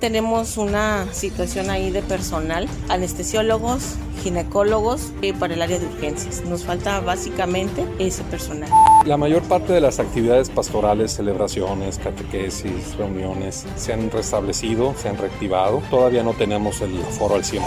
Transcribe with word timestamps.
Tenemos 0.00 0.58
una 0.58 1.10
situación 1.14 1.70
ahí 1.70 1.90
de 1.90 2.02
personal, 2.02 2.68
anestesiólogos, 2.90 3.96
ginecólogos 4.22 5.12
y 5.22 5.32
para 5.32 5.54
el 5.54 5.62
área 5.62 5.78
de 5.78 5.86
urgencias. 5.86 6.42
Nos 6.44 6.64
falta 6.64 7.00
básicamente 7.00 7.86
ese 7.98 8.22
personal. 8.24 8.68
La 9.06 9.16
mayor 9.16 9.42
parte 9.44 9.72
de 9.72 9.80
las 9.80 9.98
actividades 9.98 10.50
pastorales, 10.50 11.12
celebraciones, 11.12 11.98
catequesis, 11.98 12.94
reuniones, 12.98 13.64
se 13.76 13.94
han 13.94 14.10
restablecido, 14.10 14.94
se 14.98 15.08
han 15.08 15.16
reactivado. 15.16 15.82
Todavía 15.88 16.22
no 16.22 16.34
tenemos 16.34 16.82
el 16.82 16.98
foro 17.18 17.36
al 17.36 17.44
100%. 17.44 17.62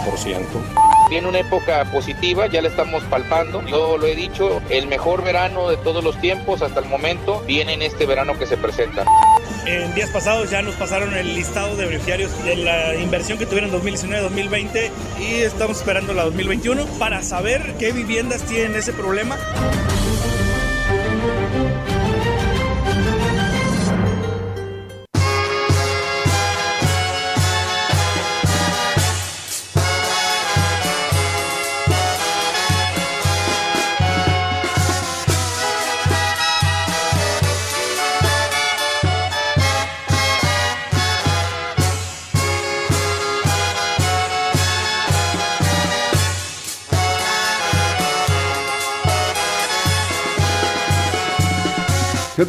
Viene 1.08 1.28
una 1.28 1.40
época 1.40 1.90
positiva, 1.90 2.46
ya 2.46 2.62
la 2.62 2.68
estamos 2.68 3.02
palpando. 3.04 3.60
Yo 3.66 3.98
lo 3.98 4.06
he 4.06 4.14
dicho, 4.14 4.60
el 4.70 4.86
mejor 4.86 5.24
verano 5.24 5.68
de 5.68 5.78
todos 5.78 6.04
los 6.04 6.20
tiempos 6.20 6.62
hasta 6.62 6.78
el 6.78 6.86
momento 6.86 7.42
viene 7.48 7.74
en 7.74 7.82
este 7.82 8.06
verano 8.06 8.38
que 8.38 8.46
se 8.46 8.56
presenta. 8.56 9.04
En 9.66 9.94
días 9.94 10.10
pasados 10.10 10.50
ya 10.50 10.62
nos 10.62 10.74
pasaron 10.74 11.14
el 11.14 11.34
listado 11.34 11.76
de 11.76 11.86
beneficiarios 11.86 12.44
de 12.44 12.56
la 12.56 12.96
inversión 12.96 13.38
que 13.38 13.46
tuvieron 13.46 13.70
en 13.74 13.80
2019-2020 13.80 14.90
y 15.20 15.34
estamos 15.42 15.78
esperando 15.78 16.14
la 16.14 16.24
2021 16.24 16.86
para 16.98 17.22
saber 17.22 17.74
qué 17.78 17.92
viviendas 17.92 18.42
tienen 18.42 18.74
ese 18.74 18.92
problema. 18.92 19.36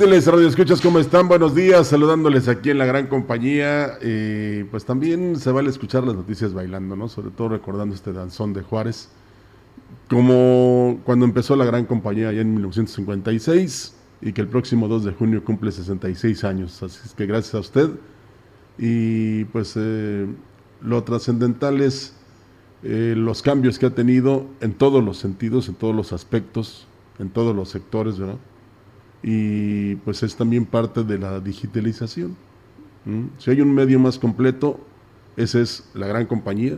¿Qué 0.02 0.20
Radio 0.20 0.48
Escuchas? 0.48 0.82
¿Cómo 0.82 0.98
están? 0.98 1.28
Buenos 1.28 1.54
días, 1.54 1.90
saludándoles 1.90 2.48
aquí 2.48 2.72
en 2.72 2.80
la 2.80 2.88
gran 2.88 3.06
compañía. 3.06 4.00
Eh, 4.02 4.66
pues 4.72 4.84
también 4.84 5.36
se 5.36 5.52
vale 5.52 5.70
escuchar 5.70 6.04
las 6.04 6.16
noticias 6.16 6.56
bailando, 6.56 6.96
¿no? 6.96 7.08
Sobre 7.08 7.30
todo 7.30 7.50
recordando 7.50 7.94
este 7.94 8.12
danzón 8.12 8.52
de 8.52 8.64
Juárez. 8.64 9.10
Como 10.10 11.00
cuando 11.04 11.26
empezó 11.26 11.56
la 11.56 11.66
gran 11.66 11.86
compañía 11.86 12.30
allá 12.30 12.42
en 12.42 12.52
1956 12.56 13.94
y 14.22 14.34
que 14.34 14.42
el 14.42 14.48
próximo 14.48 14.88
2 14.88 15.06
de 15.06 15.12
junio 15.12 15.44
cumple 15.46 15.72
66 15.72 16.46
años. 16.46 16.82
Así 16.82 17.00
es 17.06 17.14
que 17.14 17.28
gracias 17.28 17.54
a 17.54 17.60
usted. 17.60 17.92
Y 18.80 19.46
pues 19.46 19.76
eh, 19.76 20.26
lo 20.82 21.04
trascendental 21.04 21.80
es 21.80 22.16
eh, 22.82 23.14
los 23.16 23.44
cambios 23.44 23.78
que 23.78 23.86
ha 23.86 23.92
tenido 23.92 24.48
en 24.62 24.74
todos 24.74 25.04
los 25.04 25.18
sentidos, 25.18 25.70
en 25.70 25.76
todos 25.76 25.96
los 25.96 26.12
aspectos, 26.12 26.88
en 27.20 27.30
todos 27.30 27.56
los 27.56 27.70
sectores, 27.70 28.18
¿verdad? 28.18 28.40
Y 29.24 29.96
pues 29.98 30.24
es 30.24 30.36
también 30.36 30.66
parte 30.66 31.04
de 31.04 31.18
la 31.18 31.40
digitalización. 31.40 32.36
Si 33.40 33.50
hay 33.50 33.62
un 33.62 33.74
medio 33.74 34.00
más 34.00 34.20
completo, 34.20 34.80
esa 35.38 35.60
es 35.60 35.90
la 35.94 36.08
gran 36.08 36.26
compañía, 36.26 36.78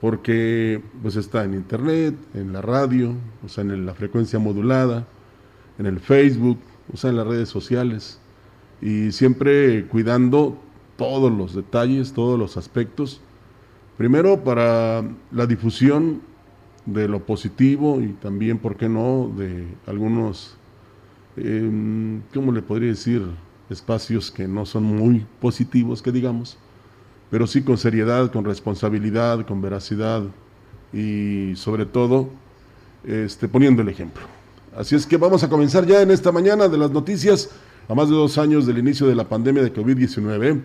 porque 0.00 0.82
pues 1.02 1.16
está 1.16 1.44
en 1.44 1.54
internet, 1.54 2.14
en 2.34 2.52
la 2.52 2.60
radio, 2.60 3.14
o 3.44 3.48
sea, 3.48 3.62
en 3.62 3.86
la 3.86 3.94
frecuencia 3.94 4.38
modulada, 4.38 5.06
en 5.78 5.86
el 5.86 6.00
Facebook, 6.00 6.58
o 6.92 6.96
sea, 6.96 7.10
en 7.10 7.16
las 7.16 7.26
redes 7.26 7.48
sociales, 7.48 8.20
y 8.82 9.12
siempre 9.12 9.86
cuidando 9.86 10.58
todos 10.96 11.32
los 11.32 11.54
detalles, 11.54 12.12
todos 12.12 12.38
los 12.38 12.56
aspectos. 12.56 13.20
Primero 13.96 14.44
para 14.44 15.02
la 15.30 15.46
difusión 15.46 16.20
de 16.86 17.08
lo 17.08 17.20
positivo 17.20 18.00
y 18.00 18.08
también, 18.14 18.58
¿por 18.58 18.76
qué 18.76 18.88
no?, 18.88 19.30
de 19.36 19.66
algunos 19.86 20.56
eh, 21.42 22.20
¿cómo 22.34 22.52
le 22.52 22.62
podría 22.62 22.90
decir? 22.90 23.22
Espacios 23.68 24.30
que 24.30 24.48
no 24.48 24.66
son 24.66 24.82
muy 24.82 25.26
positivos, 25.40 26.02
que 26.02 26.10
digamos, 26.10 26.58
pero 27.30 27.46
sí 27.46 27.62
con 27.62 27.78
seriedad, 27.78 28.32
con 28.32 28.44
responsabilidad, 28.44 29.46
con 29.46 29.62
veracidad 29.62 30.22
y 30.92 31.52
sobre 31.54 31.86
todo 31.86 32.28
este, 33.04 33.48
poniendo 33.48 33.82
el 33.82 33.88
ejemplo. 33.88 34.22
Así 34.76 34.94
es 34.94 35.06
que 35.06 35.16
vamos 35.16 35.42
a 35.42 35.48
comenzar 35.48 35.86
ya 35.86 36.02
en 36.02 36.10
esta 36.10 36.32
mañana 36.32 36.68
de 36.68 36.78
las 36.78 36.90
noticias, 36.90 37.50
a 37.88 37.94
más 37.94 38.08
de 38.08 38.14
dos 38.14 38.38
años 38.38 38.66
del 38.66 38.78
inicio 38.78 39.06
de 39.06 39.14
la 39.14 39.28
pandemia 39.28 39.62
de 39.62 39.72
COVID-19. 39.72 40.60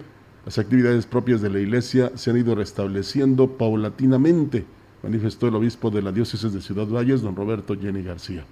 Las 0.45 0.59
actividades 0.59 1.05
propias 1.07 1.41
de 1.41 1.49
la 1.49 1.59
iglesia 1.59 2.11
se 2.15 2.29
han 2.29 2.37
ido 2.37 2.53
restableciendo 2.53 3.47
paulatinamente, 3.57 4.65
manifestó 5.01 5.47
el 5.47 5.55
obispo 5.55 5.89
de 5.89 6.03
la 6.03 6.11
diócesis 6.11 6.53
de 6.53 6.61
Ciudad 6.61 6.87
Valles, 6.87 7.21
don 7.21 7.35
Roberto 7.35 7.75
Jenny 7.79 8.03
García. 8.03 8.45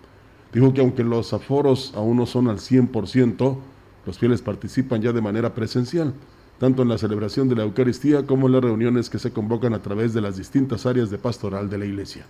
Dijo 0.54 0.74
que 0.74 0.82
aunque 0.82 1.04
los 1.04 1.34
aforos 1.34 1.94
aún 1.96 2.18
no 2.18 2.26
son 2.26 2.48
al 2.48 2.58
100%, 2.58 3.58
los 4.06 4.20
fieles 4.20 4.42
participan 4.42 5.02
ya 5.02 5.12
de 5.12 5.22
manera 5.22 5.54
presencial, 5.56 6.14
tanto 6.60 6.84
en 6.84 6.90
la 6.90 6.98
celebración 6.98 7.50
de 7.50 7.56
la 7.56 7.64
Eucaristía 7.64 8.26
como 8.26 8.48
en 8.48 8.54
las 8.54 8.64
reuniones 8.64 9.10
que 9.10 9.20
se 9.20 9.32
convocan 9.32 9.74
a 9.74 9.82
través 9.82 10.14
de 10.14 10.22
las 10.22 10.38
distintas 10.38 10.86
áreas 10.86 11.10
de 11.10 11.18
pastoral 11.18 11.70
de 11.70 11.78
la 11.78 11.86
Iglesia 11.86 12.26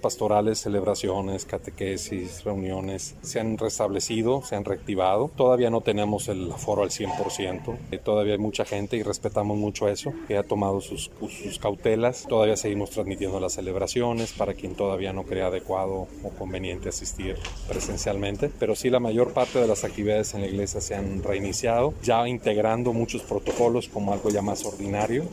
pastorales, 0.00 0.58
celebraciones, 0.58 1.44
catequesis, 1.44 2.44
reuniones 2.44 3.14
se 3.22 3.40
han 3.40 3.58
restablecido, 3.58 4.42
se 4.42 4.56
han 4.56 4.64
reactivado. 4.64 5.30
Todavía 5.36 5.70
no 5.70 5.80
tenemos 5.80 6.28
el 6.28 6.50
aforo 6.50 6.82
al 6.82 6.90
100%. 6.90 7.76
Eh, 7.90 7.98
todavía 7.98 8.34
hay 8.34 8.38
mucha 8.38 8.64
gente 8.64 8.96
y 8.96 9.02
respetamos 9.02 9.56
mucho 9.56 9.88
eso, 9.88 10.12
que 10.26 10.36
ha 10.36 10.42
tomado 10.42 10.80
sus, 10.80 11.10
sus 11.20 11.58
cautelas. 11.58 12.26
Todavía 12.28 12.56
seguimos 12.56 12.90
transmitiendo 12.90 13.40
las 13.40 13.54
celebraciones 13.54 14.32
para 14.32 14.54
quien 14.54 14.74
todavía 14.74 15.12
no 15.12 15.24
crea 15.24 15.46
adecuado 15.46 16.08
o 16.22 16.30
conveniente 16.38 16.88
asistir 16.88 17.36
presencialmente. 17.68 18.50
Pero 18.58 18.74
sí 18.74 18.90
la 18.90 19.00
mayor 19.00 19.32
parte 19.32 19.58
de 19.58 19.66
las 19.66 19.84
actividades 19.84 20.34
en 20.34 20.42
la 20.42 20.48
iglesia 20.48 20.80
se 20.80 20.94
han 20.94 21.22
reiniciado, 21.22 21.94
ya 22.02 22.26
integrando 22.28 22.92
muchos 22.92 23.22
protocolos 23.22 23.88
como 23.88 24.12
algo 24.12 24.30
ya 24.30 24.42
más 24.42 24.64
ordinario. 24.64 25.24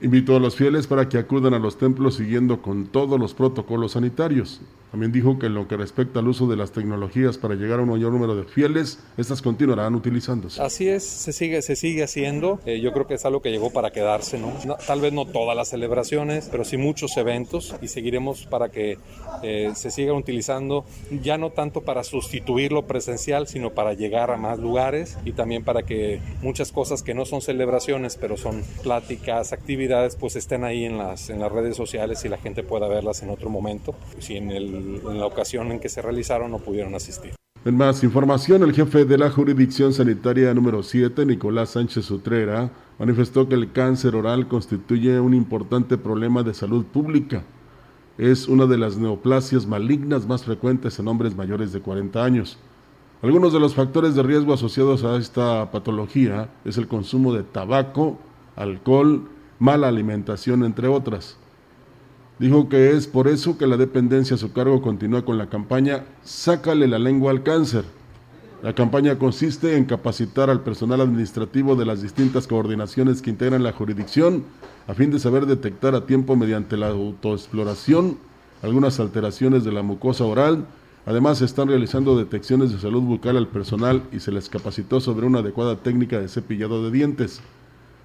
Invitó 0.00 0.36
a 0.36 0.40
los 0.40 0.56
fieles 0.56 0.86
para 0.86 1.08
que 1.08 1.16
acudan 1.16 1.54
a 1.54 1.58
los 1.58 1.78
templos 1.78 2.16
siguiendo 2.16 2.60
con 2.60 2.86
todos 2.86 3.18
los 3.18 3.32
protocolos 3.32 3.92
sanitarios. 3.92 4.60
También 4.90 5.10
dijo 5.10 5.38
que 5.38 5.46
en 5.46 5.54
lo 5.54 5.66
que 5.66 5.76
respecta 5.76 6.20
al 6.20 6.28
uso 6.28 6.46
de 6.46 6.56
las 6.56 6.70
tecnologías 6.70 7.38
para 7.38 7.54
llegar 7.54 7.80
a 7.80 7.82
un 7.82 7.90
mayor 7.90 8.12
número 8.12 8.36
de 8.36 8.44
fieles, 8.44 8.98
estas 9.16 9.42
continuarán 9.42 9.94
utilizándose. 9.94 10.62
Así 10.62 10.88
es, 10.88 11.04
se 11.04 11.32
sigue, 11.32 11.60
se 11.60 11.76
sigue 11.76 12.02
haciendo. 12.02 12.60
Eh, 12.64 12.80
yo 12.80 12.92
creo 12.92 13.06
que 13.06 13.14
es 13.14 13.24
algo 13.24 13.42
que 13.42 13.50
llegó 13.50 13.70
para 13.70 13.90
quedarse, 13.90 14.38
¿no? 14.38 14.52
Tal 14.86 15.00
vez 15.00 15.12
no 15.12 15.26
todas 15.26 15.56
las 15.56 15.68
celebraciones, 15.68 16.48
pero 16.50 16.64
sí 16.64 16.76
muchos 16.76 17.16
eventos 17.16 17.74
y 17.82 17.88
seguiremos 17.88 18.46
para 18.46 18.70
que 18.70 18.98
eh, 19.42 19.72
se 19.74 19.90
sigan 19.90 20.16
utilizando, 20.16 20.84
ya 21.22 21.36
no 21.36 21.50
tanto 21.50 21.82
para 21.82 22.04
sustituir 22.04 22.72
lo 22.72 22.86
presencial, 22.86 23.48
sino 23.48 23.74
para 23.74 23.92
llegar 23.94 24.30
a 24.30 24.36
más 24.36 24.58
lugares 24.58 25.18
y 25.24 25.32
también 25.32 25.64
para 25.64 25.82
que 25.82 26.20
muchas 26.42 26.70
cosas 26.70 27.02
que 27.02 27.12
no 27.12 27.24
son 27.26 27.42
celebraciones, 27.42 28.16
pero 28.16 28.36
son 28.36 28.62
pláticas, 28.82 29.52
actividades, 29.52 29.85
pues 30.18 30.36
estén 30.36 30.64
ahí 30.64 30.84
en 30.84 30.98
las, 30.98 31.30
en 31.30 31.40
las 31.40 31.52
redes 31.52 31.76
sociales 31.76 32.24
y 32.24 32.28
la 32.28 32.38
gente 32.38 32.62
pueda 32.62 32.88
verlas 32.88 33.22
en 33.22 33.30
otro 33.30 33.50
momento. 33.50 33.94
Si 34.18 34.36
en 34.36 34.50
el 34.50 35.00
en 35.08 35.18
la 35.18 35.26
ocasión 35.26 35.72
en 35.72 35.80
que 35.80 35.88
se 35.88 36.02
realizaron 36.02 36.50
no 36.50 36.58
pudieron 36.58 36.94
asistir. 36.94 37.34
En 37.64 37.76
más 37.76 38.04
información, 38.04 38.62
el 38.62 38.72
jefe 38.72 39.04
de 39.04 39.18
la 39.18 39.28
jurisdicción 39.28 39.92
sanitaria 39.92 40.54
número 40.54 40.84
7, 40.84 41.26
Nicolás 41.26 41.70
Sánchez 41.70 42.08
Utrera, 42.12 42.70
manifestó 42.98 43.48
que 43.48 43.56
el 43.56 43.72
cáncer 43.72 44.14
oral 44.14 44.46
constituye 44.46 45.18
un 45.18 45.34
importante 45.34 45.98
problema 45.98 46.44
de 46.44 46.54
salud 46.54 46.84
pública. 46.84 47.42
Es 48.18 48.46
una 48.46 48.66
de 48.66 48.78
las 48.78 48.96
neoplasias 48.96 49.66
malignas 49.66 50.26
más 50.26 50.44
frecuentes 50.44 50.98
en 51.00 51.08
hombres 51.08 51.34
mayores 51.34 51.72
de 51.72 51.80
40 51.80 52.24
años. 52.24 52.58
Algunos 53.20 53.52
de 53.52 53.58
los 53.58 53.74
factores 53.74 54.14
de 54.14 54.22
riesgo 54.22 54.52
asociados 54.52 55.02
a 55.02 55.16
esta 55.16 55.70
patología 55.72 56.50
es 56.64 56.78
el 56.78 56.86
consumo 56.86 57.34
de 57.34 57.42
tabaco, 57.42 58.18
alcohol, 58.54 59.28
mala 59.58 59.88
alimentación, 59.88 60.64
entre 60.64 60.88
otras. 60.88 61.36
Dijo 62.38 62.68
que 62.68 62.90
es 62.90 63.06
por 63.06 63.28
eso 63.28 63.56
que 63.56 63.66
la 63.66 63.76
dependencia 63.76 64.34
a 64.34 64.38
su 64.38 64.52
cargo 64.52 64.82
continúa 64.82 65.24
con 65.24 65.38
la 65.38 65.48
campaña 65.48 66.04
Sácale 66.22 66.86
la 66.86 66.98
lengua 66.98 67.30
al 67.30 67.42
cáncer. 67.42 67.84
La 68.62 68.74
campaña 68.74 69.18
consiste 69.18 69.76
en 69.76 69.84
capacitar 69.84 70.50
al 70.50 70.62
personal 70.62 71.00
administrativo 71.00 71.76
de 71.76 71.86
las 71.86 72.02
distintas 72.02 72.46
coordinaciones 72.46 73.22
que 73.22 73.30
integran 73.30 73.62
la 73.62 73.72
jurisdicción 73.72 74.44
a 74.86 74.94
fin 74.94 75.10
de 75.10 75.18
saber 75.18 75.46
detectar 75.46 75.94
a 75.94 76.06
tiempo 76.06 76.36
mediante 76.36 76.76
la 76.76 76.88
autoexploración 76.88 78.18
algunas 78.62 78.98
alteraciones 79.00 79.64
de 79.64 79.72
la 79.72 79.82
mucosa 79.82 80.24
oral. 80.24 80.66
Además, 81.04 81.38
se 81.38 81.44
están 81.44 81.68
realizando 81.68 82.18
detecciones 82.18 82.72
de 82.72 82.78
salud 82.78 83.02
bucal 83.02 83.36
al 83.36 83.48
personal 83.48 84.02
y 84.12 84.20
se 84.20 84.32
les 84.32 84.48
capacitó 84.48 85.00
sobre 85.00 85.26
una 85.26 85.38
adecuada 85.38 85.76
técnica 85.76 86.18
de 86.18 86.28
cepillado 86.28 86.84
de 86.84 86.90
dientes. 86.90 87.40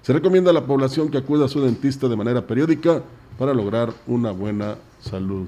Se 0.02 0.12
recomienda 0.12 0.50
a 0.50 0.54
la 0.54 0.66
población 0.66 1.10
que 1.10 1.18
acuda 1.18 1.46
a 1.46 1.48
su 1.48 1.60
dentista 1.60 2.08
de 2.08 2.16
manera 2.16 2.46
periódica 2.46 3.02
para 3.38 3.54
lograr 3.54 3.92
una 4.06 4.32
buena 4.32 4.76
salud 5.00 5.46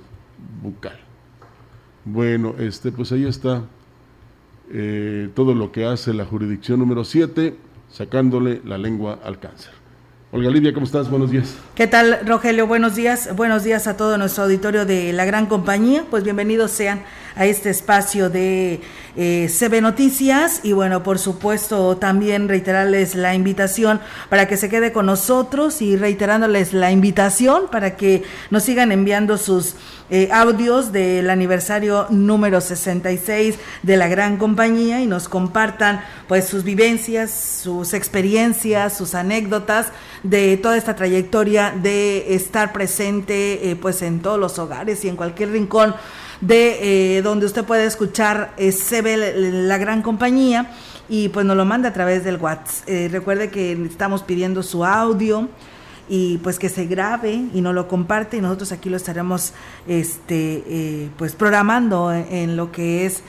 bucal. 0.62 0.98
Bueno, 2.04 2.54
este, 2.58 2.92
pues 2.92 3.10
ahí 3.12 3.24
está 3.24 3.64
eh, 4.70 5.28
todo 5.34 5.54
lo 5.54 5.72
que 5.72 5.84
hace 5.84 6.14
la 6.14 6.24
jurisdicción 6.24 6.78
número 6.78 7.04
7. 7.04 7.56
sacándole 7.90 8.60
la 8.64 8.78
lengua 8.78 9.20
al 9.24 9.38
cáncer. 9.38 9.83
Olga 10.34 10.50
Lidia, 10.50 10.74
¿cómo 10.74 10.84
estás? 10.84 11.08
Buenos 11.08 11.30
días. 11.30 11.54
¿Qué 11.76 11.86
tal, 11.86 12.18
Rogelio? 12.26 12.66
Buenos 12.66 12.96
días. 12.96 13.36
Buenos 13.36 13.62
días 13.62 13.86
a 13.86 13.96
todo 13.96 14.18
nuestro 14.18 14.42
auditorio 14.42 14.84
de 14.84 15.12
la 15.12 15.24
gran 15.24 15.46
compañía. 15.46 16.06
Pues 16.10 16.24
bienvenidos 16.24 16.72
sean 16.72 17.04
a 17.36 17.46
este 17.46 17.70
espacio 17.70 18.30
de 18.30 18.80
eh, 19.14 19.48
CB 19.48 19.80
Noticias 19.80 20.60
y 20.64 20.72
bueno, 20.72 21.04
por 21.04 21.20
supuesto 21.20 21.98
también 21.98 22.48
reiterarles 22.48 23.14
la 23.14 23.32
invitación 23.36 24.00
para 24.28 24.48
que 24.48 24.56
se 24.56 24.68
quede 24.68 24.90
con 24.90 25.06
nosotros 25.06 25.80
y 25.80 25.96
reiterándoles 25.96 26.72
la 26.72 26.90
invitación 26.90 27.68
para 27.70 27.96
que 27.96 28.24
nos 28.50 28.64
sigan 28.64 28.90
enviando 28.90 29.38
sus 29.38 29.76
eh, 30.10 30.28
audios 30.30 30.92
del 30.92 31.30
aniversario 31.30 32.06
número 32.10 32.60
66 32.60 33.58
de 33.82 33.96
la 33.96 34.06
gran 34.06 34.36
compañía 34.36 35.00
y 35.00 35.06
nos 35.06 35.30
compartan 35.30 36.04
pues 36.28 36.46
sus 36.46 36.62
vivencias, 36.62 37.30
sus 37.62 37.94
experiencias, 37.94 38.94
sus 38.94 39.14
anécdotas 39.14 39.86
de 40.22 40.58
toda 40.58 40.76
esta 40.76 40.94
trayectoria 40.94 41.72
de 41.74 42.34
estar 42.34 42.74
presente 42.74 43.70
eh, 43.70 43.76
pues 43.76 44.02
en 44.02 44.20
todos 44.20 44.38
los 44.38 44.58
hogares 44.58 45.02
y 45.06 45.08
en 45.08 45.16
cualquier 45.16 45.52
rincón 45.52 45.94
de 46.42 47.16
eh, 47.16 47.22
donde 47.22 47.46
usted 47.46 47.64
puede 47.64 47.86
escuchar 47.86 48.52
se 48.58 49.00
ve 49.00 49.16
la 49.16 49.78
gran 49.78 50.02
compañía 50.02 50.70
y 51.08 51.30
pues 51.30 51.46
nos 51.46 51.56
lo 51.56 51.64
manda 51.64 51.88
a 51.88 51.92
través 51.94 52.24
del 52.24 52.36
WhatsApp. 52.36 52.88
recuerde 53.10 53.48
que 53.48 53.72
estamos 53.72 54.22
pidiendo 54.22 54.62
su 54.62 54.84
audio 54.84 55.48
y 56.08 56.38
pues 56.38 56.58
que 56.58 56.68
se 56.68 56.86
grabe 56.86 57.32
y 57.52 57.60
nos 57.60 57.74
lo 57.74 57.88
comparte 57.88 58.36
y 58.36 58.40
nosotros 58.40 58.72
aquí 58.72 58.88
lo 58.88 58.96
estaremos 58.96 59.52
este 59.86 60.62
eh, 60.66 61.10
pues 61.16 61.34
programando 61.34 62.12
en 62.12 62.56
lo 62.56 62.72
que 62.72 63.06
es 63.06 63.22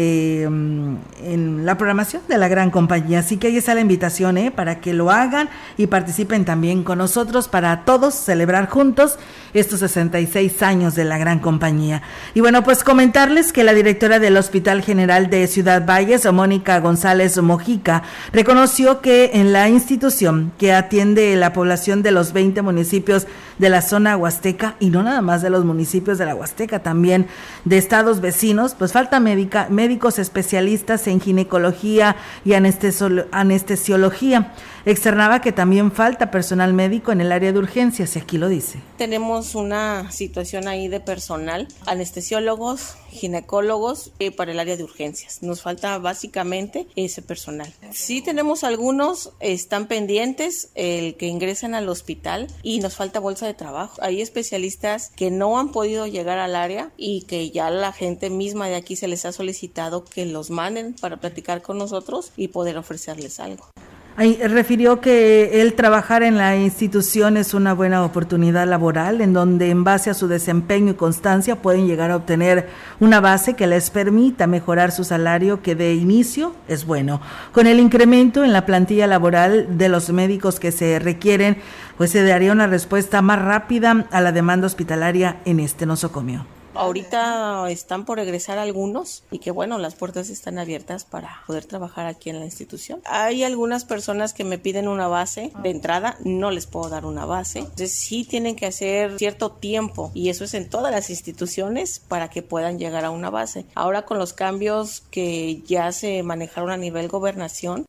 eh, 0.00 0.44
en 0.44 1.66
la 1.66 1.76
programación 1.76 2.22
de 2.28 2.38
la 2.38 2.46
gran 2.46 2.70
compañía. 2.70 3.18
Así 3.18 3.36
que 3.36 3.48
ahí 3.48 3.56
está 3.56 3.74
la 3.74 3.80
invitación 3.80 4.38
¿eh? 4.38 4.52
para 4.52 4.80
que 4.80 4.94
lo 4.94 5.10
hagan 5.10 5.48
y 5.76 5.88
participen 5.88 6.44
también 6.44 6.84
con 6.84 6.98
nosotros 6.98 7.48
para 7.48 7.84
todos 7.84 8.14
celebrar 8.14 8.68
juntos 8.68 9.18
estos 9.54 9.80
66 9.80 10.62
años 10.62 10.94
de 10.94 11.04
la 11.04 11.18
gran 11.18 11.40
compañía. 11.40 12.02
Y 12.34 12.40
bueno, 12.40 12.62
pues 12.62 12.84
comentarles 12.84 13.52
que 13.52 13.64
la 13.64 13.74
directora 13.74 14.20
del 14.20 14.36
Hospital 14.36 14.82
General 14.82 15.30
de 15.30 15.48
Ciudad 15.48 15.84
Valles, 15.84 16.32
Mónica 16.32 16.78
González 16.78 17.36
Mojica, 17.42 18.04
reconoció 18.32 19.00
que 19.00 19.32
en 19.34 19.52
la 19.52 19.68
institución 19.68 20.52
que 20.58 20.72
atiende 20.72 21.34
la 21.34 21.52
población 21.52 22.02
de 22.02 22.12
los 22.12 22.32
20 22.32 22.62
municipios 22.62 23.26
de 23.58 23.68
la 23.68 23.82
zona 23.82 24.16
huasteca 24.16 24.76
y 24.78 24.90
no 24.90 25.02
nada 25.02 25.20
más 25.22 25.42
de 25.42 25.50
los 25.50 25.64
municipios 25.64 26.18
de 26.18 26.26
la 26.26 26.34
huasteca, 26.34 26.78
también 26.80 27.26
de 27.64 27.78
estados 27.78 28.20
vecinos, 28.20 28.74
pues 28.78 28.92
falta 28.92 29.20
médica, 29.20 29.66
médicos 29.88 30.18
especialistas 30.18 31.06
en 31.06 31.18
ginecología 31.18 32.14
y 32.44 32.52
anestesiología. 32.52 34.52
Externaba 34.84 35.40
que 35.40 35.52
también 35.52 35.92
falta 35.92 36.30
personal 36.30 36.72
médico 36.72 37.12
en 37.12 37.20
el 37.20 37.32
área 37.32 37.52
de 37.52 37.58
urgencias, 37.58 38.16
y 38.16 38.18
aquí 38.20 38.38
lo 38.38 38.48
dice. 38.48 38.80
Tenemos 38.96 39.54
una 39.54 40.10
situación 40.12 40.68
ahí 40.68 40.88
de 40.88 41.00
personal, 41.00 41.68
anestesiólogos, 41.86 42.96
ginecólogos 43.10 44.12
y 44.18 44.30
para 44.30 44.52
el 44.52 44.60
área 44.60 44.76
de 44.76 44.84
urgencias. 44.84 45.42
Nos 45.42 45.62
falta 45.62 45.98
básicamente 45.98 46.86
ese 46.96 47.22
personal. 47.22 47.72
Sí 47.92 48.22
tenemos 48.22 48.64
algunos, 48.64 49.32
están 49.40 49.86
pendientes, 49.86 50.70
el 50.74 51.16
que 51.16 51.26
ingresan 51.26 51.74
al 51.74 51.88
hospital 51.88 52.46
y 52.62 52.80
nos 52.80 52.96
falta 52.96 53.20
bolsa 53.20 53.46
de 53.46 53.54
trabajo. 53.54 54.00
Hay 54.00 54.22
especialistas 54.22 55.10
que 55.16 55.30
no 55.30 55.58
han 55.58 55.70
podido 55.72 56.06
llegar 56.06 56.38
al 56.38 56.54
área 56.54 56.90
y 56.96 57.22
que 57.22 57.50
ya 57.50 57.70
la 57.70 57.92
gente 57.92 58.30
misma 58.30 58.68
de 58.68 58.76
aquí 58.76 58.96
se 58.96 59.08
les 59.08 59.24
ha 59.24 59.32
solicitado 59.32 60.04
que 60.04 60.24
los 60.26 60.50
manden 60.50 60.94
para 60.94 61.18
platicar 61.18 61.62
con 61.62 61.78
nosotros 61.78 62.32
y 62.36 62.48
poder 62.48 62.78
ofrecerles 62.78 63.40
algo 63.40 63.68
refirió 64.18 65.00
que 65.00 65.62
el 65.62 65.74
trabajar 65.74 66.24
en 66.24 66.36
la 66.36 66.56
institución 66.56 67.36
es 67.36 67.54
una 67.54 67.72
buena 67.72 68.04
oportunidad 68.04 68.66
laboral 68.66 69.20
en 69.20 69.32
donde 69.32 69.70
en 69.70 69.84
base 69.84 70.10
a 70.10 70.14
su 70.14 70.26
desempeño 70.26 70.90
y 70.90 70.94
constancia 70.94 71.62
pueden 71.62 71.86
llegar 71.86 72.10
a 72.10 72.16
obtener 72.16 72.68
una 72.98 73.20
base 73.20 73.54
que 73.54 73.68
les 73.68 73.90
permita 73.90 74.48
mejorar 74.48 74.90
su 74.90 75.04
salario 75.04 75.62
que 75.62 75.76
de 75.76 75.94
inicio 75.94 76.54
es 76.66 76.84
bueno. 76.84 77.20
Con 77.52 77.68
el 77.68 77.78
incremento 77.78 78.42
en 78.42 78.52
la 78.52 78.66
plantilla 78.66 79.06
laboral 79.06 79.78
de 79.78 79.88
los 79.88 80.10
médicos 80.10 80.58
que 80.58 80.72
se 80.72 80.98
requieren, 80.98 81.58
pues 81.96 82.10
se 82.10 82.24
daría 82.24 82.50
una 82.50 82.66
respuesta 82.66 83.22
más 83.22 83.40
rápida 83.40 84.08
a 84.10 84.20
la 84.20 84.32
demanda 84.32 84.66
hospitalaria 84.66 85.36
en 85.44 85.60
este 85.60 85.86
nosocomio. 85.86 86.57
Ahorita 86.78 87.68
están 87.70 88.04
por 88.04 88.18
regresar 88.18 88.58
algunos 88.58 89.24
y 89.30 89.40
que 89.40 89.50
bueno, 89.50 89.78
las 89.78 89.96
puertas 89.96 90.30
están 90.30 90.58
abiertas 90.58 91.04
para 91.04 91.42
poder 91.46 91.64
trabajar 91.64 92.06
aquí 92.06 92.30
en 92.30 92.38
la 92.38 92.44
institución. 92.44 93.00
Hay 93.04 93.42
algunas 93.42 93.84
personas 93.84 94.32
que 94.32 94.44
me 94.44 94.58
piden 94.58 94.86
una 94.86 95.08
base 95.08 95.52
de 95.62 95.70
entrada, 95.70 96.16
no 96.24 96.52
les 96.52 96.66
puedo 96.66 96.88
dar 96.88 97.04
una 97.04 97.24
base. 97.24 97.60
Entonces 97.60 97.92
sí 97.92 98.24
tienen 98.24 98.54
que 98.54 98.66
hacer 98.66 99.18
cierto 99.18 99.50
tiempo 99.50 100.12
y 100.14 100.28
eso 100.28 100.44
es 100.44 100.54
en 100.54 100.70
todas 100.70 100.92
las 100.92 101.10
instituciones 101.10 101.98
para 101.98 102.28
que 102.30 102.42
puedan 102.42 102.78
llegar 102.78 103.04
a 103.04 103.10
una 103.10 103.28
base. 103.28 103.66
Ahora 103.74 104.02
con 104.02 104.18
los 104.18 104.32
cambios 104.32 105.02
que 105.10 105.62
ya 105.66 105.90
se 105.90 106.22
manejaron 106.22 106.70
a 106.70 106.76
nivel 106.76 107.08
gobernación. 107.08 107.86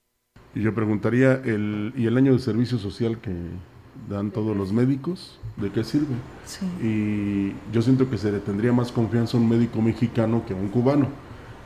Y 0.56 0.64
yo 0.64 0.74
preguntaría, 0.74 1.34
el, 1.34 1.94
¿y 1.96 2.08
el 2.08 2.18
año 2.18 2.34
de 2.34 2.40
servicio 2.40 2.80
social 2.80 3.22
que 3.22 3.32
dan 4.08 4.32
todos 4.32 4.56
los 4.56 4.72
médicos? 4.72 5.40
¿de 5.60 5.72
qué 5.72 5.84
sirve? 5.84 6.16
Y 6.82 7.54
yo 7.72 7.82
siento 7.82 8.10
que 8.10 8.18
se 8.18 8.32
le 8.32 8.40
tendría 8.40 8.72
más 8.72 8.92
confianza 8.92 9.38
a 9.38 9.42
un 9.42 9.50
médico 9.50 9.82
mexicano 9.82 10.44
que 10.48 10.54
a 10.54 10.58
un 10.58 10.70
cubano, 10.70 11.08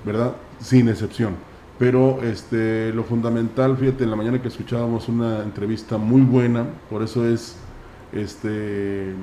¿verdad? 0.05 0.35
Sin 0.59 0.89
excepción. 0.89 1.35
Pero 1.79 2.21
este, 2.23 2.91
lo 2.93 3.03
fundamental, 3.03 3.77
fíjate, 3.77 4.03
en 4.03 4.09
la 4.11 4.15
mañana 4.15 4.41
que 4.41 4.47
escuchábamos 4.47 5.09
una 5.09 5.43
entrevista 5.43 5.97
muy 5.97 6.21
buena, 6.21 6.65
por 6.89 7.01
eso 7.01 7.25
es 7.25 7.55
este, 8.11 9.13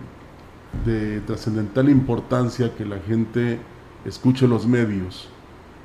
de 0.85 1.21
trascendental 1.27 1.89
importancia 1.89 2.75
que 2.77 2.85
la 2.85 2.99
gente 2.99 3.59
escuche 4.05 4.49
los 4.49 4.67
medios 4.67 5.29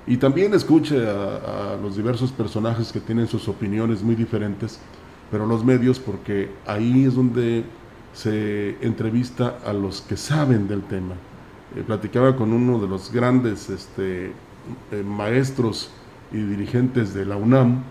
y 0.08 0.18
también 0.18 0.54
escuche 0.54 1.08
a, 1.08 1.74
a, 1.74 1.78
los 1.78 1.98
diversos 1.98 2.32
personajes 2.32 2.92
que 2.92 3.00
tienen 3.00 3.28
sus 3.28 3.48
opiniones 3.48 4.04
muy 4.04 4.16
diferentes, 4.16 4.80
pero 5.32 5.46
los 5.46 5.64
medios 5.64 6.00
porque 6.00 6.52
ahí 6.66 7.06
es 7.06 7.16
donde 7.16 7.64
se 8.14 8.78
entrevista 8.82 9.60
a 9.66 9.74
los 9.74 10.02
que 10.02 10.18
saben 10.18 10.68
del 10.68 10.84
tema. 10.84 11.16
Eh, 11.76 11.84
platicaba 11.86 12.36
con 12.36 12.54
uno 12.54 12.80
de 12.80 12.88
los 12.88 13.12
grandes 13.12 13.70
este, 13.70 14.28
eh, 14.28 15.04
maestros 15.06 15.92
y 16.32 16.38
dirigentes 16.38 17.14
de 17.14 17.26
la 17.26 17.36
UNAM, 17.36 17.84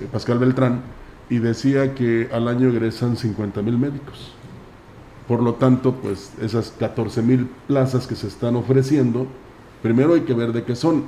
eh, 0.00 0.08
Pascal 0.10 0.38
Beltrán, 0.38 0.82
y 1.28 1.38
decía 1.38 1.94
que 1.94 2.28
al 2.32 2.48
año 2.48 2.68
egresan 2.68 3.16
50 3.16 3.62
mil 3.62 3.78
médicos. 3.78 4.32
Por 5.26 5.42
lo 5.42 5.54
tanto, 5.54 5.94
pues 5.94 6.32
esas 6.40 6.74
14 6.78 7.22
mil 7.22 7.48
plazas 7.66 8.06
que 8.06 8.16
se 8.16 8.28
están 8.28 8.56
ofreciendo, 8.56 9.26
primero 9.82 10.14
hay 10.14 10.22
que 10.22 10.34
ver 10.34 10.52
de 10.52 10.64
qué 10.64 10.74
son. 10.76 11.04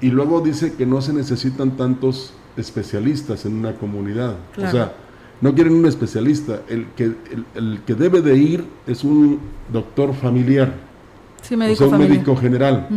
Y 0.00 0.10
luego 0.10 0.40
dice 0.40 0.74
que 0.74 0.86
no 0.86 1.00
se 1.00 1.12
necesitan 1.12 1.76
tantos 1.76 2.34
especialistas 2.58 3.46
en 3.46 3.54
una 3.54 3.74
comunidad. 3.74 4.36
O 4.56 4.70
sea, 4.70 4.92
no 5.40 5.54
quieren 5.54 5.74
un 5.74 5.86
especialista, 5.86 6.62
el 6.68 6.86
que, 6.96 7.12
el, 7.54 7.80
que 7.86 7.94
debe 7.94 8.20
de 8.22 8.36
ir 8.36 8.64
es 8.86 9.04
un 9.04 9.38
doctor 9.72 10.14
familiar, 10.14 10.74
sí, 11.42 11.56
médico 11.56 11.84
o 11.84 11.88
sea, 11.88 11.96
un 11.96 12.08
médico 12.08 12.36
general, 12.36 12.88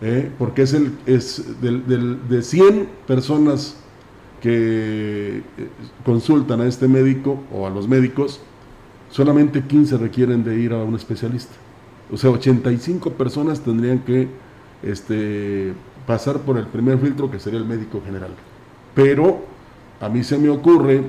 ¿eh? 0.00 0.30
porque 0.38 0.62
es, 0.62 0.72
el, 0.72 0.92
es 1.06 1.60
del, 1.60 2.28
de 2.28 2.42
100 2.42 2.88
personas 3.06 3.76
que 4.40 5.38
eh, 5.38 5.42
consultan 6.04 6.60
a 6.60 6.66
este 6.66 6.86
médico 6.86 7.42
o 7.52 7.66
a 7.66 7.70
los 7.70 7.88
médicos, 7.88 8.40
solamente 9.10 9.62
15 9.62 9.98
requieren 9.98 10.44
de 10.44 10.58
ir 10.60 10.72
a 10.72 10.78
un 10.84 10.94
especialista. 10.94 11.54
O 12.12 12.16
sea, 12.16 12.30
85 12.30 13.12
personas 13.12 13.60
tendrían 13.60 13.98
que 14.00 14.28
este, 14.82 15.72
pasar 16.06 16.38
por 16.38 16.56
el 16.56 16.66
primer 16.66 16.98
filtro 16.98 17.30
que 17.30 17.38
sería 17.38 17.58
el 17.58 17.66
médico 17.66 18.00
general. 18.04 18.30
Pero 18.94 19.40
a 20.00 20.08
mí 20.08 20.24
se 20.24 20.38
me 20.38 20.48
ocurre 20.48 21.02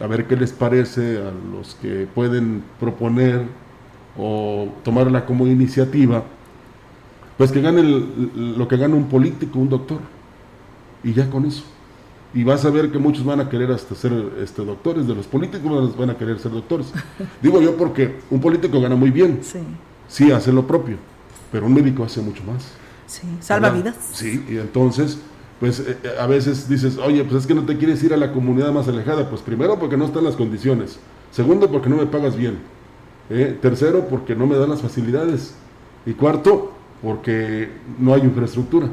a 0.00 0.06
ver 0.06 0.26
qué 0.26 0.36
les 0.36 0.52
parece 0.52 1.18
a 1.18 1.32
los 1.52 1.74
que 1.76 2.06
pueden 2.14 2.62
proponer 2.78 3.42
o 4.18 4.68
tomarla 4.82 5.26
como 5.26 5.46
iniciativa, 5.46 6.22
pues 7.36 7.52
que 7.52 7.60
gane 7.60 7.82
lo 7.82 8.66
que 8.68 8.76
gana 8.76 8.94
un 8.94 9.08
político, 9.08 9.58
un 9.58 9.68
doctor, 9.68 10.00
y 11.04 11.12
ya 11.12 11.28
con 11.28 11.44
eso. 11.44 11.64
Y 12.34 12.44
vas 12.44 12.64
a 12.64 12.70
ver 12.70 12.90
que 12.90 12.98
muchos 12.98 13.24
van 13.24 13.40
a 13.40 13.48
querer 13.48 13.70
hasta 13.70 13.94
ser 13.94 14.12
este, 14.42 14.64
doctores, 14.64 15.06
de 15.06 15.14
los 15.14 15.26
políticos 15.26 15.96
van 15.96 16.10
a 16.10 16.16
querer 16.16 16.38
ser 16.38 16.52
doctores. 16.52 16.92
Digo 17.42 17.60
yo 17.60 17.76
porque 17.76 18.16
un 18.30 18.40
político 18.40 18.80
gana 18.80 18.96
muy 18.96 19.10
bien, 19.10 19.40
sí, 19.42 19.60
sí 20.08 20.32
hace 20.32 20.52
lo 20.52 20.66
propio, 20.66 20.96
pero 21.52 21.66
un 21.66 21.74
médico 21.74 22.04
hace 22.04 22.20
mucho 22.20 22.42
más. 22.44 22.72
Sí, 23.06 23.26
salva 23.40 23.70
vidas. 23.70 23.96
Sí, 24.12 24.44
y 24.48 24.56
entonces 24.56 25.18
pues 25.60 25.80
eh, 25.80 25.96
eh, 26.02 26.10
a 26.18 26.26
veces 26.26 26.68
dices, 26.68 26.98
oye, 26.98 27.24
pues 27.24 27.42
es 27.42 27.46
que 27.46 27.54
no 27.54 27.64
te 27.64 27.76
quieres 27.76 28.02
ir 28.02 28.12
a 28.12 28.16
la 28.16 28.32
comunidad 28.32 28.72
más 28.72 28.88
alejada. 28.88 29.28
Pues 29.28 29.42
primero 29.42 29.78
porque 29.78 29.96
no 29.96 30.04
están 30.04 30.24
las 30.24 30.36
condiciones. 30.36 30.98
Segundo 31.30 31.70
porque 31.70 31.88
no 31.88 31.96
me 31.96 32.06
pagas 32.06 32.36
bien. 32.36 32.58
¿eh? 33.30 33.58
Tercero 33.60 34.06
porque 34.08 34.34
no 34.34 34.46
me 34.46 34.56
dan 34.56 34.70
las 34.70 34.82
facilidades. 34.82 35.54
Y 36.04 36.12
cuarto 36.12 36.72
porque 37.02 37.70
no 37.98 38.14
hay 38.14 38.22
infraestructura. 38.22 38.88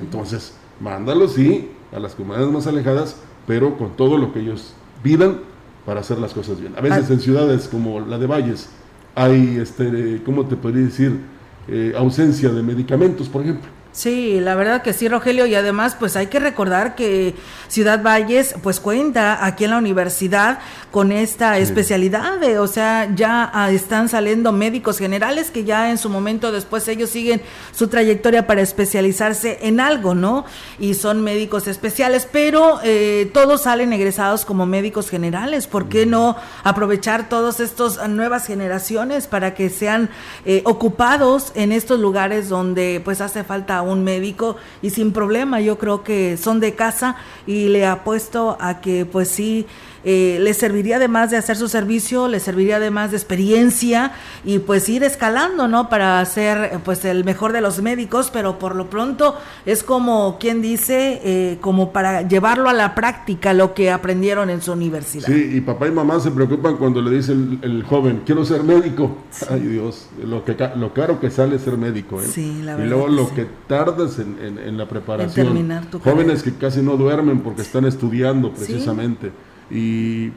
Entonces, 0.00 0.54
mándalos 0.80 1.32
sí 1.34 1.70
a 1.92 1.98
las 1.98 2.14
comunidades 2.14 2.52
más 2.52 2.66
alejadas 2.66 3.16
pero 3.48 3.78
con 3.78 3.96
todo 3.96 4.18
lo 4.18 4.30
que 4.32 4.40
ellos 4.40 4.74
pidan 5.02 5.38
para 5.86 6.00
hacer 6.00 6.18
las 6.18 6.34
cosas 6.34 6.60
bien. 6.60 6.74
A 6.76 6.82
veces 6.82 7.06
ah. 7.08 7.12
en 7.14 7.20
ciudades 7.20 7.66
como 7.66 7.98
la 7.98 8.18
de 8.18 8.26
Valles 8.26 8.68
hay, 9.14 9.56
este, 9.56 10.22
¿cómo 10.24 10.46
te 10.46 10.54
podría 10.54 10.84
decir? 10.84 11.18
Eh, 11.66 11.94
ausencia 11.96 12.50
de 12.50 12.62
medicamentos, 12.62 13.28
por 13.28 13.42
ejemplo. 13.42 13.68
Sí, 13.98 14.38
la 14.38 14.54
verdad 14.54 14.82
que 14.82 14.92
sí, 14.92 15.08
Rogelio, 15.08 15.46
y 15.46 15.56
además 15.56 15.96
pues 15.98 16.14
hay 16.14 16.28
que 16.28 16.38
recordar 16.38 16.94
que 16.94 17.34
Ciudad 17.66 18.00
Valles 18.00 18.54
pues 18.62 18.78
cuenta 18.78 19.44
aquí 19.44 19.64
en 19.64 19.72
la 19.72 19.78
universidad 19.78 20.60
con 20.92 21.10
esta 21.10 21.58
especialidad, 21.58 22.38
de, 22.38 22.60
o 22.60 22.68
sea, 22.68 23.12
ya 23.12 23.50
ah, 23.52 23.72
están 23.72 24.08
saliendo 24.08 24.52
médicos 24.52 24.98
generales 24.98 25.50
que 25.50 25.64
ya 25.64 25.90
en 25.90 25.98
su 25.98 26.08
momento 26.08 26.52
después 26.52 26.86
ellos 26.86 27.10
siguen 27.10 27.42
su 27.72 27.88
trayectoria 27.88 28.46
para 28.46 28.62
especializarse 28.62 29.58
en 29.62 29.80
algo, 29.80 30.14
¿no? 30.14 30.44
Y 30.78 30.94
son 30.94 31.22
médicos 31.22 31.66
especiales, 31.66 32.28
pero 32.30 32.78
eh, 32.84 33.28
todos 33.34 33.62
salen 33.62 33.92
egresados 33.92 34.44
como 34.44 34.64
médicos 34.64 35.10
generales, 35.10 35.66
¿por 35.66 35.88
qué 35.88 36.06
no 36.06 36.36
aprovechar 36.62 37.28
todas 37.28 37.58
estas 37.58 38.08
nuevas 38.08 38.46
generaciones 38.46 39.26
para 39.26 39.54
que 39.54 39.70
sean 39.70 40.08
eh, 40.44 40.62
ocupados 40.64 41.50
en 41.56 41.72
estos 41.72 41.98
lugares 41.98 42.48
donde 42.48 43.02
pues 43.04 43.20
hace 43.20 43.42
falta 43.42 43.82
un 43.88 44.04
médico 44.04 44.56
y 44.82 44.90
sin 44.90 45.12
problema, 45.12 45.60
yo 45.60 45.78
creo 45.78 46.02
que 46.02 46.36
son 46.36 46.60
de 46.60 46.74
casa 46.74 47.16
y 47.46 47.68
le 47.68 47.86
apuesto 47.86 48.56
a 48.60 48.80
que 48.80 49.06
pues 49.06 49.28
sí 49.28 49.66
eh, 50.04 50.38
les 50.40 50.56
serviría 50.56 50.96
además 50.96 51.30
de 51.30 51.36
hacer 51.36 51.56
su 51.56 51.68
servicio, 51.68 52.28
les 52.28 52.42
serviría 52.42 52.76
además 52.76 53.10
de 53.10 53.16
experiencia 53.16 54.12
y 54.44 54.58
pues 54.60 54.88
ir 54.88 55.02
escalando, 55.02 55.68
¿no? 55.68 55.88
Para 55.88 56.24
ser 56.24 56.78
pues 56.84 57.04
el 57.04 57.24
mejor 57.24 57.52
de 57.52 57.60
los 57.60 57.82
médicos, 57.82 58.30
pero 58.32 58.58
por 58.58 58.76
lo 58.76 58.88
pronto 58.90 59.36
es 59.66 59.82
como 59.82 60.38
quien 60.38 60.62
dice, 60.62 61.20
eh, 61.24 61.58
como 61.60 61.92
para 61.92 62.22
llevarlo 62.22 62.68
a 62.68 62.72
la 62.72 62.94
práctica 62.94 63.52
lo 63.52 63.74
que 63.74 63.90
aprendieron 63.90 64.50
en 64.50 64.62
su 64.62 64.72
universidad. 64.72 65.26
Sí, 65.26 65.50
y 65.54 65.60
papá 65.60 65.88
y 65.88 65.90
mamá 65.90 66.20
se 66.20 66.30
preocupan 66.30 66.76
cuando 66.76 67.02
le 67.02 67.10
dice 67.10 67.32
el, 67.32 67.84
joven, 67.88 68.22
quiero 68.24 68.44
ser 68.44 68.62
médico. 68.62 69.18
Ay 69.50 69.60
Dios, 69.60 70.08
lo, 70.24 70.44
que, 70.44 70.56
lo 70.76 70.92
caro 70.92 71.20
que 71.20 71.30
sale 71.30 71.58
ser 71.58 71.76
médico, 71.76 72.20
¿eh? 72.20 72.26
Sí, 72.26 72.62
la 72.64 72.72
verdad. 72.72 72.86
Y 72.86 72.88
luego 72.88 73.08
lo 73.08 73.34
que 73.34 73.46
tardas 73.66 74.18
en, 74.18 74.78
la 74.78 74.88
preparación. 74.88 75.82
Jóvenes 76.04 76.42
que 76.42 76.54
casi 76.54 76.82
no 76.82 76.96
duermen 76.96 77.40
porque 77.40 77.62
están 77.62 77.84
estudiando 77.84 78.52
precisamente 78.52 79.32
y 79.70 80.30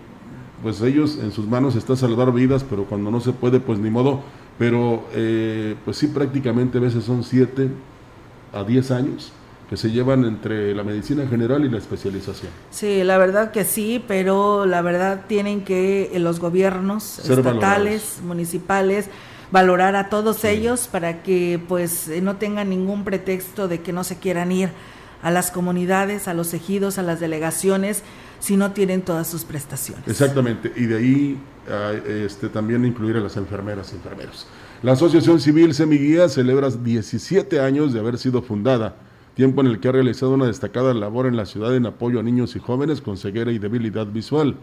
pues 0.61 0.81
ellos 0.81 1.17
en 1.21 1.31
sus 1.31 1.47
manos 1.47 1.75
está 1.75 1.95
salvar 1.95 2.31
vidas, 2.33 2.63
pero 2.67 2.85
cuando 2.85 3.11
no 3.11 3.19
se 3.19 3.31
puede, 3.31 3.59
pues 3.59 3.79
ni 3.79 3.89
modo. 3.89 4.21
Pero 4.57 5.07
eh, 5.13 5.75
pues 5.83 5.97
sí, 5.97 6.07
prácticamente 6.07 6.77
a 6.77 6.81
veces 6.81 7.03
son 7.03 7.23
7 7.23 7.69
a 8.53 8.63
10 8.63 8.91
años 8.91 9.33
que 9.69 9.77
se 9.77 9.89
llevan 9.89 10.25
entre 10.25 10.75
la 10.75 10.83
medicina 10.83 11.25
general 11.27 11.63
y 11.63 11.69
la 11.69 11.77
especialización. 11.77 12.51
Sí, 12.71 13.05
la 13.05 13.17
verdad 13.17 13.51
que 13.51 13.63
sí, 13.63 14.03
pero 14.05 14.65
la 14.65 14.81
verdad 14.81 15.21
tienen 15.27 15.63
que 15.63 16.11
los 16.17 16.41
gobiernos 16.41 17.19
estatales, 17.19 18.19
municipales, 18.21 19.07
valorar 19.50 19.95
a 19.95 20.09
todos 20.09 20.43
ellos 20.43 20.89
para 20.91 21.23
que 21.23 21.57
pues 21.69 22.11
no 22.21 22.35
tengan 22.35 22.69
ningún 22.69 23.05
pretexto 23.05 23.69
de 23.69 23.79
que 23.79 23.93
no 23.93 24.03
se 24.03 24.19
quieran 24.19 24.51
ir 24.51 24.71
a 25.23 25.31
las 25.31 25.51
comunidades, 25.51 26.27
a 26.27 26.33
los 26.33 26.53
ejidos, 26.53 26.97
a 26.97 27.01
las 27.01 27.21
delegaciones 27.21 28.03
si 28.41 28.57
no 28.57 28.71
tienen 28.71 29.03
todas 29.03 29.27
sus 29.27 29.45
prestaciones. 29.45 30.07
Exactamente, 30.07 30.74
y 30.75 30.86
de 30.86 30.98
ahí 30.98 31.39
ah, 31.69 31.93
este, 32.05 32.50
también 32.50 32.83
incluir 32.86 33.15
a 33.15 33.19
las 33.21 33.38
enfermeras 33.38 33.93
y 33.93 33.95
enfermeros. 33.95 34.48
La 34.81 34.93
Asociación 34.93 35.39
Civil 35.39 35.75
Semiguía 35.75 36.27
celebra 36.27 36.69
17 36.69 37.60
años 37.60 37.93
de 37.93 38.00
haber 38.00 38.17
sido 38.17 38.41
fundada, 38.41 38.95
tiempo 39.36 39.62
en 39.62 39.67
el 39.67 39.79
que 39.79 39.88
ha 39.88 39.91
realizado 39.91 40.33
una 40.33 40.48
destacada 40.48 40.93
labor 40.93 41.27
en 41.27 41.38
la 41.38 41.45
ciudad 41.45 41.75
en 41.75 41.86
apoyo 41.86 42.19
a 42.19 42.24
niños 42.24 42.55
y 42.55 42.60
jóvenes 42.60 43.00
con 43.00 43.15
ceguera 43.15 43.51
y 43.51 43.60
debilidad 43.60 44.07
visual. 44.07 44.55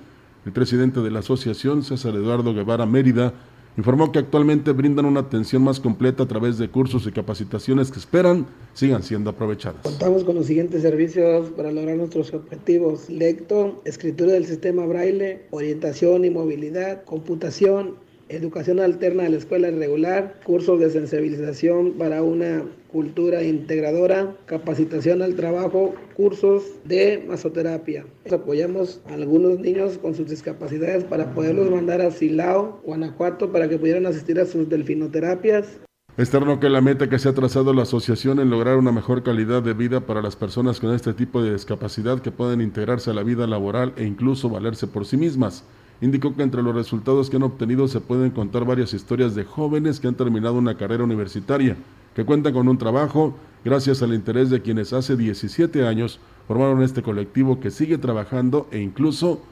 El 0.45 0.53
presidente 0.53 1.01
de 1.01 1.11
la 1.11 1.21
asociación, 1.21 1.85
César 1.85 2.15
Eduardo 2.17 2.53
Guevara 2.53 2.85
Mérida, 2.85 3.33
informó 3.79 4.11
que 4.11 4.19
actualmente 4.19 4.73
brindan 4.73 5.07
una 5.07 5.21
atención 5.21 5.63
más 5.63 5.79
completa 5.79 6.25
a 6.25 6.27
través 6.27 6.59
de 6.59 6.69
cursos 6.69 7.07
y 7.07 7.13
capacitaciones 7.13 7.93
que 7.93 8.01
esperan 8.01 8.45
sigan 8.75 9.05
siendo 9.05 9.31
aprovechadas. 9.31 9.83
Contamos 9.85 10.25
con 10.25 10.35
los 10.35 10.47
siguientes 10.47 10.83
servicios 10.83 11.51
para 11.51 11.71
lograr 11.71 11.97
nuestros 11.97 12.35
objetivos. 12.35 13.09
Lecto, 13.09 13.81
escritura 13.85 14.33
del 14.33 14.47
sistema 14.47 14.85
braille, 14.85 15.47
orientación 15.51 16.25
y 16.25 16.31
movilidad, 16.31 17.05
computación, 17.05 17.95
educación 18.29 18.81
alterna 18.81 19.27
a 19.27 19.29
la 19.29 19.37
escuela 19.37 19.71
regular, 19.71 20.35
cursos 20.45 20.81
de 20.81 20.91
sensibilización 20.91 21.93
para 21.93 22.23
una 22.23 22.65
cultura 22.91 23.43
integradora, 23.43 24.35
capacitación 24.47 25.23
al 25.23 25.35
trabajo, 25.35 25.95
cursos 26.15 26.65
de 26.85 27.25
masoterapia. 27.29 28.05
Apoyamos 28.31 29.01
a 29.09 29.15
algunos 29.15 29.59
niños 29.59 29.99
con 29.99 30.15
sus 30.15 30.29
discapacidades 30.29 31.05
para 31.05 31.35
poderlos 31.35 31.71
mandar 31.71 32.01
a 32.01 32.11
Silao, 32.11 32.81
Guanajuato, 32.85 33.53
para 33.53 33.69
que 33.69 33.79
pudieran 33.79 34.07
asistir 34.07 34.41
a 34.41 34.47
sus 34.47 34.69
delfinoterapias. 34.69 35.81
Externo 36.17 36.59
que 36.59 36.69
la 36.69 36.81
meta 36.81 37.09
que 37.09 37.19
se 37.21 37.29
ha 37.29 37.33
trazado 37.33 37.73
la 37.73 37.83
asociación 37.83 38.41
en 38.41 38.51
lograr 38.51 38.77
una 38.77 38.91
mejor 38.91 39.23
calidad 39.23 39.63
de 39.63 39.73
vida 39.73 40.01
para 40.01 40.21
las 40.21 40.35
personas 40.35 40.81
con 40.81 40.93
este 40.93 41.15
tipo 41.15 41.43
de 41.43 41.53
discapacidad 41.53 42.21
que 42.21 42.33
pueden 42.33 42.61
integrarse 42.61 43.11
a 43.11 43.15
la 43.15 43.23
vida 43.23 43.47
laboral 43.47 43.93
e 43.97 44.05
incluso 44.05 44.49
valerse 44.49 44.89
por 44.89 45.07
sí 45.07 45.17
mismas. 45.17 45.65
Indicó 46.01 46.35
que 46.35 46.43
entre 46.43 46.63
los 46.63 46.75
resultados 46.75 47.29
que 47.29 47.37
han 47.37 47.43
obtenido 47.43 47.89
se 47.89 48.01
pueden 48.01 48.31
contar 48.31 48.65
varias 48.65 48.95
historias 48.95 49.35
de 49.35 49.45
jóvenes 49.45 49.99
que 49.99 50.07
han 50.07 50.15
terminado 50.15 50.55
una 50.55 50.77
carrera 50.77 51.05
universitaria, 51.05 51.77
que 52.15 52.25
cuentan 52.25 52.53
con 52.53 52.69
un 52.69 52.79
trabajo 52.79 53.35
gracias 53.65 54.03
al 54.03 54.15
interés 54.15 54.51
de 54.51 54.63
quienes 54.63 54.93
hace 54.93 55.17
17 55.17 55.87
años 55.87 56.21
formaron 56.47 56.83
este 56.83 57.03
colectivo 57.03 57.59
que 57.61 57.71
sigue 57.71 57.99
trabajando 57.99 58.69
e 58.71 58.79
incluso 58.79 59.43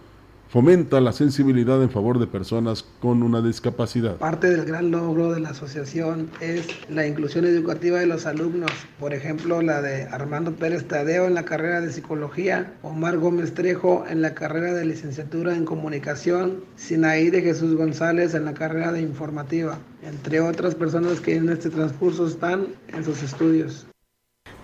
fomenta 0.49 1.01
la 1.01 1.13
sensibilidad 1.13 1.83
en 1.83 1.91
favor 1.91 2.19
de 2.19 2.27
personas 2.27 2.85
con 3.01 3.23
una 3.23 3.43
discapacidad. 3.43 4.17
Parte 4.17 4.51
del 4.51 4.65
gran 4.65 4.91
logro 4.91 5.33
de 5.33 5.41
la 5.41 5.51
asociación 5.51 6.31
es 6.41 6.67
la 6.89 7.07
inclusión 7.07 7.45
educativa 7.45 7.99
de 7.99 8.07
los 8.07 8.27
alumnos, 8.27 8.71
por 9.01 9.13
ejemplo 9.13 9.63
la 9.63 9.83
de 9.83 10.05
Armando 10.05 10.53
Pérez 10.53 10.87
Tadeo 10.87 11.27
en 11.27 11.35
la 11.35 11.45
carrera 11.45 11.81
de 11.81 11.93
psicología, 11.93 12.75
Omar 12.83 13.19
Gómez 13.19 13.55
Trejo 13.55 14.05
en 14.09 14.23
la 14.23 14.35
carrera 14.35 14.73
de 14.73 14.85
licenciatura 14.85 15.55
en 15.55 15.65
comunicación, 15.65 16.65
Sinaí 16.77 17.31
de 17.31 17.43
Jesús 17.43 17.75
González 17.75 18.35
en 18.35 18.45
la 18.45 18.55
carrera 18.55 18.93
de 18.93 19.03
informativa, 19.03 19.79
entre 20.03 20.41
otras 20.41 20.75
personas 20.75 21.21
que 21.21 21.37
en 21.37 21.49
este 21.49 21.71
transcurso 21.71 22.27
están 22.27 22.69
en 22.89 23.05
sus 23.05 23.23
estudios. 23.23 23.87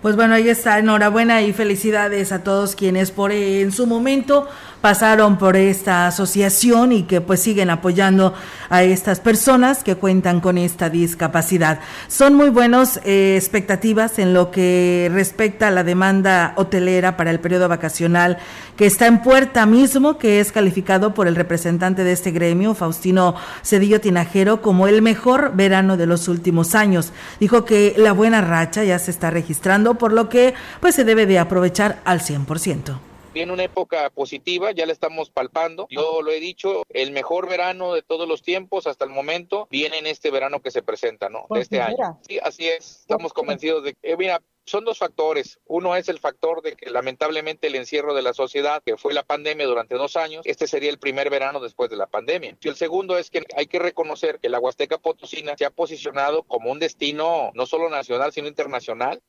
Pues 0.03 0.17
bueno, 0.17 0.33
ahí 0.33 0.49
está, 0.49 0.79
enhorabuena 0.79 1.41
y 1.43 1.53
felicidades 1.53 2.33
a 2.33 2.43
todos 2.43 2.75
quienes 2.75 3.11
por 3.11 3.31
en 3.31 3.71
su 3.71 3.87
momento 3.87 4.49
pasaron 4.83 5.37
por 5.37 5.55
esta 5.55 6.07
asociación 6.07 6.91
y 6.91 7.03
que 7.03 7.21
pues 7.21 7.39
siguen 7.39 7.69
apoyando 7.69 8.33
a 8.69 8.83
estas 8.83 9.21
personas 9.21 9.81
que 9.81 9.95
cuentan 9.95 10.41
con 10.41 10.57
esta 10.57 10.89
discapacidad. 10.89 11.79
Son 12.09 12.35
muy 12.35 12.49
buenas 12.49 12.99
eh, 13.05 13.37
expectativas 13.37 14.19
en 14.19 14.33
lo 14.33 14.51
que 14.51 15.09
respecta 15.13 15.69
a 15.69 15.71
la 15.71 15.85
demanda 15.85 16.51
hotelera 16.57 17.15
para 17.15 17.31
el 17.31 17.39
periodo 17.39 17.69
vacacional 17.69 18.39
que 18.75 18.85
está 18.85 19.07
en 19.07 19.21
puerta 19.21 19.65
mismo, 19.65 20.17
que 20.17 20.41
es 20.41 20.51
calificado 20.51 21.13
por 21.13 21.29
el 21.29 21.37
representante 21.37 22.03
de 22.03 22.11
este 22.11 22.31
gremio, 22.31 22.75
Faustino 22.75 23.35
Cedillo 23.63 24.01
Tinajero, 24.01 24.61
como 24.61 24.89
el 24.89 25.01
mejor 25.01 25.53
verano 25.55 25.95
de 25.95 26.07
los 26.07 26.27
últimos 26.27 26.75
años. 26.75 27.13
Dijo 27.39 27.63
que 27.63 27.95
la 27.95 28.11
buena 28.11 28.41
racha 28.41 28.83
ya 28.83 28.99
se 28.99 29.11
está 29.11 29.29
registrando, 29.29 29.93
por 29.93 30.11
lo 30.11 30.27
que 30.27 30.55
pues 30.81 30.93
se 30.93 31.05
debe 31.05 31.25
de 31.25 31.39
aprovechar 31.39 32.01
al 32.03 32.19
100% 32.19 33.12
viene 33.33 33.51
una 33.51 33.63
época 33.63 34.09
positiva, 34.09 34.71
ya 34.71 34.85
la 34.85 34.93
estamos 34.93 35.29
palpando. 35.29 35.87
Yo 35.89 36.21
lo 36.21 36.31
he 36.31 36.39
dicho, 36.39 36.83
el 36.89 37.11
mejor 37.11 37.49
verano 37.49 37.93
de 37.93 38.01
todos 38.01 38.27
los 38.27 38.41
tiempos 38.41 38.87
hasta 38.87 39.05
el 39.05 39.11
momento 39.11 39.67
viene 39.69 39.97
en 39.97 40.07
este 40.07 40.31
verano 40.31 40.61
que 40.61 40.71
se 40.71 40.83
presenta, 40.83 41.29
¿no? 41.29 41.45
De 41.49 41.61
este 41.61 41.81
año. 41.81 42.19
Sí, 42.27 42.39
así 42.41 42.67
es. 42.67 43.01
Estamos 43.01 43.33
convencidos 43.33 43.83
de 43.83 43.93
que, 43.93 44.11
eh, 44.11 44.17
mira, 44.17 44.41
son 44.65 44.85
dos 44.85 44.97
factores. 44.97 45.59
Uno 45.65 45.95
es 45.95 46.07
el 46.09 46.19
factor 46.19 46.61
de 46.61 46.75
que 46.75 46.89
lamentablemente 46.89 47.67
el 47.67 47.75
encierro 47.75 48.13
de 48.13 48.21
la 48.21 48.33
sociedad, 48.33 48.81
que 48.85 48.97
fue 48.97 49.13
la 49.13 49.23
pandemia 49.23 49.65
durante 49.65 49.95
dos 49.95 50.15
años, 50.15 50.43
este 50.45 50.67
sería 50.67 50.89
el 50.89 50.99
primer 50.99 51.29
verano 51.29 51.59
después 51.59 51.89
de 51.89 51.97
la 51.97 52.07
pandemia. 52.07 52.57
Y 52.61 52.67
el 52.67 52.75
segundo 52.75 53.17
es 53.17 53.29
que 53.29 53.43
hay 53.57 53.67
que 53.67 53.79
reconocer 53.79 54.39
que 54.39 54.49
la 54.49 54.59
Huasteca 54.59 54.97
Potosina 54.97 55.55
se 55.57 55.65
ha 55.65 55.69
posicionado 55.69 56.43
como 56.43 56.71
un 56.71 56.79
destino 56.79 57.51
no 57.53 57.65
solo 57.65 57.89
nacional, 57.89 58.31
sino 58.31 58.47
internacional. 58.47 59.21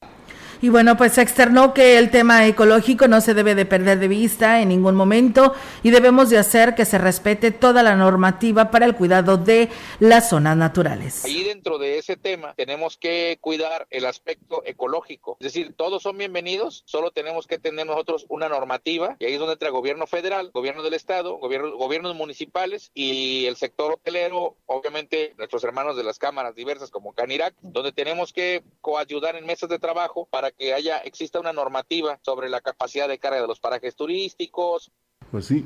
Y 0.60 0.68
bueno, 0.68 0.96
pues 0.96 1.18
externó 1.18 1.74
que 1.74 1.98
el 1.98 2.10
tema 2.10 2.46
ecológico 2.46 3.08
no 3.08 3.20
se 3.20 3.34
debe 3.34 3.54
de 3.54 3.66
perder 3.66 3.98
de 3.98 4.08
vista 4.08 4.60
en 4.60 4.68
ningún 4.68 4.94
momento 4.94 5.54
y 5.82 5.90
debemos 5.90 6.30
de 6.30 6.38
hacer 6.38 6.74
que 6.74 6.84
se 6.84 6.98
respete 6.98 7.50
toda 7.50 7.82
la 7.82 7.96
normativa 7.96 8.70
para 8.70 8.86
el 8.86 8.94
cuidado 8.94 9.36
de 9.36 9.68
las 10.00 10.28
zonas 10.28 10.56
naturales. 10.56 11.24
Ahí 11.24 11.44
dentro 11.44 11.78
de 11.78 11.98
ese 11.98 12.16
tema 12.16 12.54
tenemos 12.54 12.96
que 12.96 13.38
cuidar 13.40 13.86
el 13.90 14.06
aspecto 14.06 14.62
ecológico, 14.64 15.36
es 15.40 15.46
decir, 15.46 15.74
todos 15.76 16.02
son 16.02 16.18
bienvenidos, 16.18 16.82
solo 16.86 17.10
tenemos 17.10 17.46
que 17.46 17.58
tener 17.58 17.86
nosotros 17.86 18.26
una 18.28 18.48
normativa 18.48 19.16
y 19.18 19.26
ahí 19.26 19.34
es 19.34 19.38
donde 19.38 19.54
entra 19.54 19.68
el 19.68 19.74
gobierno 19.74 20.06
federal, 20.06 20.50
gobierno 20.52 20.82
del 20.82 20.94
estado, 20.94 21.36
gobierno, 21.36 21.76
gobiernos 21.76 22.14
municipales 22.14 22.90
y 22.94 23.46
el 23.46 23.56
sector 23.56 23.94
hotelero, 23.94 24.56
obviamente 24.66 25.34
nuestros 25.36 25.64
hermanos 25.64 25.96
de 25.96 26.04
las 26.04 26.18
cámaras 26.18 26.54
diversas 26.54 26.90
como 26.90 27.12
Canirac, 27.12 27.54
donde 27.60 27.92
tenemos 27.92 28.32
que 28.32 28.62
coayudar 28.80 29.36
en 29.36 29.46
mesas 29.46 29.68
de 29.68 29.78
trabajo 29.78 30.26
para 30.30 30.43
para 30.44 30.54
que 30.54 30.74
haya 30.74 30.98
exista 30.98 31.40
una 31.40 31.54
normativa 31.54 32.18
sobre 32.20 32.50
la 32.50 32.60
capacidad 32.60 33.08
de 33.08 33.18
carga 33.18 33.40
de 33.40 33.46
los 33.46 33.60
parajes 33.60 33.96
turísticos. 33.96 34.92
Pues 35.30 35.46
sí, 35.46 35.64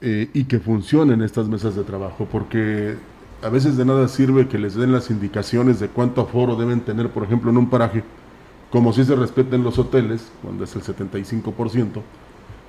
eh, 0.00 0.28
y 0.34 0.46
que 0.46 0.58
funcionen 0.58 1.22
estas 1.22 1.46
mesas 1.46 1.76
de 1.76 1.84
trabajo, 1.84 2.26
porque 2.28 2.96
a 3.40 3.48
veces 3.50 3.76
de 3.76 3.84
nada 3.84 4.08
sirve 4.08 4.48
que 4.48 4.58
les 4.58 4.74
den 4.74 4.90
las 4.90 5.10
indicaciones 5.10 5.78
de 5.78 5.86
cuánto 5.86 6.22
aforo 6.22 6.56
deben 6.56 6.80
tener, 6.80 7.08
por 7.10 7.22
ejemplo, 7.22 7.52
en 7.52 7.56
un 7.56 7.70
paraje, 7.70 8.02
como 8.72 8.92
si 8.92 9.04
se 9.04 9.14
respeten 9.14 9.62
los 9.62 9.78
hoteles, 9.78 10.26
cuando 10.42 10.64
es 10.64 10.74
el 10.74 10.82
75%, 10.82 12.02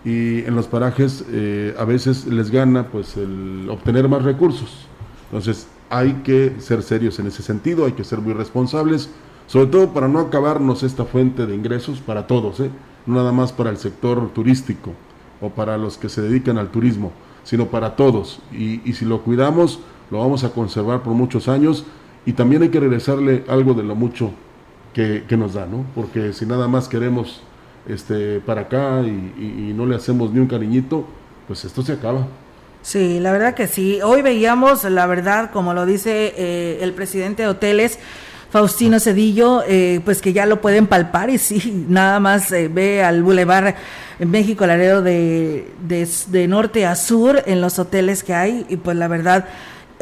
y 0.06 0.46
en 0.46 0.54
los 0.54 0.68
parajes 0.68 1.26
eh, 1.32 1.74
a 1.80 1.86
veces 1.86 2.28
les 2.28 2.52
gana 2.52 2.90
pues 2.90 3.18
el 3.18 3.68
obtener 3.68 4.08
más 4.08 4.22
recursos. 4.22 4.86
Entonces 5.32 5.66
hay 5.90 6.22
que 6.24 6.54
ser 6.60 6.84
serios 6.84 7.18
en 7.18 7.26
ese 7.26 7.42
sentido, 7.42 7.88
hay 7.88 7.94
que 7.94 8.04
ser 8.04 8.20
muy 8.20 8.34
responsables, 8.34 9.10
sobre 9.48 9.68
todo 9.68 9.94
para 9.94 10.08
no 10.08 10.20
acabarnos 10.20 10.84
esta 10.84 11.06
fuente 11.06 11.46
de 11.46 11.56
ingresos 11.56 12.00
para 12.00 12.28
todos, 12.28 12.60
¿eh? 12.60 12.70
no 13.06 13.16
nada 13.16 13.32
más 13.32 13.52
para 13.52 13.70
el 13.70 13.78
sector 13.78 14.30
turístico 14.34 14.92
o 15.42 15.50
para 15.50 15.78
los 15.78 15.98
que 15.98 16.10
se 16.10 16.22
dedican 16.22 16.58
al 16.58 16.70
turismo, 16.70 17.12
sino 17.44 17.68
para 17.68 17.96
todos. 17.96 18.40
Y, 18.52 18.88
y 18.88 18.94
si 18.94 19.06
lo 19.06 19.22
cuidamos, 19.24 19.80
lo 20.12 20.20
vamos 20.20 20.44
a 20.44 20.52
conservar 20.52 21.02
por 21.02 21.14
muchos 21.14 21.48
años 21.48 21.86
y 22.26 22.34
también 22.34 22.62
hay 22.62 22.70
que 22.70 22.80
regresarle 22.80 23.44
algo 23.48 23.74
de 23.74 23.84
lo 23.84 23.96
mucho 23.96 24.32
que, 24.94 25.24
que 25.28 25.38
nos 25.38 25.54
da, 25.54 25.66
¿no? 25.66 25.86
Porque 25.96 26.34
si 26.34 26.46
nada 26.46 26.68
más 26.68 26.88
queremos 26.88 27.42
este, 27.88 28.40
para 28.42 28.62
acá 28.62 29.02
y, 29.02 29.74
no 29.74 29.86
le 29.86 29.96
hacemos 29.96 30.32
ni 30.32 30.40
un 30.40 30.48
cariñito, 30.48 31.06
pues 31.48 31.64
esto 31.66 31.82
se 31.84 31.94
acaba. 31.94 32.28
Sí, 32.82 33.20
la 33.20 33.32
verdad 33.32 33.54
que 33.54 33.68
sí. 33.68 34.00
Hoy 34.02 34.22
veíamos, 34.22 34.84
la 34.86 35.06
verdad, 35.06 35.52
como 35.52 35.74
lo 35.74 35.86
dice 35.86 36.34
eh, 36.36 36.80
el 36.82 36.94
presidente 36.94 37.44
de 37.44 37.50
hoteles, 37.50 38.00
Faustino 38.58 39.00
Cedillo, 39.00 39.62
eh, 39.68 40.02
pues 40.04 40.20
que 40.20 40.34
ya 40.34 40.48
lo 40.48 40.62
pueden 40.62 40.88
palpar 40.88 41.30
y 41.30 41.38
sí, 41.38 41.86
nada 41.88 42.20
más 42.20 42.52
eh, 42.52 42.70
ve 42.74 43.04
al 43.04 43.22
bulevar 43.22 43.76
México 44.18 44.66
Laredo 44.66 45.04
de, 45.04 45.72
de, 45.88 46.08
de 46.30 46.48
norte 46.48 46.84
a 46.88 46.96
sur 46.96 47.44
en 47.46 47.62
los 47.62 47.78
hoteles 47.78 48.24
que 48.24 48.34
hay 48.34 48.66
y 48.68 48.78
pues 48.78 48.98
la 48.98 49.08
verdad, 49.08 49.46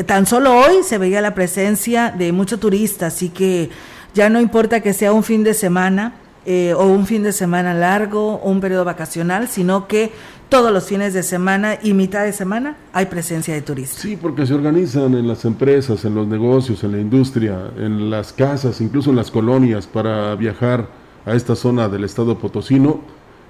tan 0.05 0.25
solo 0.25 0.55
hoy 0.55 0.83
se 0.83 0.97
veía 0.97 1.19
la 1.19 1.33
presencia 1.33 2.13
de 2.17 2.31
muchos 2.31 2.61
turistas, 2.61 3.15
así 3.15 3.27
que 3.27 3.71
ya 4.13 4.29
no 4.29 4.39
importa 4.39 4.79
que 4.79 4.93
sea 4.93 5.11
un 5.11 5.25
fin 5.25 5.43
de 5.43 5.53
semana, 5.53 6.13
eh, 6.45 6.73
o 6.73 6.85
un 6.85 7.05
fin 7.05 7.23
de 7.23 7.31
semana 7.31 7.73
largo 7.73 8.35
o 8.35 8.49
un 8.49 8.61
periodo 8.61 8.85
vacacional, 8.85 9.47
sino 9.47 9.87
que 9.87 10.11
todos 10.49 10.71
los 10.71 10.85
fines 10.85 11.13
de 11.13 11.23
semana 11.23 11.79
y 11.81 11.93
mitad 11.93 12.23
de 12.23 12.31
semana 12.31 12.77
hay 12.93 13.07
presencia 13.07 13.53
de 13.53 13.61
turistas. 13.61 14.01
Sí, 14.01 14.15
porque 14.15 14.45
se 14.45 14.53
organizan 14.53 15.15
en 15.15 15.27
las 15.27 15.43
empresas, 15.45 16.05
en 16.05 16.13
los 16.13 16.27
negocios, 16.27 16.83
en 16.83 16.91
la 16.91 16.99
industria, 16.99 17.71
en 17.77 18.09
las 18.09 18.31
casas, 18.31 18.79
incluso 18.79 19.09
en 19.09 19.15
las 19.15 19.31
colonias 19.31 19.87
para 19.87 20.35
viajar 20.35 20.87
a 21.25 21.33
esta 21.33 21.55
zona 21.55 21.89
del 21.89 22.03
estado 22.03 22.37
potosino 22.37 22.99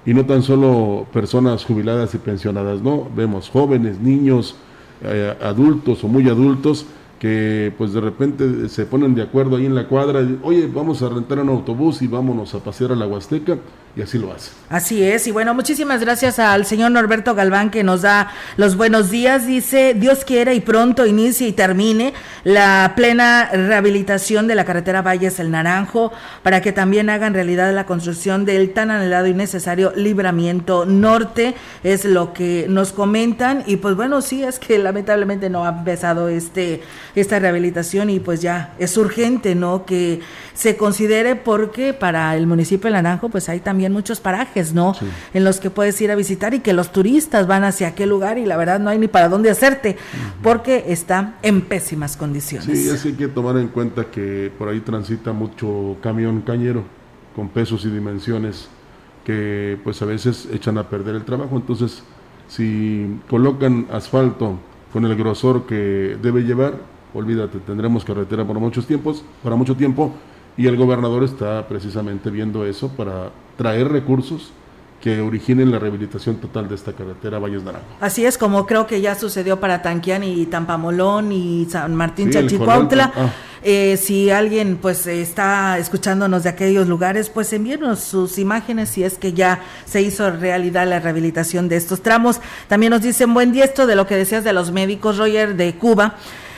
y 0.06 0.14
no 0.14 0.24
tan 0.24 0.42
solo 0.42 1.06
personas 1.12 1.64
jubiladas 1.64 2.14
y 2.14 2.18
pensionadas, 2.18 2.80
no, 2.80 3.08
vemos 3.14 3.50
jóvenes, 3.50 4.00
niños, 4.00 4.56
eh, 5.02 5.36
adultos 5.42 6.02
o 6.04 6.08
muy 6.08 6.28
adultos 6.28 6.86
que 7.18 7.72
pues 7.78 7.92
de 7.92 8.00
repente 8.00 8.68
se 8.68 8.86
ponen 8.86 9.14
de 9.14 9.22
acuerdo 9.22 9.56
ahí 9.56 9.66
en 9.66 9.74
la 9.74 9.88
cuadra, 9.88 10.26
oye, 10.42 10.68
vamos 10.72 11.02
a 11.02 11.08
rentar 11.08 11.38
un 11.38 11.48
autobús 11.48 12.02
y 12.02 12.06
vámonos 12.06 12.54
a 12.54 12.60
pasear 12.60 12.92
a 12.92 12.96
la 12.96 13.06
Huasteca, 13.06 13.56
y 13.96 14.02
así 14.02 14.18
lo 14.18 14.32
hace. 14.32 14.50
Así 14.68 15.02
es, 15.02 15.26
y 15.26 15.30
bueno, 15.30 15.54
muchísimas 15.54 16.00
gracias 16.00 16.38
al 16.38 16.66
señor 16.66 16.90
Norberto 16.90 17.34
Galván 17.34 17.70
que 17.70 17.82
nos 17.82 18.02
da 18.02 18.30
los 18.56 18.76
buenos 18.76 19.10
días, 19.10 19.46
dice, 19.46 19.94
Dios 19.94 20.24
quiera 20.24 20.52
y 20.52 20.60
pronto 20.60 21.06
inicie 21.06 21.48
y 21.48 21.52
termine 21.52 22.12
la 22.44 22.92
plena 22.94 23.48
rehabilitación 23.52 24.48
de 24.48 24.54
la 24.54 24.64
carretera 24.64 25.02
Valles 25.02 25.40
El 25.40 25.50
Naranjo, 25.50 26.12
para 26.42 26.60
que 26.60 26.72
también 26.72 27.08
hagan 27.08 27.32
realidad 27.32 27.72
la 27.72 27.86
construcción 27.86 28.44
del 28.44 28.74
tan 28.74 28.90
anhelado 28.90 29.28
y 29.28 29.34
necesario 29.34 29.92
libramiento 29.96 30.84
norte, 30.84 31.54
es 31.82 32.04
lo 32.04 32.34
que 32.34 32.66
nos 32.68 32.92
comentan, 32.92 33.64
y 33.66 33.76
pues 33.76 33.96
bueno, 33.96 34.20
sí, 34.20 34.42
es 34.42 34.58
que 34.58 34.78
lamentablemente 34.78 35.48
no 35.48 35.64
ha 35.64 35.70
empezado 35.70 36.28
este 36.28 36.82
esta 37.14 37.38
rehabilitación 37.38 38.10
y 38.10 38.20
pues 38.20 38.42
ya 38.42 38.74
es 38.78 38.96
urgente, 38.98 39.54
¿no? 39.54 39.86
Que 39.86 40.20
se 40.52 40.76
considere 40.76 41.34
porque 41.34 41.94
para 41.94 42.36
el 42.36 42.46
municipio 42.46 42.88
de 42.88 42.94
Naranjo 42.94 43.30
pues 43.30 43.48
hay 43.48 43.60
también 43.60 43.85
muchos 43.92 44.20
parajes, 44.20 44.72
¿no? 44.72 44.94
En 45.34 45.44
los 45.44 45.60
que 45.60 45.70
puedes 45.70 46.00
ir 46.00 46.10
a 46.10 46.14
visitar 46.14 46.54
y 46.54 46.60
que 46.60 46.72
los 46.72 46.92
turistas 46.92 47.46
van 47.46 47.64
hacia 47.64 47.88
aquel 47.88 48.08
lugar 48.08 48.38
y 48.38 48.46
la 48.46 48.56
verdad 48.56 48.80
no 48.80 48.90
hay 48.90 48.98
ni 48.98 49.08
para 49.08 49.28
dónde 49.28 49.50
hacerte 49.50 49.96
porque 50.42 50.84
está 50.88 51.34
en 51.42 51.62
pésimas 51.62 52.16
condiciones. 52.16 52.78
Sí, 52.78 52.90
así 52.90 53.08
hay 53.08 53.14
que 53.14 53.28
tomar 53.28 53.56
en 53.56 53.68
cuenta 53.68 54.06
que 54.10 54.52
por 54.58 54.68
ahí 54.68 54.80
transita 54.80 55.32
mucho 55.32 55.96
camión 56.00 56.42
cañero 56.42 56.84
con 57.34 57.48
pesos 57.48 57.84
y 57.84 57.90
dimensiones 57.90 58.68
que 59.24 59.78
pues 59.82 60.00
a 60.02 60.04
veces 60.04 60.48
echan 60.52 60.78
a 60.78 60.88
perder 60.88 61.16
el 61.16 61.24
trabajo, 61.24 61.56
entonces 61.56 62.02
si 62.48 63.18
colocan 63.28 63.86
asfalto 63.90 64.58
con 64.92 65.04
el 65.04 65.16
grosor 65.16 65.66
que 65.66 66.16
debe 66.22 66.42
llevar, 66.42 66.74
olvídate, 67.12 67.58
tendremos 67.58 68.04
carretera 68.04 68.46
por 68.46 68.58
muchos 68.60 68.86
tiempos, 68.86 69.24
para 69.42 69.56
mucho 69.56 69.76
tiempo, 69.76 70.14
y 70.56 70.66
el 70.66 70.76
gobernador 70.76 71.24
está 71.24 71.66
precisamente 71.68 72.30
viendo 72.30 72.64
eso 72.64 72.88
para 72.88 73.30
traer 73.56 73.88
recursos 73.88 74.52
que 75.00 75.20
originen 75.20 75.70
la 75.70 75.78
rehabilitación 75.78 76.36
total 76.36 76.68
de 76.68 76.74
esta 76.74 76.92
carretera 76.92 77.38
Valles 77.38 77.62
Naranjo. 77.62 77.86
Así 78.00 78.24
es 78.24 78.38
como 78.38 78.66
creo 78.66 78.86
que 78.86 79.00
ya 79.00 79.14
sucedió 79.14 79.60
para 79.60 79.82
Tanquián 79.82 80.24
y 80.24 80.46
Tampamolón 80.46 81.32
y 81.32 81.66
San 81.70 81.94
Martín 81.94 82.32
sí, 82.32 82.58
ah. 82.60 83.30
eh, 83.62 83.96
si 83.98 84.30
alguien 84.30 84.78
pues 84.80 85.06
está 85.06 85.78
escuchándonos 85.78 86.42
de 86.44 86.48
aquellos 86.48 86.88
lugares, 86.88 87.28
pues 87.28 87.52
envíenos 87.52 88.00
sus 88.00 88.38
imágenes 88.38 88.88
si 88.88 89.04
es 89.04 89.18
que 89.18 89.32
ya 89.32 89.60
se 89.84 90.02
hizo 90.02 90.30
realidad 90.30 90.88
la 90.88 90.98
rehabilitación 90.98 91.68
de 91.68 91.76
estos 91.76 92.02
tramos. 92.02 92.40
También 92.66 92.90
nos 92.90 93.02
dicen 93.02 93.32
buen 93.32 93.52
día 93.52 93.64
esto 93.64 93.86
de 93.86 93.94
lo 93.94 94.06
que 94.06 94.16
decías 94.16 94.44
de 94.44 94.52
los 94.52 94.72
médicos, 94.72 95.18
Roger, 95.18 95.56
de 95.56 95.74
Cuba 95.76 96.16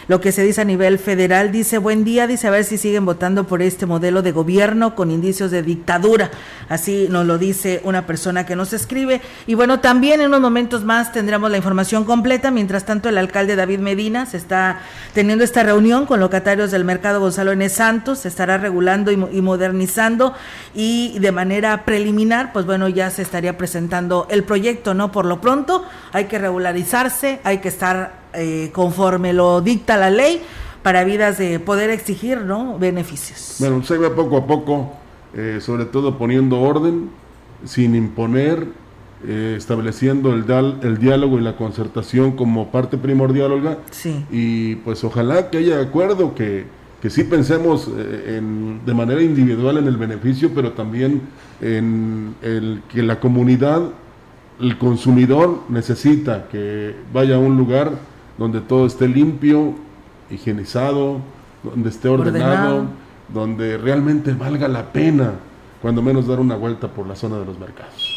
lo 0.09 0.21
que 0.21 0.33
se 0.33 0.42
dice 0.42 0.62
a 0.62 0.64
nivel 0.64 0.99
federal. 0.99 1.53
Dice, 1.53 1.79
buen 1.79 2.03
día, 2.03 2.27
dice, 2.27 2.49
a 2.49 2.51
ver 2.51 2.64
si 2.64 2.79
siguen 2.79 3.05
votando 3.05 3.47
por 3.47 3.62
este 3.62 3.87
modelo 3.87 4.23
de 4.23 4.33
gobierno 4.33 4.94
con 4.94 5.11
indicios 5.11 5.51
de 5.51 5.62
dictadura. 5.62 6.31
Así 6.68 7.07
nos 7.11 7.27
lo 7.27 7.38
dice 7.38 7.81
una 7.85 8.07
persona 8.07 8.44
que 8.47 8.57
nos 8.57 8.73
escribe. 8.73 9.21
Y 9.47 9.55
bueno, 9.55 9.81
también 9.81 10.21
en 10.21 10.29
unos 10.29 10.40
momentos 10.40 10.85
más 10.85 11.12
tendremos 11.12 11.51
la 11.51 11.59
información 11.59 12.05
completa. 12.05 12.51
Mientras 12.51 12.85
tanto, 12.85 13.09
el 13.09 13.18
alcalde 13.18 13.55
David 13.55 13.81
Medina 13.81 14.27
se 14.27 14.38
está 14.38 14.81
teniendo 15.12 15.44
esta 15.44 15.62
reunión 15.62 16.07
con 16.07 16.21
locatarios 16.21 16.71
del 16.71 16.85
mercado 16.85 17.21
Gonzalo 17.21 17.53
N. 17.53 17.68
Santos, 17.68 18.21
se 18.21 18.29
estará 18.29 18.57
regulando 18.57 19.12
y, 19.12 19.16
modernizando 19.16 20.35
y 20.75 21.18
de 21.18 21.33
manera 21.33 21.85
preliminar, 21.85 22.53
pues 22.53 22.64
bueno, 22.64 22.88
ya 22.88 23.11
se 23.11 23.23
estaría 23.23 23.59
presentando 23.59 24.27
el 24.31 24.44
proyecto, 24.44 24.94
¿no? 24.94 25.12
Por 25.12 25.27
lo 25.27 25.40
pronto 25.40 25.85
hay 26.12 26.25
que 26.25 26.38
regularizarse, 26.38 27.40
hay 27.44 27.59
que 27.59 27.68
estar 27.68 28.28
eh, 28.35 28.71
conforme 28.73 29.33
lo 29.33 29.61
dicta 29.61 29.97
la 29.97 30.11
ley 30.11 30.43
para 30.83 31.05
vidas 31.05 31.38
de 31.38 31.59
poder 31.61 31.91
exigir 31.91 32.43
¿no? 32.43 32.79
beneficios. 32.79 33.57
Bueno, 33.59 33.83
se 33.85 33.99
ve 33.99 34.11
poco 34.11 34.37
a 34.37 34.47
poco, 34.47 34.93
eh, 35.35 35.59
sobre 35.61 35.85
todo 35.85 36.17
poniendo 36.19 36.61
orden, 36.61 37.11
sin 37.64 37.95
imponer, 37.95 38.67
eh, 39.27 39.55
estableciendo 39.57 40.33
el, 40.33 40.45
el 40.83 40.99
diálogo 40.99 41.38
y 41.38 41.43
la 41.43 41.57
concertación 41.57 42.33
como 42.33 42.71
parte 42.71 42.97
primordial, 42.97 43.53
Olga. 43.53 43.79
Sí. 43.91 44.25
Y 44.31 44.77
pues 44.77 45.03
ojalá 45.05 45.51
que 45.51 45.59
haya 45.59 45.81
acuerdo, 45.81 46.35
que, 46.35 46.67
que 47.03 47.11
sí 47.11 47.25
pensemos 47.25 47.88
en, 48.27 48.81
de 48.87 48.95
manera 48.95 49.23
individual 49.23 49.79
en 49.79 49.88
el 49.88 49.97
beneficio, 49.97 50.53
pero 50.55 50.73
también 50.73 51.23
en 51.61 52.35
el 52.43 52.83
que 52.88 53.03
la 53.03 53.19
comunidad, 53.19 53.83
el 54.61 54.79
consumidor 54.79 55.62
necesita 55.69 56.49
que 56.49 56.95
vaya 57.12 57.37
a 57.37 57.38
un 57.38 57.57
lugar 57.57 57.93
donde 58.38 58.61
todo 58.61 58.87
esté 58.87 59.09
limpio, 59.09 59.74
higienizado, 60.31 61.20
donde 61.62 61.90
esté 61.90 62.09
ordenado, 62.09 62.87
donde 63.33 63.77
realmente 63.77 64.33
valga 64.33 64.68
la 64.68 64.92
pena, 64.92 65.33
cuando 65.83 66.01
menos 66.01 66.27
dar 66.27 66.40
una 66.40 66.57
vuelta 66.57 66.88
por 66.88 67.07
la 67.07 67.16
zona 67.16 67.38
de 67.38 67.44
los 67.44 67.59
mercados. 67.59 68.14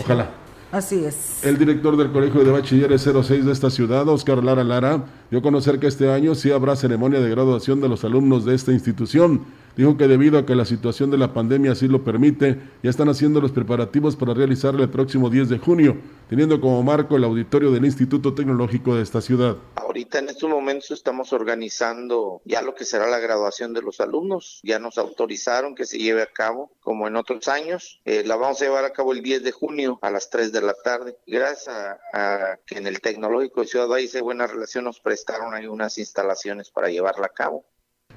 Ojalá. 0.00 0.30
Así 0.72 1.04
es. 1.04 1.44
El 1.44 1.56
director 1.56 1.96
del 1.96 2.10
Colegio 2.10 2.42
de 2.42 2.50
Bachilleres 2.50 3.02
06 3.02 3.44
de 3.44 3.52
esta 3.52 3.70
ciudad, 3.70 4.08
Oscar 4.08 4.42
Lara 4.42 4.64
Lara, 4.64 5.04
dio 5.30 5.38
a 5.38 5.42
conocer 5.42 5.78
que 5.78 5.86
este 5.86 6.10
año 6.12 6.34
sí 6.34 6.50
habrá 6.50 6.74
ceremonia 6.74 7.20
de 7.20 7.30
graduación 7.30 7.80
de 7.80 7.88
los 7.88 8.04
alumnos 8.04 8.44
de 8.44 8.56
esta 8.56 8.72
institución 8.72 9.42
Dijo 9.76 9.96
que 9.96 10.06
debido 10.06 10.38
a 10.38 10.46
que 10.46 10.54
la 10.54 10.64
situación 10.64 11.10
de 11.10 11.18
la 11.18 11.32
pandemia 11.32 11.72
así 11.72 11.88
lo 11.88 12.04
permite, 12.04 12.58
ya 12.82 12.90
están 12.90 13.08
haciendo 13.08 13.40
los 13.40 13.50
preparativos 13.50 14.14
para 14.14 14.32
realizarla 14.32 14.82
el 14.82 14.90
próximo 14.90 15.30
10 15.30 15.48
de 15.48 15.58
junio, 15.58 15.96
teniendo 16.28 16.60
como 16.60 16.82
marco 16.82 17.16
el 17.16 17.24
auditorio 17.24 17.72
del 17.72 17.84
Instituto 17.84 18.34
Tecnológico 18.34 18.94
de 18.94 19.02
esta 19.02 19.20
ciudad. 19.20 19.56
Ahorita 19.74 20.20
en 20.20 20.28
estos 20.28 20.48
momentos 20.48 20.92
estamos 20.92 21.32
organizando 21.32 22.40
ya 22.44 22.62
lo 22.62 22.74
que 22.74 22.84
será 22.84 23.08
la 23.08 23.18
graduación 23.18 23.72
de 23.72 23.82
los 23.82 24.00
alumnos. 24.00 24.60
Ya 24.62 24.78
nos 24.78 24.96
autorizaron 24.98 25.74
que 25.74 25.86
se 25.86 25.98
lleve 25.98 26.22
a 26.22 26.26
cabo 26.26 26.70
como 26.80 27.08
en 27.08 27.16
otros 27.16 27.48
años. 27.48 28.00
Eh, 28.04 28.22
la 28.24 28.36
vamos 28.36 28.60
a 28.62 28.64
llevar 28.66 28.84
a 28.84 28.92
cabo 28.92 29.12
el 29.12 29.22
10 29.22 29.42
de 29.42 29.52
junio 29.52 29.98
a 30.02 30.10
las 30.10 30.30
3 30.30 30.52
de 30.52 30.62
la 30.62 30.74
tarde. 30.74 31.16
Gracias 31.26 31.68
a, 31.68 32.58
que 32.66 32.78
en 32.78 32.86
el 32.86 33.00
Tecnológico 33.00 33.60
de 33.60 33.66
Ciudad 33.66 33.88
Valle 33.88 34.08
de 34.08 34.20
Buena 34.20 34.46
Relación 34.46 34.84
nos 34.84 35.00
prestaron 35.00 35.54
ahí 35.54 35.66
unas 35.66 35.98
instalaciones 35.98 36.70
para 36.70 36.88
llevarla 36.88 37.26
a 37.26 37.30
cabo. 37.30 37.64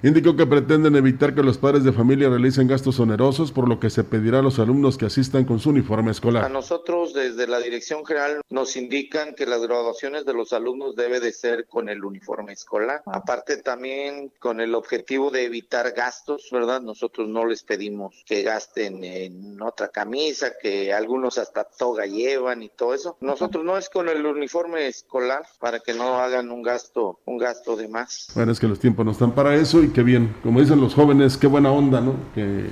Indicó 0.03 0.35
que 0.35 0.45
pretenden 0.45 0.95
evitar 0.95 1.33
que 1.33 1.41
los 1.41 1.57
padres 1.57 1.83
de 1.83 1.91
familia 1.91 2.29
realicen 2.29 2.67
gastos 2.67 2.99
onerosos, 2.99 3.51
por 3.51 3.67
lo 3.67 3.79
que 3.79 3.89
se 3.89 4.03
pedirá 4.03 4.39
a 4.39 4.41
los 4.43 4.59
alumnos 4.59 4.95
que 4.95 5.07
asistan 5.07 5.43
con 5.43 5.59
su 5.59 5.71
uniforme 5.71 6.11
escolar. 6.11 6.45
A 6.45 6.49
nosotros 6.49 7.15
desde 7.15 7.47
la 7.47 7.59
Dirección 7.59 8.05
General 8.05 8.41
nos 8.51 8.75
indican 8.75 9.33
que 9.33 9.47
las 9.47 9.61
graduaciones 9.63 10.23
de 10.25 10.33
los 10.33 10.53
alumnos 10.53 10.95
debe 10.95 11.19
de 11.19 11.31
ser 11.31 11.65
con 11.65 11.89
el 11.89 12.05
uniforme 12.05 12.53
escolar. 12.53 13.01
Aparte 13.07 13.57
también 13.57 14.31
con 14.37 14.61
el 14.61 14.75
objetivo 14.75 15.31
de 15.31 15.45
evitar 15.45 15.91
gastos, 15.93 16.49
¿verdad? 16.51 16.79
Nosotros 16.79 17.27
no 17.27 17.47
les 17.47 17.63
pedimos 17.63 18.23
que 18.27 18.43
gasten 18.43 19.03
en 19.03 19.59
otra 19.63 19.87
camisa, 19.87 20.51
que 20.61 20.93
algunos 20.93 21.39
hasta 21.39 21.63
toga 21.63 22.05
llevan 22.05 22.61
y 22.61 22.69
todo 22.69 22.93
eso. 22.93 23.17
Nosotros 23.19 23.65
no 23.65 23.75
es 23.77 23.89
con 23.89 24.09
el 24.09 24.23
uniforme 24.23 24.85
escolar 24.85 25.41
para 25.59 25.79
que 25.79 25.95
no 25.95 26.19
hagan 26.19 26.51
un 26.51 26.61
gasto, 26.61 27.19
un 27.25 27.39
gasto 27.39 27.75
de 27.75 27.87
más. 27.87 28.27
Bueno, 28.35 28.51
es 28.51 28.59
que 28.59 28.67
los 28.67 28.79
tiempos 28.79 29.03
no 29.03 29.13
están 29.13 29.33
para 29.33 29.55
eso 29.55 29.86
qué 29.93 30.03
bien. 30.03 30.33
Como 30.43 30.59
dicen 30.59 30.79
los 30.79 30.93
jóvenes, 30.93 31.37
qué 31.37 31.47
buena 31.47 31.71
onda, 31.71 32.01
¿no? 32.01 32.15
Que, 32.33 32.65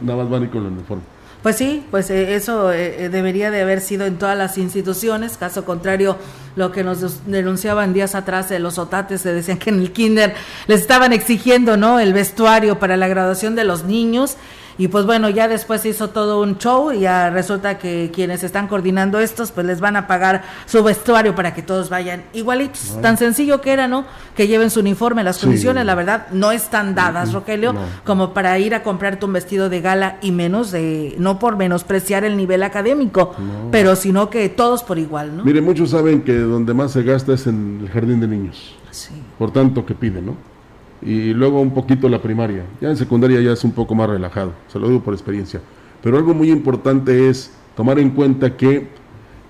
nada 0.00 0.22
más 0.22 0.30
van 0.30 0.44
y 0.44 0.48
con 0.48 0.66
el 0.66 0.72
uniforme. 0.72 1.02
Pues 1.42 1.56
sí, 1.56 1.84
pues 1.90 2.10
eh, 2.10 2.34
eso 2.34 2.72
eh, 2.72 3.04
eh, 3.04 3.08
debería 3.10 3.52
de 3.52 3.62
haber 3.62 3.80
sido 3.80 4.06
en 4.06 4.18
todas 4.18 4.36
las 4.36 4.58
instituciones, 4.58 5.36
caso 5.36 5.64
contrario, 5.64 6.16
lo 6.56 6.72
que 6.72 6.82
nos 6.82 7.26
denunciaban 7.26 7.92
días 7.92 8.16
atrás 8.16 8.48
de 8.48 8.58
los 8.58 8.76
otates, 8.78 9.20
se 9.20 9.32
decían 9.32 9.58
que 9.58 9.70
en 9.70 9.78
el 9.78 9.92
kinder 9.92 10.34
les 10.66 10.80
estaban 10.80 11.12
exigiendo, 11.12 11.76
¿no? 11.76 12.00
El 12.00 12.12
vestuario 12.12 12.80
para 12.80 12.96
la 12.96 13.06
graduación 13.06 13.54
de 13.54 13.62
los 13.62 13.84
niños 13.84 14.36
y 14.78 14.86
pues 14.86 15.04
bueno, 15.04 15.28
ya 15.28 15.48
después 15.48 15.80
se 15.80 15.88
hizo 15.88 16.10
todo 16.10 16.40
un 16.40 16.56
show 16.56 16.92
y 16.92 17.00
ya 17.00 17.30
resulta 17.30 17.78
que 17.78 18.12
quienes 18.14 18.44
están 18.44 18.68
coordinando 18.68 19.18
estos, 19.18 19.50
pues 19.50 19.66
les 19.66 19.80
van 19.80 19.96
a 19.96 20.06
pagar 20.06 20.44
su 20.66 20.84
vestuario 20.84 21.34
para 21.34 21.52
que 21.52 21.62
todos 21.62 21.90
vayan 21.90 22.22
igualitos. 22.32 22.96
Tan 23.02 23.16
sencillo 23.16 23.60
que 23.60 23.72
era, 23.72 23.88
¿no? 23.88 24.04
Que 24.36 24.46
lleven 24.46 24.70
su 24.70 24.78
uniforme. 24.80 25.24
Las 25.24 25.38
condiciones, 25.38 25.84
la 25.84 25.96
verdad, 25.96 26.28
no 26.30 26.52
están 26.52 26.94
dadas, 26.94 27.32
Rogelio, 27.32 27.74
como 28.04 28.32
para 28.32 28.56
ir 28.60 28.72
a 28.72 28.84
comprarte 28.84 29.26
un 29.26 29.32
vestido 29.32 29.68
de 29.68 29.80
gala 29.80 30.18
y 30.22 30.30
menos 30.30 30.70
de, 30.70 31.16
no 31.18 31.40
por 31.40 31.56
menospreciar 31.56 32.24
el 32.24 32.36
nivel 32.36 32.62
académico, 32.62 33.34
pero 33.72 33.96
sino 33.96 34.30
que 34.30 34.48
todos 34.48 34.84
por 34.84 34.98
igual, 34.98 35.36
¿no? 35.36 35.44
Mire, 35.44 35.60
muchos 35.60 35.90
saben 35.90 36.22
que 36.22 36.34
donde 36.34 36.72
más 36.72 36.92
se 36.92 37.02
gasta 37.02 37.32
es 37.32 37.48
en 37.48 37.80
el 37.82 37.90
jardín 37.90 38.20
de 38.20 38.28
niños. 38.28 38.76
Sí. 38.92 39.10
Por 39.38 39.52
tanto, 39.52 39.84
que 39.84 39.94
piden, 39.94 40.26
¿no? 40.26 40.57
Y 41.02 41.32
luego 41.32 41.60
un 41.60 41.70
poquito 41.70 42.08
la 42.08 42.20
primaria. 42.20 42.64
Ya 42.80 42.88
en 42.88 42.96
secundaria 42.96 43.40
ya 43.40 43.52
es 43.52 43.64
un 43.64 43.72
poco 43.72 43.94
más 43.94 44.08
relajado, 44.08 44.52
se 44.68 44.78
lo 44.78 44.88
digo 44.88 45.00
por 45.00 45.14
experiencia. 45.14 45.60
Pero 46.02 46.16
algo 46.16 46.34
muy 46.34 46.50
importante 46.50 47.28
es 47.28 47.52
tomar 47.76 47.98
en 47.98 48.10
cuenta 48.10 48.56
que 48.56 48.88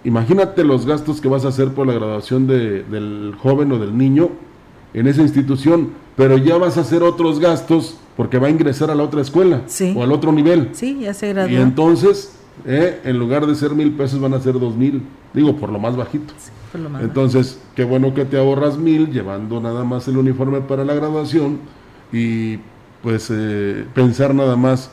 imagínate 0.05 0.65
los 0.65 0.87
gastos 0.87 1.21
que 1.21 1.29
vas 1.29 1.45
a 1.45 1.49
hacer 1.49 1.69
por 1.69 1.87
la 1.87 1.93
graduación 1.93 2.47
de, 2.47 2.83
del 2.85 3.35
joven 3.41 3.73
o 3.73 3.79
del 3.79 3.97
niño 3.97 4.31
en 4.95 5.07
esa 5.07 5.23
institución, 5.23 5.91
pero 6.17 6.39
ya 6.39 6.57
vas 6.57 6.79
a 6.79 6.81
hacer 6.81 7.03
otros 7.03 7.39
gastos 7.39 7.99
porque 8.17 8.39
va 8.39 8.49
a 8.49 8.51
ingresar 8.51 8.91
a 8.91 8.95
la 8.95 9.05
otra 9.05 9.21
escuela 9.21 9.63
o 9.95 10.03
al 10.03 10.13
otro 10.13 10.33
nivel. 10.33 10.71
Sí, 10.73 10.99
ya 11.01 11.15
se 11.15 11.29
graduó. 11.29 11.53
Y 11.53 11.57
entonces, 11.57 12.37
eh, 12.67 13.01
en 13.05 13.19
lugar 13.19 13.47
de 13.47 13.55
ser 13.55 13.73
mil 13.73 13.93
pesos, 13.93 14.21
van 14.21 14.35
a 14.35 14.41
ser 14.41 14.59
dos 14.59 14.77
mil, 14.77 15.03
digo, 15.33 15.55
por 15.57 15.71
lo 15.71 15.79
más 15.79 15.97
bajito. 15.97 16.35
Entonces, 17.01 17.61
qué 17.75 17.85
bueno 17.85 18.15
que 18.15 18.25
te 18.25 18.39
ahorras 18.39 18.77
mil 18.77 19.11
llevando 19.11 19.61
nada 19.61 19.85
más 19.85 20.07
el 20.09 20.19
uniforme 20.19 20.61
para 20.61 20.85
la 20.85 20.95
graduación 20.95 21.61
y 22.13 22.59
pues 23.03 23.29
eh, 23.31 23.87
pensar 23.95 24.35
nada 24.35 24.57
más 24.57 24.91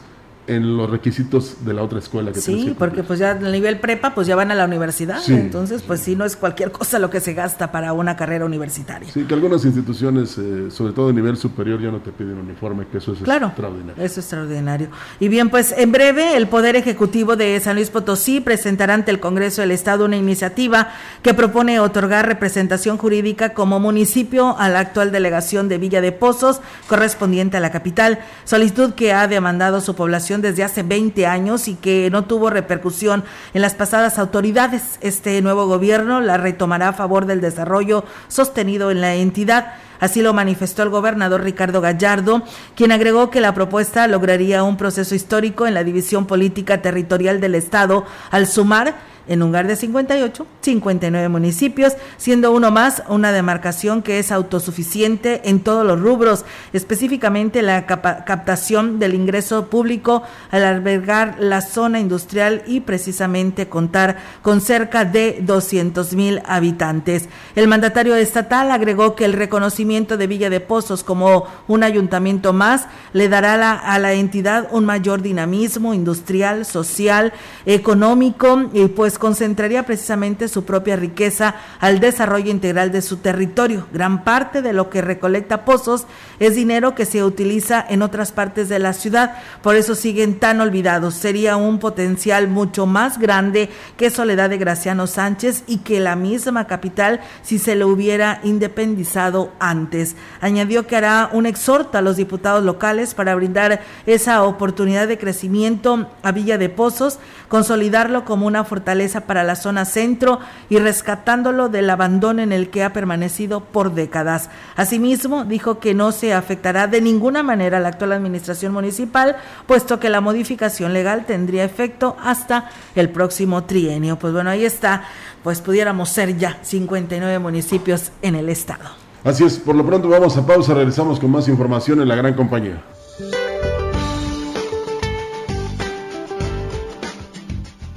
en 0.47 0.77
los 0.77 0.89
requisitos 0.89 1.65
de 1.65 1.73
la 1.73 1.83
otra 1.83 1.99
escuela 1.99 2.31
que 2.31 2.39
Sí, 2.39 2.75
porque 2.77 3.03
pues 3.03 3.19
ya 3.19 3.31
a 3.31 3.35
nivel 3.35 3.79
prepa 3.79 4.13
pues 4.13 4.27
ya 4.27 4.35
van 4.35 4.51
a 4.51 4.55
la 4.55 4.65
universidad, 4.65 5.21
entonces 5.27 5.81
pues 5.81 6.01
sí 6.01 6.15
no 6.15 6.25
es 6.25 6.35
cualquier 6.35 6.71
cosa 6.71 6.99
lo 6.99 7.09
que 7.09 7.19
se 7.19 7.33
gasta 7.33 7.71
para 7.71 7.93
una 7.93 8.15
carrera 8.15 8.45
universitaria. 8.45 9.11
Sí, 9.11 9.23
que 9.23 9.33
algunas 9.33 9.65
instituciones, 9.65 10.37
eh, 10.37 10.69
sobre 10.69 10.93
todo 10.93 11.07
de 11.07 11.13
nivel 11.13 11.37
superior, 11.37 11.81
ya 11.81 11.91
no 11.91 11.99
te 11.99 12.11
piden 12.11 12.37
uniforme, 12.37 12.85
que 12.91 12.99
eso 12.99 13.13
es 13.13 13.19
claro, 13.19 13.47
extraordinario. 13.47 14.03
Eso 14.03 14.19
es 14.19 14.25
extraordinario. 14.25 14.89
Y 15.19 15.27
bien, 15.27 15.49
pues 15.49 15.73
en 15.77 15.91
breve 15.91 16.37
el 16.37 16.47
Poder 16.47 16.75
Ejecutivo 16.75 17.35
de 17.35 17.59
San 17.59 17.75
Luis 17.75 17.89
Potosí 17.89 18.39
presentará 18.39 18.93
ante 18.93 19.11
el 19.11 19.19
Congreso 19.19 19.61
del 19.61 19.71
Estado 19.71 20.05
una 20.05 20.17
iniciativa 20.17 20.89
que 21.23 21.33
propone 21.33 21.79
otorgar 21.79 22.27
representación 22.27 22.97
jurídica 22.97 23.53
como 23.53 23.79
municipio 23.79 24.57
a 24.57 24.69
la 24.69 24.79
actual 24.79 25.11
delegación 25.11 25.67
de 25.69 25.77
Villa 25.77 26.01
de 26.01 26.11
Pozos, 26.11 26.61
correspondiente 26.87 27.57
a 27.57 27.59
la 27.59 27.71
capital, 27.71 28.19
solicitud 28.43 28.93
que 28.93 29.13
ha 29.13 29.27
demandado 29.27 29.81
su 29.81 29.95
población 29.95 30.34
desde 30.41 30.63
hace 30.63 30.83
20 30.83 31.25
años 31.27 31.67
y 31.67 31.75
que 31.75 32.09
no 32.11 32.25
tuvo 32.25 32.49
repercusión 32.49 33.23
en 33.53 33.61
las 33.61 33.75
pasadas 33.75 34.19
autoridades. 34.19 34.97
Este 35.01 35.41
nuevo 35.41 35.67
gobierno 35.67 36.21
la 36.21 36.37
retomará 36.37 36.89
a 36.89 36.93
favor 36.93 37.25
del 37.25 37.41
desarrollo 37.41 38.03
sostenido 38.27 38.91
en 38.91 39.01
la 39.01 39.15
entidad. 39.15 39.73
Así 39.99 40.21
lo 40.21 40.33
manifestó 40.33 40.83
el 40.83 40.89
gobernador 40.89 41.43
Ricardo 41.43 41.81
Gallardo, 41.81 42.43
quien 42.75 42.91
agregó 42.91 43.29
que 43.29 43.41
la 43.41 43.53
propuesta 43.53 44.07
lograría 44.07 44.63
un 44.63 44.77
proceso 44.77 45.15
histórico 45.15 45.67
en 45.67 45.73
la 45.73 45.83
división 45.83 46.25
política 46.25 46.81
territorial 46.81 47.39
del 47.39 47.55
Estado 47.55 48.05
al 48.31 48.47
sumar 48.47 48.95
en 49.27 49.39
lugar 49.39 49.67
de 49.67 49.75
58, 49.75 50.45
59 50.61 51.29
municipios, 51.29 51.93
siendo 52.17 52.51
uno 52.51 52.71
más 52.71 53.03
una 53.09 53.31
demarcación 53.31 54.01
que 54.01 54.19
es 54.19 54.31
autosuficiente 54.31 55.41
en 55.49 55.59
todos 55.59 55.85
los 55.85 55.99
rubros, 55.99 56.45
específicamente 56.73 57.61
la 57.61 57.85
captación 57.85 58.99
del 58.99 59.13
ingreso 59.13 59.67
público 59.67 60.23
al 60.51 60.63
albergar 60.63 61.37
la 61.39 61.61
zona 61.61 61.99
industrial 61.99 62.63
y 62.67 62.81
precisamente 62.81 63.67
contar 63.67 64.17
con 64.41 64.61
cerca 64.61 65.05
de 65.05 65.39
200 65.41 66.13
mil 66.13 66.41
habitantes. 66.45 67.29
El 67.55 67.67
mandatario 67.67 68.15
estatal 68.15 68.71
agregó 68.71 69.15
que 69.15 69.25
el 69.25 69.33
reconocimiento 69.33 70.17
de 70.17 70.27
Villa 70.27 70.49
de 70.49 70.59
Pozos 70.59 71.03
como 71.03 71.45
un 71.67 71.83
ayuntamiento 71.83 72.53
más 72.53 72.87
le 73.13 73.29
dará 73.29 73.73
a 73.73 73.99
la 73.99 74.13
entidad 74.13 74.67
un 74.71 74.85
mayor 74.85 75.21
dinamismo 75.21 75.93
industrial, 75.93 76.65
social, 76.65 77.33
económico 77.65 78.69
y 78.73 78.87
pues 78.87 79.14
concentraría 79.17 79.85
precisamente 79.85 80.47
su 80.47 80.65
propia 80.65 80.95
riqueza 80.95 81.55
al 81.79 81.99
desarrollo 81.99 82.51
integral 82.51 82.91
de 82.91 83.01
su 83.01 83.17
territorio. 83.17 83.87
Gran 83.91 84.23
parte 84.23 84.61
de 84.61 84.73
lo 84.73 84.89
que 84.89 85.01
recolecta 85.01 85.65
Pozos 85.65 86.05
es 86.39 86.55
dinero 86.55 86.95
que 86.95 87.05
se 87.05 87.23
utiliza 87.23 87.85
en 87.87 88.01
otras 88.01 88.31
partes 88.31 88.69
de 88.69 88.79
la 88.79 88.93
ciudad, 88.93 89.35
por 89.61 89.75
eso 89.75 89.95
siguen 89.95 90.39
tan 90.39 90.61
olvidados. 90.61 91.13
Sería 91.15 91.57
un 91.57 91.79
potencial 91.79 92.47
mucho 92.47 92.85
más 92.85 93.19
grande 93.19 93.69
que 93.97 94.09
Soledad 94.09 94.49
de 94.49 94.57
Graciano 94.57 95.07
Sánchez 95.07 95.63
y 95.67 95.79
que 95.79 95.99
la 95.99 96.15
misma 96.15 96.67
capital 96.67 97.21
si 97.43 97.59
se 97.59 97.75
le 97.75 97.85
hubiera 97.85 98.39
independizado 98.43 99.51
antes. 99.59 100.15
Añadió 100.41 100.87
que 100.87 100.95
hará 100.95 101.29
un 101.31 101.45
exhorto 101.45 101.97
a 101.97 102.01
los 102.01 102.17
diputados 102.17 102.63
locales 102.63 103.13
para 103.13 103.35
brindar 103.35 103.81
esa 104.05 104.43
oportunidad 104.43 105.07
de 105.07 105.17
crecimiento 105.17 106.07
a 106.23 106.31
Villa 106.31 106.57
de 106.57 106.69
Pozos, 106.69 107.19
consolidarlo 107.47 108.25
como 108.25 108.47
una 108.47 108.63
fortaleza 108.63 109.04
para 109.13 109.43
la 109.43 109.55
zona 109.55 109.85
centro 109.85 110.39
y 110.69 110.79
rescatándolo 110.79 111.69
del 111.69 111.89
abandono 111.89 112.41
en 112.41 112.51
el 112.51 112.69
que 112.69 112.83
ha 112.83 112.93
permanecido 112.93 113.61
por 113.61 113.93
décadas. 113.93 114.49
Asimismo, 114.75 115.45
dijo 115.45 115.79
que 115.79 115.93
no 115.93 116.11
se 116.11 116.33
afectará 116.33 116.87
de 116.87 117.01
ninguna 117.01 117.43
manera 117.43 117.79
la 117.79 117.89
actual 117.89 118.13
administración 118.13 118.73
municipal, 118.73 119.37
puesto 119.67 119.99
que 119.99 120.09
la 120.09 120.21
modificación 120.21 120.93
legal 120.93 121.25
tendría 121.25 121.63
efecto 121.63 122.17
hasta 122.23 122.69
el 122.95 123.09
próximo 123.09 123.63
trienio. 123.63 124.17
Pues 124.17 124.33
bueno, 124.33 124.49
ahí 124.49 124.65
está, 124.65 125.03
pues 125.43 125.61
pudiéramos 125.61 126.09
ser 126.09 126.37
ya 126.37 126.57
59 126.61 127.39
municipios 127.39 128.11
en 128.21 128.35
el 128.35 128.49
estado. 128.49 128.85
Así 129.23 129.43
es, 129.43 129.57
por 129.57 129.75
lo 129.75 129.85
pronto 129.85 130.07
vamos 130.09 130.37
a 130.37 130.45
pausa, 130.45 130.73
regresamos 130.73 131.19
con 131.19 131.31
más 131.31 131.47
información 131.47 132.01
en 132.01 132.07
la 132.07 132.15
gran 132.15 132.33
compañía. 132.33 132.83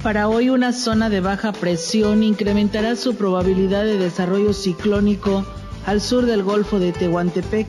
Para 0.03 0.29
hoy 0.29 0.49
una 0.49 0.71
zona 0.71 1.09
de 1.09 1.19
baja 1.19 1.51
presión 1.51 2.23
incrementará 2.23 2.95
su 2.95 3.15
probabilidad 3.15 3.83
de 3.83 3.97
desarrollo 3.97 4.53
ciclónico 4.53 5.45
al 5.85 5.99
sur 5.99 6.25
del 6.25 6.41
Golfo 6.41 6.79
de 6.79 6.93
Tehuantepec 6.93 7.67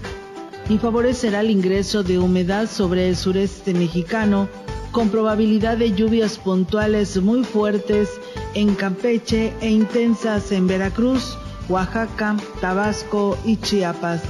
y 0.68 0.78
favorecerá 0.78 1.40
el 1.40 1.50
ingreso 1.50 2.04
de 2.04 2.20
humedad 2.20 2.68
sobre 2.70 3.08
el 3.08 3.16
sureste 3.16 3.74
mexicano 3.74 4.48
con 4.92 5.08
probabilidad 5.08 5.76
de 5.76 5.92
lluvias 5.92 6.38
puntuales 6.38 7.20
muy 7.20 7.42
fuertes 7.42 8.08
en 8.54 8.76
Campeche 8.76 9.52
e 9.60 9.68
intensas 9.68 10.52
en 10.52 10.68
Veracruz, 10.68 11.36
Oaxaca, 11.68 12.36
Tabasco 12.60 13.36
y 13.44 13.56
Chiapas, 13.56 14.22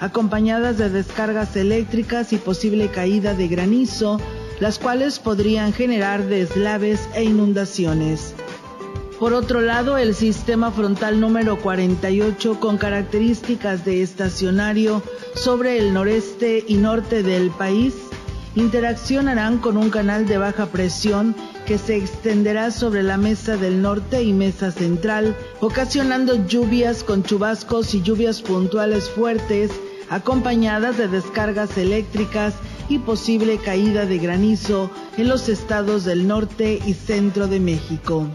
acompañadas 0.00 0.78
de 0.78 0.90
descargas 0.90 1.54
eléctricas 1.56 2.32
y 2.32 2.38
posible 2.38 2.88
caída 2.88 3.34
de 3.34 3.48
granizo 3.48 4.18
las 4.60 4.78
cuales 4.78 5.18
podrían 5.18 5.72
generar 5.72 6.26
deslaves 6.26 7.08
e 7.14 7.24
inundaciones. 7.24 8.34
Por 9.18 9.32
otro 9.34 9.60
lado, 9.60 9.98
el 9.98 10.14
sistema 10.14 10.70
frontal 10.70 11.20
número 11.20 11.58
48 11.58 12.60
con 12.60 12.78
características 12.78 13.84
de 13.84 14.02
estacionario 14.02 15.02
sobre 15.34 15.78
el 15.78 15.92
noreste 15.92 16.64
y 16.66 16.74
norte 16.76 17.22
del 17.22 17.50
país 17.50 17.94
interaccionarán 18.54 19.58
con 19.58 19.76
un 19.76 19.90
canal 19.90 20.26
de 20.26 20.38
baja 20.38 20.66
presión 20.66 21.34
que 21.66 21.78
se 21.78 21.96
extenderá 21.96 22.70
sobre 22.70 23.02
la 23.02 23.16
mesa 23.16 23.56
del 23.56 23.80
norte 23.80 24.22
y 24.22 24.32
mesa 24.32 24.72
central, 24.72 25.36
ocasionando 25.60 26.46
lluvias 26.46 27.04
con 27.04 27.22
chubascos 27.22 27.94
y 27.94 28.02
lluvias 28.02 28.42
puntuales 28.42 29.08
fuertes 29.08 29.70
acompañadas 30.10 30.98
de 30.98 31.08
descargas 31.08 31.78
eléctricas 31.78 32.54
y 32.88 32.98
posible 32.98 33.58
caída 33.58 34.04
de 34.04 34.18
granizo 34.18 34.90
en 35.16 35.28
los 35.28 35.48
estados 35.48 36.04
del 36.04 36.26
norte 36.26 36.80
y 36.84 36.94
centro 36.94 37.46
de 37.46 37.60
México. 37.60 38.26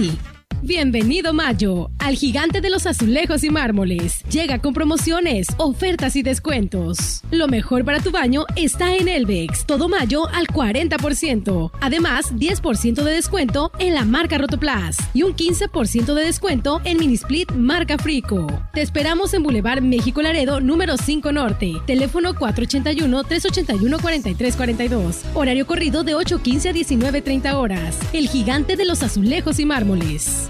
Lee. 0.00 0.29
Bienvenido 0.62 1.32
Mayo, 1.32 1.90
al 1.98 2.16
gigante 2.16 2.60
de 2.60 2.68
los 2.68 2.86
azulejos 2.86 3.44
y 3.44 3.50
mármoles. 3.50 4.22
Llega 4.30 4.58
con 4.58 4.74
promociones, 4.74 5.46
ofertas 5.56 6.16
y 6.16 6.22
descuentos. 6.22 7.22
Lo 7.30 7.48
mejor 7.48 7.86
para 7.86 8.00
tu 8.00 8.10
baño 8.10 8.44
está 8.56 8.94
en 8.94 9.08
Elvex. 9.08 9.64
Todo 9.64 9.88
mayo 9.88 10.28
al 10.28 10.48
40%. 10.48 11.70
Además, 11.80 12.34
10% 12.34 13.02
de 13.02 13.10
descuento 13.10 13.72
en 13.78 13.94
la 13.94 14.04
marca 14.04 14.36
Rotoplas 14.36 14.98
y 15.14 15.22
un 15.22 15.34
15% 15.34 16.12
de 16.12 16.24
descuento 16.24 16.82
en 16.84 16.98
Minisplit 16.98 17.50
marca 17.52 17.96
Frico. 17.96 18.46
Te 18.74 18.82
esperamos 18.82 19.32
en 19.32 19.42
Boulevard 19.42 19.80
México 19.80 20.20
Laredo, 20.20 20.60
número 20.60 20.98
5 20.98 21.32
Norte. 21.32 21.72
Teléfono 21.86 22.34
481-381-4342. 22.34 25.22
Horario 25.32 25.66
corrido 25.66 26.04
de 26.04 26.14
8.15 26.14 26.68
a 26.68 26.74
19.30 26.74 27.54
horas. 27.54 27.98
El 28.12 28.28
gigante 28.28 28.76
de 28.76 28.84
los 28.84 29.02
azulejos 29.02 29.58
y 29.58 29.64
mármoles. 29.64 30.49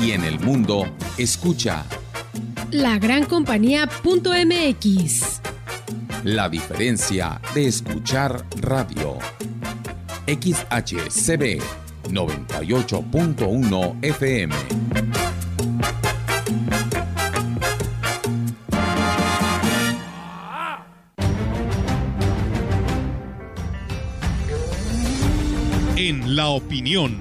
Y 0.00 0.12
en 0.12 0.24
el 0.24 0.40
mundo, 0.40 0.86
escucha 1.16 1.84
lagrancompañía.mx. 2.70 5.40
La 6.24 6.48
diferencia 6.48 7.40
de 7.54 7.66
escuchar 7.66 8.44
radio. 8.60 9.18
XHCB 10.26 11.60
98.1 12.10 13.96
FM. 14.02 14.54
En 25.96 26.36
la 26.36 26.48
opinión, 26.48 27.18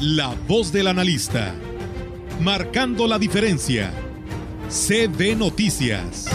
la 0.00 0.34
voz 0.46 0.70
del 0.72 0.88
analista, 0.88 1.54
marcando 2.40 3.06
la 3.06 3.18
diferencia. 3.18 3.90
CB 4.68 5.36
Noticias. 5.36 6.26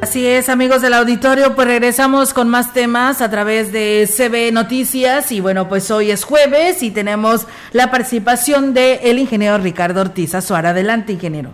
Así 0.00 0.26
es, 0.26 0.48
amigos 0.48 0.80
del 0.80 0.94
auditorio, 0.94 1.54
pues 1.54 1.68
regresamos 1.68 2.32
con 2.32 2.48
más 2.48 2.72
temas 2.72 3.20
a 3.20 3.30
través 3.30 3.72
de 3.72 4.08
CB 4.08 4.52
Noticias 4.54 5.30
y 5.32 5.40
bueno, 5.40 5.68
pues 5.68 5.90
hoy 5.90 6.10
es 6.10 6.24
jueves 6.24 6.82
y 6.82 6.90
tenemos 6.90 7.46
la 7.72 7.90
participación 7.90 8.72
del 8.72 9.00
el 9.02 9.18
ingeniero 9.18 9.58
Ricardo 9.58 10.00
Ortiz 10.00 10.34
Azuara. 10.34 10.70
Adelante, 10.70 11.12
ingeniero. 11.12 11.52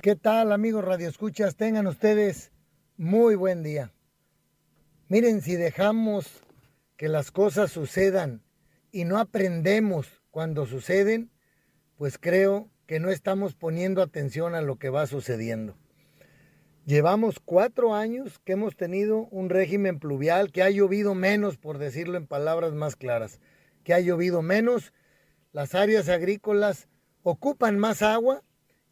¿Qué 0.00 0.14
tal, 0.14 0.52
amigos 0.52 0.84
Radio 0.84 1.08
Escuchas? 1.08 1.56
Tengan 1.56 1.88
ustedes 1.88 2.52
muy 2.96 3.34
buen 3.34 3.64
día. 3.64 3.90
Miren, 5.08 5.40
si 5.40 5.56
dejamos 5.56 6.26
que 6.98 7.08
las 7.08 7.30
cosas 7.30 7.70
sucedan 7.70 8.42
y 8.90 9.04
no 9.04 9.18
aprendemos 9.18 10.20
cuando 10.32 10.66
suceden, 10.66 11.30
pues 11.96 12.18
creo 12.18 12.68
que 12.86 12.98
no 12.98 13.10
estamos 13.10 13.54
poniendo 13.54 14.02
atención 14.02 14.56
a 14.56 14.62
lo 14.62 14.76
que 14.76 14.90
va 14.90 15.06
sucediendo. 15.06 15.78
Llevamos 16.86 17.38
cuatro 17.38 17.94
años 17.94 18.40
que 18.40 18.54
hemos 18.54 18.76
tenido 18.76 19.28
un 19.30 19.48
régimen 19.48 20.00
pluvial, 20.00 20.50
que 20.50 20.62
ha 20.62 20.70
llovido 20.70 21.14
menos, 21.14 21.56
por 21.56 21.78
decirlo 21.78 22.18
en 22.18 22.26
palabras 22.26 22.72
más 22.72 22.96
claras, 22.96 23.40
que 23.84 23.94
ha 23.94 24.00
llovido 24.00 24.42
menos, 24.42 24.92
las 25.52 25.76
áreas 25.76 26.08
agrícolas 26.08 26.88
ocupan 27.22 27.78
más 27.78 28.02
agua 28.02 28.42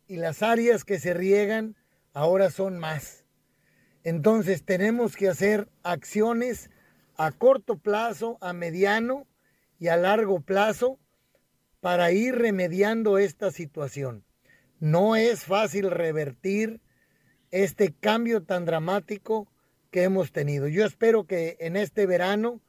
y 0.06 0.16
las 0.16 0.44
áreas 0.44 0.84
que 0.84 1.00
se 1.00 1.12
riegan 1.12 1.74
ahora 2.12 2.50
son 2.50 2.78
más. 2.78 3.24
Entonces 4.04 4.64
tenemos 4.64 5.16
que 5.16 5.28
hacer 5.28 5.68
acciones 5.82 6.70
a 7.16 7.32
corto 7.32 7.78
plazo, 7.78 8.38
a 8.40 8.52
mediano 8.52 9.26
y 9.78 9.88
a 9.88 9.96
largo 9.96 10.40
plazo 10.40 10.98
para 11.80 12.12
ir 12.12 12.34
remediando 12.34 13.18
esta 13.18 13.50
situación. 13.50 14.24
No 14.80 15.16
es 15.16 15.44
fácil 15.44 15.90
revertir 15.90 16.80
este 17.50 17.92
cambio 17.92 18.42
tan 18.42 18.64
dramático 18.64 19.48
que 19.90 20.02
hemos 20.02 20.32
tenido. 20.32 20.68
Yo 20.68 20.84
espero 20.84 21.26
que 21.26 21.56
en 21.60 21.76
este 21.76 22.06
verano, 22.06 22.60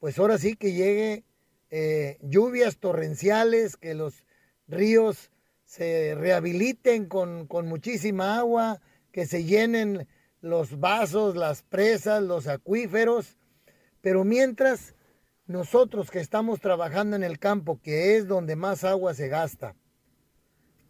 pues 0.00 0.18
ahora 0.18 0.38
sí 0.38 0.56
que 0.56 0.72
llegue 0.72 1.24
eh, 1.70 2.18
lluvias 2.22 2.78
torrenciales, 2.78 3.76
que 3.76 3.94
los 3.94 4.24
ríos 4.66 5.30
se 5.64 6.14
rehabiliten 6.14 7.06
con, 7.06 7.46
con 7.46 7.68
muchísima 7.68 8.38
agua, 8.38 8.80
que 9.12 9.26
se 9.26 9.44
llenen 9.44 10.08
los 10.40 10.80
vasos, 10.80 11.36
las 11.36 11.62
presas, 11.62 12.22
los 12.22 12.46
acuíferos. 12.46 13.37
Pero 14.08 14.24
mientras 14.24 14.94
nosotros 15.46 16.10
que 16.10 16.18
estamos 16.18 16.60
trabajando 16.60 17.14
en 17.14 17.22
el 17.22 17.38
campo, 17.38 17.78
que 17.82 18.16
es 18.16 18.26
donde 18.26 18.56
más 18.56 18.82
agua 18.82 19.12
se 19.12 19.28
gasta, 19.28 19.76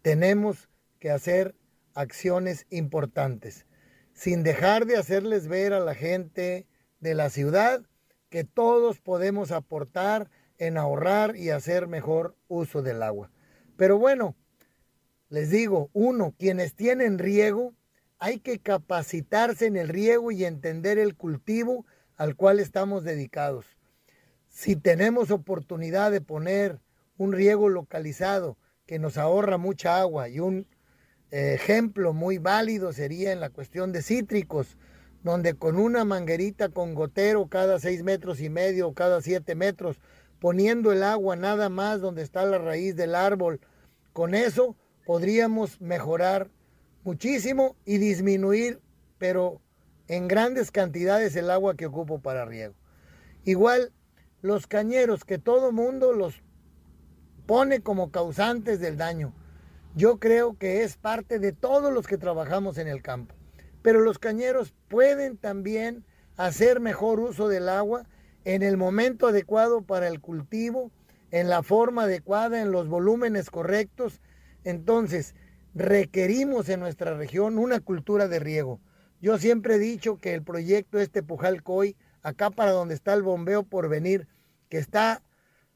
tenemos 0.02 0.68
que 1.00 1.11
hacer 1.11 1.57
acciones 1.94 2.64
importantes, 2.70 3.66
sin 4.12 4.44
dejar 4.44 4.87
de 4.87 4.96
hacerles 4.96 5.48
ver 5.48 5.72
a 5.72 5.81
la 5.81 5.96
gente 5.96 6.68
de 7.00 7.16
la 7.16 7.28
ciudad 7.28 7.83
que 8.31 8.44
todos 8.44 9.00
podemos 9.00 9.50
aportar 9.50 10.31
en 10.57 10.78
ahorrar 10.78 11.35
y 11.35 11.50
hacer 11.50 11.88
mejor 11.88 12.37
uso 12.46 12.83
del 12.83 13.02
agua. 13.02 13.33
Pero 13.76 13.98
bueno, 13.98 14.37
les 15.28 15.50
digo, 15.50 15.90
uno, 15.92 16.37
quienes 16.38 16.72
tienen 16.76 17.18
riego, 17.18 17.74
hay 18.20 18.38
que 18.38 18.61
capacitarse 18.61 19.66
en 19.66 19.76
el 19.76 19.88
riego 19.88 20.31
y 20.31 20.44
entender 20.44 20.98
el 20.98 21.16
cultivo 21.16 21.85
al 22.18 22.37
cual 22.37 22.61
estamos 22.61 23.04
dedicados. 23.04 23.64
Si 24.48 24.76
tenemos 24.76 25.31
oportunidad 25.31 26.11
de 26.11 26.20
poner 26.20 26.81
un 27.16 27.33
riego 27.33 27.68
localizado 27.68 28.59
que 28.87 28.98
nos 28.98 29.16
ahorra 29.16 29.57
mucha 29.57 30.00
agua 30.00 30.28
y 30.28 30.40
un 30.40 30.66
ejemplo 31.31 32.12
muy 32.12 32.38
válido 32.38 32.92
sería 32.92 33.33
en 33.33 33.40
la 33.40 33.50
cuestión 33.50 33.92
de 33.92 34.02
cítricos, 34.02 34.76
donde 35.22 35.54
con 35.54 35.76
una 35.76 36.04
manguerita 36.04 36.70
con 36.70 36.94
gotero 36.94 37.46
cada 37.48 37.78
seis 37.78 38.02
metros 38.02 38.40
y 38.40 38.50
medio 38.50 38.88
o 38.88 38.94
cada 38.94 39.22
siete 39.22 39.54
metros, 39.54 40.00
poniendo 40.40 40.92
el 40.92 41.04
agua 41.04 41.37
nada 41.37 41.68
más 41.68 42.00
donde 42.00 42.22
está 42.22 42.44
la 42.44 42.59
raíz 42.59 42.96
del 42.96 43.14
árbol, 43.14 43.61
con 44.12 44.35
eso 44.35 44.76
podríamos 45.07 45.81
mejorar 45.81 46.50
muchísimo 47.04 47.76
y 47.85 47.98
disminuir, 47.98 48.81
pero 49.18 49.61
en 50.09 50.29
grandes 50.29 50.71
cantidades 50.71 51.37
el 51.37 51.51
agua 51.51 51.77
que 51.77 51.87
ocupo 51.87 52.21
para 52.21 52.44
riego. 52.44 52.75
Igual 53.44 53.92
los 54.42 54.66
cañeros 54.66 55.25
que 55.25 55.38
todo 55.38 55.73
mundo 55.73 56.12
los 56.12 56.42
pone 57.47 57.81
como 57.81 58.11
causantes 58.11 58.81
del 58.81 58.97
daño 58.97 59.33
yo 59.99 60.18
creo 60.18 60.57
que 60.57 60.85
es 60.85 60.97
parte 60.97 61.40
de 61.40 61.53
todos 61.53 61.92
los 61.92 62.07
que 62.07 62.18
trabajamos 62.18 62.79
en 62.79 62.87
el 62.87 63.03
campo. 63.03 63.35
Pero 63.83 64.01
los 64.01 64.21
cañeros 64.21 64.73
pueden 64.87 65.37
también 65.37 66.05
hacer 66.37 66.79
mejor 66.79 67.18
uso 67.18 67.49
del 67.49 67.68
agua 67.68 68.07
en 68.44 68.62
el 68.62 68.77
momento 68.77 69.27
adecuado 69.27 69.83
para 69.83 70.07
el 70.07 70.21
cultivo, 70.21 70.92
en 71.33 71.49
la 71.49 71.64
forma 71.64 72.05
adecuada, 72.05 72.61
en 72.61 72.71
los 72.71 72.88
volúmenes 72.88 73.51
correctos. 73.51 74.21
Entonces, 74.62 75.35
requerimos 75.75 76.68
en 76.68 76.79
nuestra 76.79 77.16
región 77.16 77.59
una 77.59 77.81
cultura 77.81 78.29
de 78.29 78.38
riego. 78.38 78.81
Yo 79.20 79.38
siempre 79.38 79.74
he 79.74 79.78
dicho 79.78 80.18
que 80.18 80.35
el 80.35 80.42
proyecto 80.42 80.98
este 80.98 81.22
Pujalcoy, 81.22 81.96
acá 82.22 82.50
para 82.50 82.72
donde 82.72 82.94
está 82.94 83.14
el 83.14 83.22
bombeo 83.22 83.62
por 83.64 83.88
venir, 83.88 84.28
que 84.68 84.78
está 84.78 85.22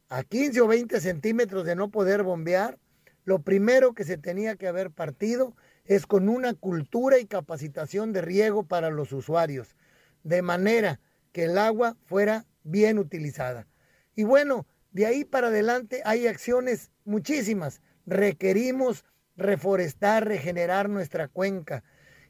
a 0.09 0.23
15 0.23 0.61
o 0.61 0.69
20 0.69 1.01
centímetros 1.01 1.65
de 1.65 1.75
no 1.75 1.91
poder 1.91 2.23
bombear, 2.23 2.79
lo 3.25 3.41
primero 3.41 3.95
que 3.95 4.05
se 4.05 4.19
tenía 4.19 4.57
que 4.57 4.69
haber 4.69 4.91
partido 4.91 5.57
es 5.85 6.07
con 6.07 6.29
una 6.29 6.55
cultura 6.55 7.19
y 7.19 7.27
capacitación 7.27 8.13
de 8.13 8.23
riego 8.23 8.65
para 8.65 8.91
los 8.91 9.13
usuarios, 9.13 9.77
de 10.23 10.43
manera 10.43 11.01
que 11.33 11.45
el 11.45 11.59
agua 11.59 11.97
fuera 12.05 12.47
bien 12.63 12.99
utilizada. 12.99 13.67
Y 14.15 14.25
bueno, 14.25 14.67
de 14.91 15.07
ahí 15.07 15.25
para 15.25 15.49
adelante 15.49 16.03
hay 16.05 16.27
acciones 16.27 16.91
muchísimas. 17.05 17.81
Requerimos 18.07 19.05
reforestar, 19.37 20.27
regenerar 20.27 20.89
nuestra 20.89 21.29
cuenca. 21.29 21.83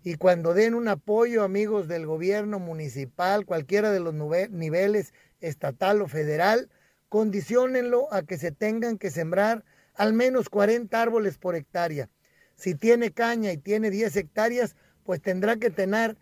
Y 0.05 0.17
cuando 0.17 0.53
den 0.53 0.75
un 0.75 0.89
apoyo, 0.89 1.45
amigos 1.45 1.87
del 1.87 2.07
gobierno 2.07 2.59
municipal, 2.59 3.47
cualquiera 3.47 3.93
de 3.93 4.01
los 4.01 4.15
niveles, 4.15 5.15
estatal 5.41 6.03
o 6.03 6.09
federal, 6.09 6.71
condicionenlo 7.09 8.13
a 8.13 8.23
que 8.23 8.37
se 8.37 8.51
tengan 8.51 8.99
que 8.99 9.11
sembrar 9.11 9.65
al 9.95 10.13
menos 10.13 10.49
40 10.49 11.01
árboles 11.01 11.39
por 11.39 11.55
hectárea. 11.55 12.09
Si 12.57 12.75
tiene 12.75 13.13
caña 13.13 13.53
y 13.53 13.59
tiene 13.59 13.91
10 13.91 14.17
hectáreas, 14.17 14.77
pues 15.05 15.21
tendrá 15.21 15.57
que 15.57 15.71
tener, 15.71 16.17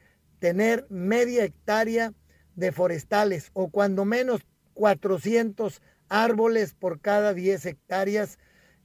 media 0.89 1.45
hectárea 1.45 2.13
de 2.57 2.73
forestales 2.73 3.51
o 3.53 3.69
cuando 3.69 4.05
menos 4.05 4.47
400 4.75 5.81
árboles 6.09 6.75
por 6.75 7.01
cada 7.01 7.35
10 7.35 7.67
hectáreas 7.67 8.39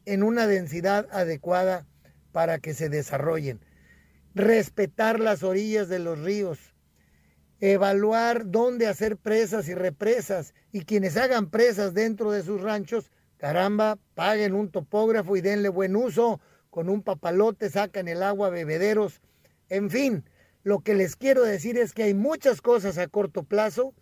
en 0.05 0.23
una 0.23 0.47
densidad 0.47 1.08
adecuada 1.12 1.86
para 2.31 2.60
que 2.60 2.73
se 2.73 2.89
desarrollen. 2.89 3.60
Respetar 4.35 5.21
las 5.21 5.43
orillas 5.43 5.87
de 5.87 5.99
los 5.99 6.19
ríos. 6.19 6.59
Evaluar 7.61 8.51
dónde 8.51 8.85
hacer 8.85 9.15
presas 9.15 9.69
y 9.69 9.73
represas. 9.73 10.53
Y 10.73 10.81
quienes 10.81 11.15
hagan 11.15 11.49
presas 11.49 11.93
dentro 11.93 12.31
de 12.31 12.43
sus 12.43 12.61
ranchos, 12.61 13.11
Caramba, 13.38 13.97
paguen 14.13 14.53
un 14.53 14.69
topógrafo 14.71 15.38
y 15.38 15.41
denle 15.41 15.69
buen 15.69 15.95
uso. 15.95 16.41
Con 16.69 16.89
un 16.89 17.01
papalote 17.01 17.69
sacan 17.69 18.09
el 18.09 18.23
agua 18.23 18.49
bebederos. 18.49 19.21
En 19.69 19.89
fin, 19.89 20.29
lo 20.63 20.79
que 20.79 20.95
les 20.95 21.15
quiero 21.15 21.43
decir 21.43 21.77
es 21.77 21.93
que 21.93 22.03
hay 22.03 22.13
muchas 22.13 22.61
cosas 22.61 22.97
a 22.97 23.07
corto 23.07 23.43
plazo 23.43 23.93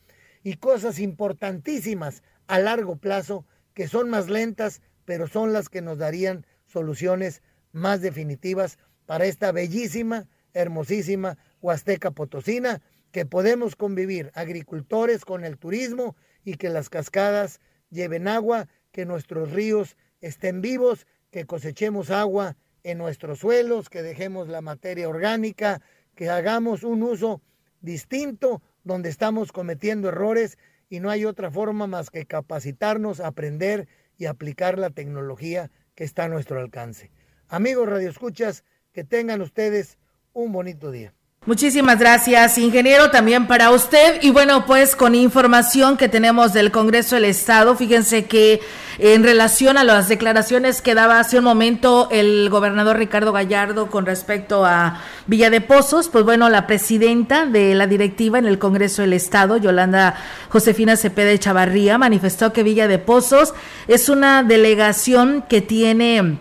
y 0.43 0.55
cosas 0.55 0.97
importantísimas 0.97 2.23
a 2.47 2.57
largo 2.57 2.95
plazo 2.95 3.45
que 3.75 3.87
son 3.87 4.09
más 4.09 4.29
lentas, 4.29 4.81
pero 5.05 5.27
son 5.27 5.53
las 5.53 5.69
que 5.69 5.81
nos 5.81 5.99
darían 5.99 6.47
soluciones 6.65 7.43
más 7.71 8.01
definitivas 8.01 8.79
para 9.05 9.25
esta 9.25 9.51
bellísima, 9.51 10.27
hermosísima 10.53 11.37
Huasteca 11.61 12.11
Potosina, 12.11 12.81
que 13.11 13.25
podemos 13.25 13.75
convivir 13.75 14.31
agricultores 14.33 15.25
con 15.25 15.43
el 15.45 15.57
turismo 15.57 16.15
y 16.43 16.55
que 16.55 16.69
las 16.69 16.89
cascadas 16.89 17.59
lleven 17.89 18.27
agua 18.27 18.67
que 18.91 19.05
nuestros 19.05 19.51
ríos 19.51 19.97
estén 20.21 20.61
vivos 20.61 21.05
que 21.31 21.45
cosechemos 21.45 22.11
agua 22.11 22.55
en 22.83 22.97
nuestros 22.97 23.39
suelos, 23.39 23.89
que 23.89 24.03
dejemos 24.03 24.47
la 24.47 24.61
materia 24.61 25.09
orgánica, 25.09 25.81
que 26.15 26.29
hagamos 26.29 26.83
un 26.83 27.01
uso 27.01 27.41
distinto 27.81 28.61
donde 28.83 29.09
estamos 29.09 29.51
cometiendo 29.51 30.09
errores 30.09 30.57
y 30.89 30.99
no 30.99 31.09
hay 31.09 31.25
otra 31.25 31.49
forma 31.49 31.87
más 31.87 32.11
que 32.11 32.25
capacitarnos, 32.25 33.19
aprender 33.19 33.87
y 34.17 34.25
aplicar 34.25 34.77
la 34.77 34.91
tecnología 34.91 35.71
que 35.95 36.03
está 36.03 36.25
a 36.25 36.29
nuestro 36.29 36.59
alcance. 36.59 37.11
Amigos 37.47 37.89
radioescuchas, 37.89 38.63
que 38.93 39.03
tengan 39.03 39.41
ustedes 39.41 39.97
un 40.33 40.51
bonito 40.51 40.91
día. 40.91 41.13
Muchísimas 41.45 41.99
gracias, 41.99 42.57
ingeniero, 42.57 43.11
también 43.11 43.47
para 43.47 43.71
usted. 43.71 44.19
Y 44.21 44.29
bueno, 44.29 44.65
pues 44.65 44.95
con 44.95 45.13
información 45.13 45.97
que 45.97 46.07
tenemos 46.07 46.53
del 46.53 46.71
Congreso 46.71 47.15
del 47.15 47.25
Estado, 47.25 47.75
fíjense 47.75 48.27
que 48.27 48.61
en 48.97 49.23
relación 49.23 49.77
a 49.77 49.83
las 49.83 50.07
declaraciones 50.07 50.81
que 50.81 50.95
daba 50.95 51.19
hace 51.19 51.39
un 51.39 51.43
momento 51.43 52.07
el 52.11 52.49
gobernador 52.49 52.97
Ricardo 52.97 53.33
Gallardo 53.33 53.89
con 53.89 54.05
respecto 54.05 54.63
a 54.65 55.01
Villa 55.27 55.49
de 55.49 55.59
Pozos, 55.59 56.07
pues 56.07 56.23
bueno, 56.23 56.47
la 56.47 56.65
presidenta 56.65 57.45
de 57.45 57.75
la 57.75 57.87
directiva 57.87 58.39
en 58.39 58.45
el 58.45 58.57
Congreso 58.57 59.01
del 59.01 59.11
Estado, 59.11 59.57
Yolanda 59.57 60.15
Josefina 60.47 60.95
Cepeda 60.95 61.37
Chavarría, 61.37 61.97
manifestó 61.97 62.53
que 62.53 62.63
Villa 62.63 62.87
de 62.87 62.99
Pozos 62.99 63.53
es 63.89 64.07
una 64.07 64.43
delegación 64.43 65.43
que 65.49 65.59
tiene 65.59 66.37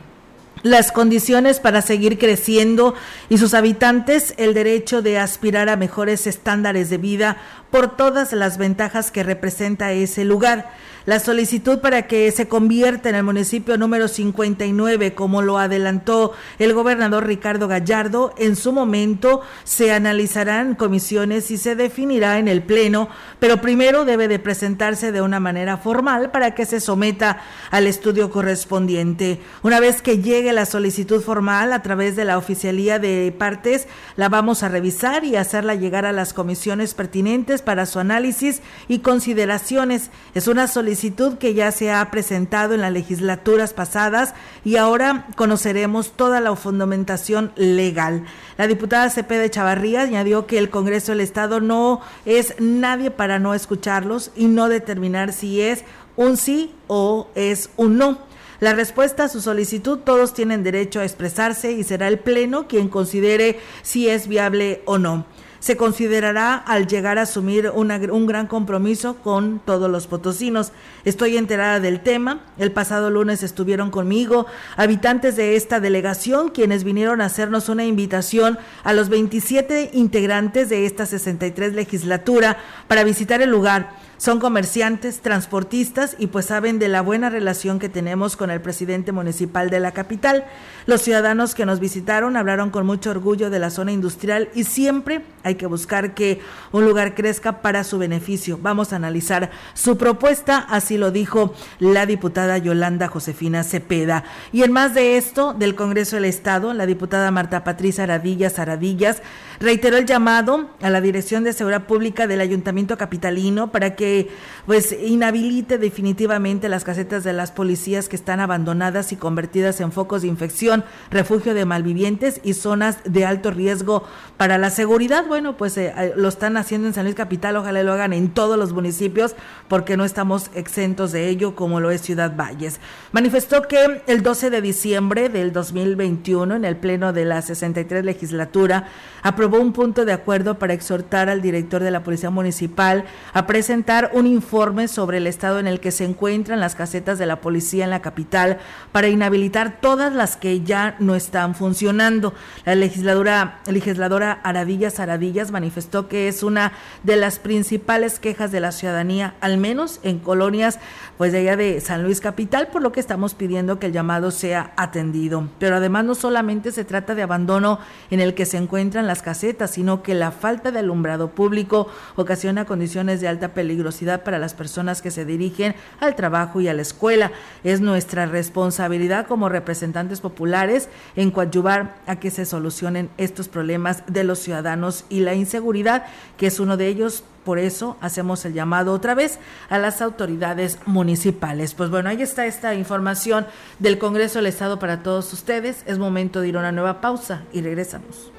las 0.63 0.93
condiciones 0.93 1.61
para 1.61 1.83
seguir 1.83 2.19
creciendo 2.19 2.95
y 3.29 3.39
sus 3.39 3.55
habitantes 3.55 4.35
el 4.37 4.55
derecho 4.55 5.03
de 5.03 5.19
aspirar 5.19 5.69
a 5.69 5.77
mejores 5.77 6.27
estándares 6.27 6.91
de 6.91 6.99
vida 6.99 7.37
por 7.71 7.97
todas 7.97 8.33
las 8.33 8.59
ventajas 8.59 9.11
que 9.11 9.23
representa 9.23 9.93
ese 9.93 10.25
lugar. 10.25 10.71
La 11.05 11.19
solicitud 11.19 11.81
para 11.81 12.07
que 12.07 12.31
se 12.31 12.47
convierta 12.47 13.09
en 13.09 13.17
el 13.17 13.25
municipio 13.25 13.77
número 13.77 14.07
59, 14.07 15.15
como 15.15 15.43
lo 15.43 15.59
adelantó 15.59 16.33
el 16.61 16.75
gobernador 16.75 17.27
Ricardo 17.27 17.67
Gallardo, 17.67 18.33
en 18.39 18.55
su 18.55 18.73
momento 18.73 19.41
se 19.65 19.93
analizarán 19.93 20.77
comisiones 20.77 21.51
y 21.51 21.59
se 21.59 21.75
definirá 21.75 22.39
en 22.39 22.47
el 22.47 22.63
Pleno, 22.63 23.09
pero 23.41 23.61
primero 23.61 24.05
debe 24.05 24.29
de 24.29 24.39
presentarse 24.39 25.11
de 25.11 25.23
una 25.23 25.41
manera 25.41 25.77
formal 25.77 26.31
para 26.31 26.55
que 26.55 26.67
se 26.67 26.79
someta 26.79 27.43
al 27.73 27.89
estudio 27.89 28.31
correspondiente. 28.31 29.41
Una 29.65 29.81
vez 29.81 30.03
que 30.03 30.23
llegue 30.23 30.53
la 30.53 30.67
solicitud 30.67 31.21
formal 31.21 31.73
a 31.73 31.83
través 31.83 32.15
de 32.15 32.25
la 32.25 32.39
oficialía 32.39 33.01
de 33.01 33.35
partes, 33.37 33.89
la 34.15 34.29
vamos 34.29 34.63
a 34.63 34.69
revisar 34.69 35.25
y 35.25 35.35
hacerla 35.35 35.75
llegar 35.75 36.07
a 36.07 36.13
las 36.13 36.33
comisiones 36.33 36.95
pertinentes 36.95 37.61
para 37.61 37.87
su 37.87 37.99
análisis 37.99 38.63
y 38.87 39.01
consideraciones. 39.01 40.13
Es 40.37 40.47
una 40.47 40.69
solicitud 40.69 40.92
solicitud 40.95 41.39
que 41.39 41.55
ya 41.55 41.73
se 41.73 41.91
ha 41.91 42.11
presentado 42.11 42.75
en 42.75 42.83
las 42.83 42.93
legislaturas 42.93 43.73
pasadas 43.73 44.35
y 44.63 44.77
ahora 44.77 45.27
conoceremos 45.37 46.13
toda 46.13 46.41
la 46.41 46.55
fundamentación 46.55 47.51
legal. 47.57 48.25
La 48.59 48.67
diputada 48.67 49.09
Cepeda 49.09 49.49
Chavarría 49.49 50.03
añadió 50.03 50.47
que 50.47 50.59
el 50.59 50.69
Congreso 50.69 51.13
del 51.13 51.23
Estado 51.23 51.61
no 51.61 52.03
es 52.27 52.55
nadie 52.59 53.11
para 53.11 53.39
no 53.39 53.55
escucharlos 53.55 54.33
y 54.37 54.47
no 54.49 54.69
determinar 54.69 55.33
si 55.33 55.63
es 55.63 55.85
un 56.17 56.37
sí 56.37 56.75
o 56.89 57.29
es 57.35 57.71
un 57.79 57.97
no. 57.97 58.19
La 58.61 58.75
respuesta 58.75 59.25
a 59.25 59.29
su 59.29 59.41
solicitud, 59.41 60.01
todos 60.01 60.35
tienen 60.35 60.63
derecho 60.63 61.01
a 61.01 61.05
expresarse 61.05 61.73
y 61.73 61.85
será 61.85 62.07
el 62.09 62.19
Pleno 62.19 62.69
quien 62.69 62.89
considere 62.89 63.59
si 63.81 64.11
es 64.11 64.29
viable 64.29 64.83
o 64.85 64.99
no 64.99 65.25
se 65.63 65.77
considerará 65.77 66.57
al 66.57 66.89
llegar 66.89 67.21
a 67.21 67.23
asumir 67.23 67.71
un 67.71 68.27
gran 68.27 68.49
compromiso 68.49 69.15
con 69.23 69.61
todos 69.65 69.89
los 69.89 70.09
potosinos. 70.09 70.73
Estoy 71.05 71.37
enterada 71.37 71.79
del 71.79 72.01
tema. 72.01 72.41
El 72.59 72.73
pasado 72.73 73.11
lunes 73.11 73.45
estuvieron 73.45 73.93
conmigo 73.93 74.47
habitantes 74.77 75.37
de 75.37 75.55
esta 75.55 75.79
delegación 75.79 76.49
quienes 76.49 76.83
vinieron 76.83 77.21
a 77.21 77.27
hacernos 77.27 77.69
una 77.69 77.85
invitación 77.85 78.59
a 78.83 78.93
los 78.93 79.09
27 79.09 79.91
integrantes 79.93 80.69
de 80.69 80.85
esta 80.85 81.07
63 81.07 81.75
legislatura 81.75 82.59
para 82.89 83.05
visitar 83.05 83.41
el 83.41 83.51
lugar 83.51 83.91
son 84.23 84.39
comerciantes, 84.39 85.19
transportistas 85.19 86.15
y 86.17 86.29
pues 86.29 86.47
saben 86.47 86.79
de 86.79 86.87
la 86.87 87.01
buena 87.03 87.29
relación 87.29 87.81
que 87.81 87.89
tenemos 87.89 88.37
con 88.37 88.53
el 88.53 88.61
presidente 88.61 89.11
municipal 89.11 89.69
de 89.69 89.81
la 89.81 89.91
capital. 89.91 90.45
Los 90.87 91.03
ciudadanos 91.03 91.57
que 91.57 91.67
nos 91.67 91.81
visitaron 91.81 92.37
hablaron 92.37 92.71
con 92.71 92.87
mucho 92.87 93.11
orgullo 93.11 93.51
de 93.51 93.59
la 93.59 93.71
zona 93.71 93.91
industrial 93.91 94.49
y 94.55 94.63
siempre 94.63 95.25
hay 95.43 95.57
que 95.57 95.67
buscar 95.67 96.15
que 96.15 96.41
un 96.71 96.85
lugar 96.85 97.17
crezca 97.17 97.63
para 97.63 97.83
su 97.83 97.99
beneficio. 97.99 98.61
Vamos 98.63 98.93
a 98.93 98.97
analizar 98.97 99.51
su 99.75 99.99
propuesta, 99.99 100.59
así 100.71 100.99
lo 100.99 101.11
dijo 101.11 101.53
la 101.81 102.07
diputada 102.07 102.59
Yolanda 102.59 103.09
Josefina 103.09 103.65
Cepeda. 103.65 104.23
Y 104.53 104.63
en 104.63 104.71
más 104.71 104.95
de 104.95 105.17
esto, 105.17 105.53
del 105.53 105.75
Congreso 105.75 106.15
del 106.15 106.27
Estado, 106.27 106.75
la 106.75 106.87
diputada 106.87 107.33
Marta 107.33 107.65
Patricia 107.65 108.05
Aradillas 108.05 108.61
Aradillas 108.61 109.21
reiteró 109.63 109.97
el 109.97 110.07
llamado 110.07 110.69
a 110.83 110.91
la 110.91 111.01
Dirección 111.01 111.45
de 111.45 111.53
Seguridad 111.53 111.87
Pública 111.87 112.27
del 112.27 112.41
Ayuntamiento 112.41 112.99
Capitalino 112.99 113.71
para 113.71 113.95
que 113.95 114.29
pues 114.67 114.93
inhabilite 114.93 115.79
definitivamente 115.79 116.69
las 116.69 116.83
casetas 116.83 117.23
de 117.23 117.33
las 117.33 117.53
policías 117.53 118.09
que 118.09 118.17
están 118.17 118.41
abandonadas 118.41 119.13
y 119.13 119.17
convertidas 119.17 119.81
en 119.81 119.93
focos 119.93 120.23
de 120.23 120.29
infección, 120.29 120.85
refugio 121.11 121.55
de 121.55 121.65
malvivientes 121.65 122.41
y 122.43 122.55
zonas 122.55 122.99
de 123.05 123.25
alto 123.25 123.53
riesgo 123.53 124.05
para 124.37 124.59
la 124.59 124.71
seguridad. 124.71 125.27
Bueno, 125.27 125.57
pues 125.57 125.77
eh, 125.79 125.95
eh, 125.97 126.13
lo 126.17 126.29
están 126.29 126.57
haciendo 126.57 126.89
en 126.89 126.95
San 126.95 127.05
Luis 127.05 127.15
Capital, 127.15 127.57
ojalá 127.57 127.85
lo 127.85 127.93
hagan 127.93 128.13
en 128.13 128.31
todos 128.31 128.59
los 128.59 128.73
municipios 128.73 129.37
porque 129.69 129.97
no 129.97 130.05
estamos 130.05 130.51
exentos 130.55 131.13
de 131.13 131.29
ello 131.29 131.55
como 131.55 131.79
lo 131.79 131.93
es 131.93 132.03
Ciudad 132.03 132.37
Valles. 132.37 132.81
Manifestó 133.13 133.63
que 133.63 134.03
el 134.09 134.23
12 134.23 134.51
de 134.51 134.61
diciembre 134.61 135.29
del 135.29 135.53
2021 135.53 136.57
en 136.57 136.65
el 136.65 136.77
pleno 136.77 137.13
de 137.13 137.25
la 137.25 137.43
63 137.43 138.05
legislatura 138.05 138.89
aprobó 139.23 139.52
un 139.61 139.73
punto 139.73 140.05
de 140.05 140.13
acuerdo 140.13 140.59
para 140.59 140.73
exhortar 140.73 141.29
al 141.29 141.43
director 141.43 141.83
de 141.83 141.91
la 141.91 142.03
Policía 142.03 142.31
Municipal 142.31 143.05
a 143.33 143.47
presentar 143.47 144.11
un 144.13 144.27
informe 144.27 144.89
sobre 144.89 145.19
el 145.19 145.27
estado 145.27 145.59
en 145.59 145.67
el 145.67 145.81
que 145.81 145.91
se 145.91 146.05
encuentran 146.05 146.61
las 146.61 146.75
casetas 146.75 147.19
de 147.19 147.27
la 147.27 147.41
policía 147.41 147.85
en 147.85 147.91
la 147.91 148.03
capital 148.03 148.59
para 148.93 149.09
inhabilitar 149.09 149.79
todas 149.81 150.13
las 150.13 150.37
que 150.37 150.63
ya 150.63 150.97
no 150.99 151.15
están 151.15 151.55
funcionando. 151.55 152.35
La 152.65 152.75
legisladora, 152.75 153.61
legisladora 153.67 154.41
Aradillas 154.43 155.01
Aradillas 155.01 155.51
manifestó 155.51 156.09
que 156.09 156.29
es 156.29 156.43
una 156.43 156.73
de 157.03 157.17
las 157.17 157.39
principales 157.39 158.19
quejas 158.19 158.53
de 158.53 158.61
la 158.61 158.73
ciudadanía, 158.73 159.35
al 159.41 159.59
menos 159.59 160.01
en 160.03 160.19
colonias 160.19 160.79
pues 161.19 161.33
de 161.33 161.39
allá 161.39 161.57
de 161.57 161.81
San 161.81 162.03
Luis 162.03 162.21
Capital, 162.21 162.69
por 162.69 162.83
lo 162.83 162.93
que 162.93 163.01
estamos 163.01 163.35
pidiendo 163.35 163.79
que 163.79 163.87
el 163.87 163.93
llamado 163.93 164.31
sea 164.31 164.73
atendido. 164.77 165.49
Pero 165.59 165.77
además 165.77 166.05
no 166.05 166.15
solamente 166.15 166.73
se 166.73 166.85
trata 166.85 167.15
de 167.15 167.23
abandono 167.23 167.79
en 168.11 168.21
el 168.21 168.35
que 168.35 168.47
se 168.47 168.57
encuentran 168.57 169.07
las 169.07 169.23
casetas, 169.23 169.32
sino 169.67 170.03
que 170.03 170.15
la 170.15 170.31
falta 170.31 170.71
de 170.71 170.79
alumbrado 170.79 171.31
público 171.31 171.89
ocasiona 172.17 172.65
condiciones 172.65 173.21
de 173.21 173.29
alta 173.29 173.55
peligrosidad 173.55 174.23
para 174.23 174.39
las 174.39 174.55
personas 174.55 175.03
que 175.03 175.11
se 175.11 175.25
dirigen 175.25 175.75
al 176.01 176.17
trabajo 176.17 176.61
y 176.61 176.69
a 176.69 176.75
la 176.75 176.83
escuela. 176.83 177.33
Es 177.65 177.81
nuestra 177.81 178.27
responsabilidad 178.27 179.27
como 179.27 179.49
representantes 179.49 180.21
populares 180.21 180.89
en 181.17 181.31
coadyuvar 181.31 181.97
a 182.07 182.17
que 182.17 182.31
se 182.31 182.47
solucionen 182.47 183.11
estos 183.19 183.49
problemas 183.49 184.05
de 184.07 184.25
los 184.25 184.39
ciudadanos 184.39 185.05
y 185.09 185.21
la 185.21 185.35
inseguridad, 185.35 186.07
que 186.37 186.47
es 186.47 186.61
uno 186.61 186.77
de 186.77 186.89
ellos 186.89 187.25
por 187.45 187.59
eso 187.59 187.97
hacemos 188.01 188.45
el 188.45 188.53
llamado 188.53 188.93
otra 188.93 189.15
vez 189.15 189.39
a 189.69 189.79
las 189.79 190.01
autoridades 190.01 190.79
municipales. 190.87 191.75
Pues 191.75 191.91
bueno, 191.91 192.09
ahí 192.09 192.23
está 192.23 192.47
esta 192.47 192.75
información 192.75 193.47
del 193.79 193.99
Congreso 193.99 194.39
del 194.39 194.47
Estado 194.47 194.79
para 194.79 195.03
todos 195.03 195.33
ustedes. 195.33 195.83
Es 195.87 195.99
momento 195.99 196.41
de 196.41 196.49
ir 196.49 196.57
a 196.57 196.61
una 196.61 196.73
nueva 196.73 197.01
pausa 197.01 197.43
y 197.53 197.61
regresamos. 197.61 198.31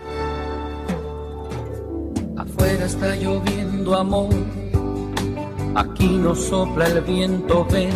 Afuera 2.38 2.86
está 2.86 3.16
lloviendo 3.16 3.96
amor, 3.96 4.30
aquí 5.76 6.08
no 6.08 6.36
sopla 6.36 6.88
el 6.88 7.02
viento, 7.02 7.66
ven. 7.66 7.92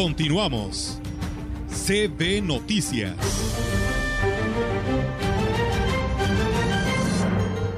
Continuamos. 0.00 1.00
CB 1.68 2.40
Noticias. 2.44 3.16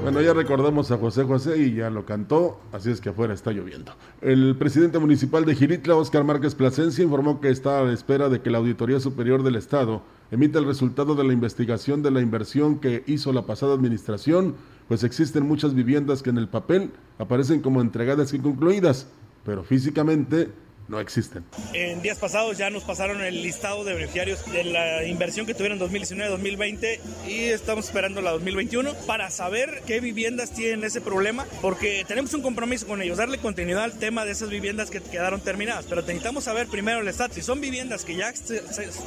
Bueno, 0.03 0.21
ya 0.21 0.31
recordamos 0.31 0.91
a 0.91 0.99
José 0.99 1.23
José 1.23 1.57
y 1.57 1.73
ya 1.73 1.89
lo 1.89 2.05
cantó, 2.05 2.59
así 2.73 2.91
es 2.91 3.01
que 3.01 3.09
afuera 3.09 3.33
está 3.33 3.51
lloviendo. 3.51 3.93
El 4.21 4.55
presidente 4.55 4.99
municipal 4.99 5.45
de 5.45 5.55
Giritla, 5.55 5.95
Oscar 5.95 6.23
Márquez 6.23 6.53
Plasencia, 6.53 7.03
informó 7.03 7.41
que 7.41 7.49
está 7.49 7.79
a 7.79 7.85
la 7.85 7.91
espera 7.91 8.29
de 8.29 8.39
que 8.39 8.51
la 8.51 8.59
Auditoría 8.59 8.99
Superior 8.99 9.41
del 9.41 9.55
Estado 9.55 10.03
emita 10.29 10.59
el 10.59 10.65
resultado 10.65 11.15
de 11.15 11.23
la 11.23 11.33
investigación 11.33 12.03
de 12.03 12.11
la 12.11 12.21
inversión 12.21 12.77
que 12.77 13.03
hizo 13.07 13.33
la 13.33 13.47
pasada 13.47 13.73
administración, 13.73 14.53
pues 14.87 15.03
existen 15.03 15.47
muchas 15.47 15.73
viviendas 15.73 16.21
que 16.21 16.29
en 16.29 16.37
el 16.37 16.49
papel 16.49 16.91
aparecen 17.17 17.61
como 17.61 17.81
entregadas 17.81 18.31
y 18.35 18.37
concluidas, 18.37 19.07
pero 19.43 19.63
físicamente 19.63 20.51
no 20.91 20.99
existen. 20.99 21.43
En 21.73 22.01
días 22.01 22.19
pasados 22.19 22.57
ya 22.57 22.69
nos 22.69 22.83
pasaron 22.83 23.21
el 23.21 23.41
listado 23.41 23.83
de 23.83 23.93
beneficiarios 23.93 24.45
de 24.51 24.65
la 24.65 25.05
inversión 25.05 25.45
que 25.45 25.53
tuvieron 25.53 25.81
en 25.81 25.89
2019-2020 25.89 26.99
y 27.27 27.45
estamos 27.45 27.85
esperando 27.85 28.21
la 28.21 28.31
2021 28.31 28.93
para 29.07 29.31
saber 29.31 29.81
qué 29.87 30.01
viviendas 30.01 30.53
tienen 30.53 30.83
ese 30.83 30.99
problema, 30.99 31.47
porque 31.61 32.03
tenemos 32.07 32.33
un 32.33 32.41
compromiso 32.41 32.85
con 32.85 33.01
ellos, 33.01 33.17
darle 33.17 33.37
continuidad 33.37 33.85
al 33.85 33.97
tema 33.97 34.25
de 34.25 34.33
esas 34.33 34.49
viviendas 34.49 34.91
que 34.91 35.01
quedaron 35.01 35.39
terminadas, 35.39 35.85
pero 35.87 36.01
necesitamos 36.01 36.43
saber 36.43 36.67
primero 36.67 36.99
el 36.99 37.07
estatus. 37.07 37.35
Si 37.35 37.41
son 37.41 37.61
viviendas 37.61 38.03
que 38.03 38.17
ya 38.17 38.33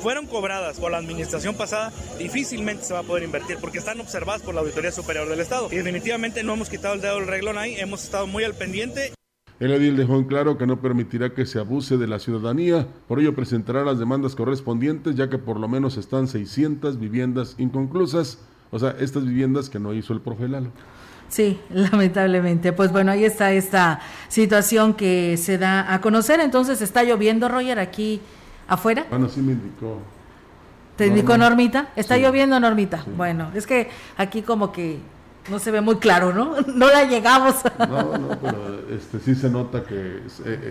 fueron 0.02 0.26
cobradas 0.26 0.78
por 0.78 0.90
la 0.90 0.98
administración 0.98 1.54
pasada, 1.54 1.92
difícilmente 2.18 2.84
se 2.84 2.94
va 2.94 3.00
a 3.00 3.02
poder 3.02 3.24
invertir 3.24 3.58
porque 3.60 3.78
están 3.78 4.00
observadas 4.00 4.40
por 4.40 4.54
la 4.54 4.62
Auditoría 4.62 4.90
Superior 4.90 5.28
del 5.28 5.40
Estado. 5.40 5.68
Y 5.70 5.76
definitivamente 5.76 6.42
no 6.42 6.54
hemos 6.54 6.70
quitado 6.70 6.94
el 6.94 7.02
dedo 7.02 7.16
del 7.16 7.26
reglón 7.26 7.58
ahí, 7.58 7.76
hemos 7.78 8.02
estado 8.04 8.26
muy 8.26 8.42
al 8.44 8.54
pendiente. 8.54 9.12
El 9.60 9.70
edil 9.70 9.96
dejó 9.96 10.16
en 10.16 10.24
claro 10.24 10.58
que 10.58 10.66
no 10.66 10.80
permitirá 10.80 11.32
que 11.32 11.46
se 11.46 11.60
abuse 11.60 11.96
de 11.96 12.08
la 12.08 12.18
ciudadanía, 12.18 12.88
por 13.06 13.20
ello 13.20 13.34
presentará 13.34 13.84
las 13.84 13.98
demandas 13.98 14.34
correspondientes, 14.34 15.14
ya 15.14 15.30
que 15.30 15.38
por 15.38 15.60
lo 15.60 15.68
menos 15.68 15.96
están 15.96 16.26
600 16.26 16.98
viviendas 16.98 17.54
inconclusas, 17.58 18.38
o 18.72 18.78
sea, 18.78 18.96
estas 18.98 19.24
viviendas 19.24 19.70
que 19.70 19.78
no 19.78 19.94
hizo 19.94 20.12
el 20.12 20.20
profe 20.20 20.48
Lalo. 20.48 20.70
Sí, 21.28 21.58
lamentablemente. 21.70 22.72
Pues 22.72 22.92
bueno, 22.92 23.12
ahí 23.12 23.24
está 23.24 23.52
esta 23.52 24.00
situación 24.28 24.94
que 24.94 25.36
se 25.36 25.58
da 25.58 25.92
a 25.92 26.00
conocer. 26.00 26.40
Entonces, 26.40 26.82
¿está 26.82 27.02
lloviendo, 27.02 27.48
Roger, 27.48 27.78
aquí 27.78 28.20
afuera? 28.68 29.06
Bueno, 29.10 29.28
sí 29.28 29.40
me 29.40 29.52
indicó. 29.52 29.98
¿Te 30.96 31.08
indicó 31.08 31.36
Normita? 31.36 31.88
¿Está 31.96 32.18
lloviendo, 32.18 32.60
Normita? 32.60 33.04
Bueno, 33.16 33.50
es 33.54 33.66
que 33.66 33.88
aquí 34.16 34.42
como 34.42 34.70
que 34.70 34.98
no 35.50 35.58
se 35.58 35.70
ve 35.70 35.80
muy 35.80 35.96
claro, 35.96 36.32
¿no? 36.32 36.54
No 36.74 36.88
la 36.88 37.04
llegamos. 37.04 37.56
No, 37.78 38.18
no, 38.18 38.28
pero 38.40 38.88
este, 38.90 39.18
sí 39.20 39.34
se 39.34 39.50
nota 39.50 39.82
que 39.82 40.22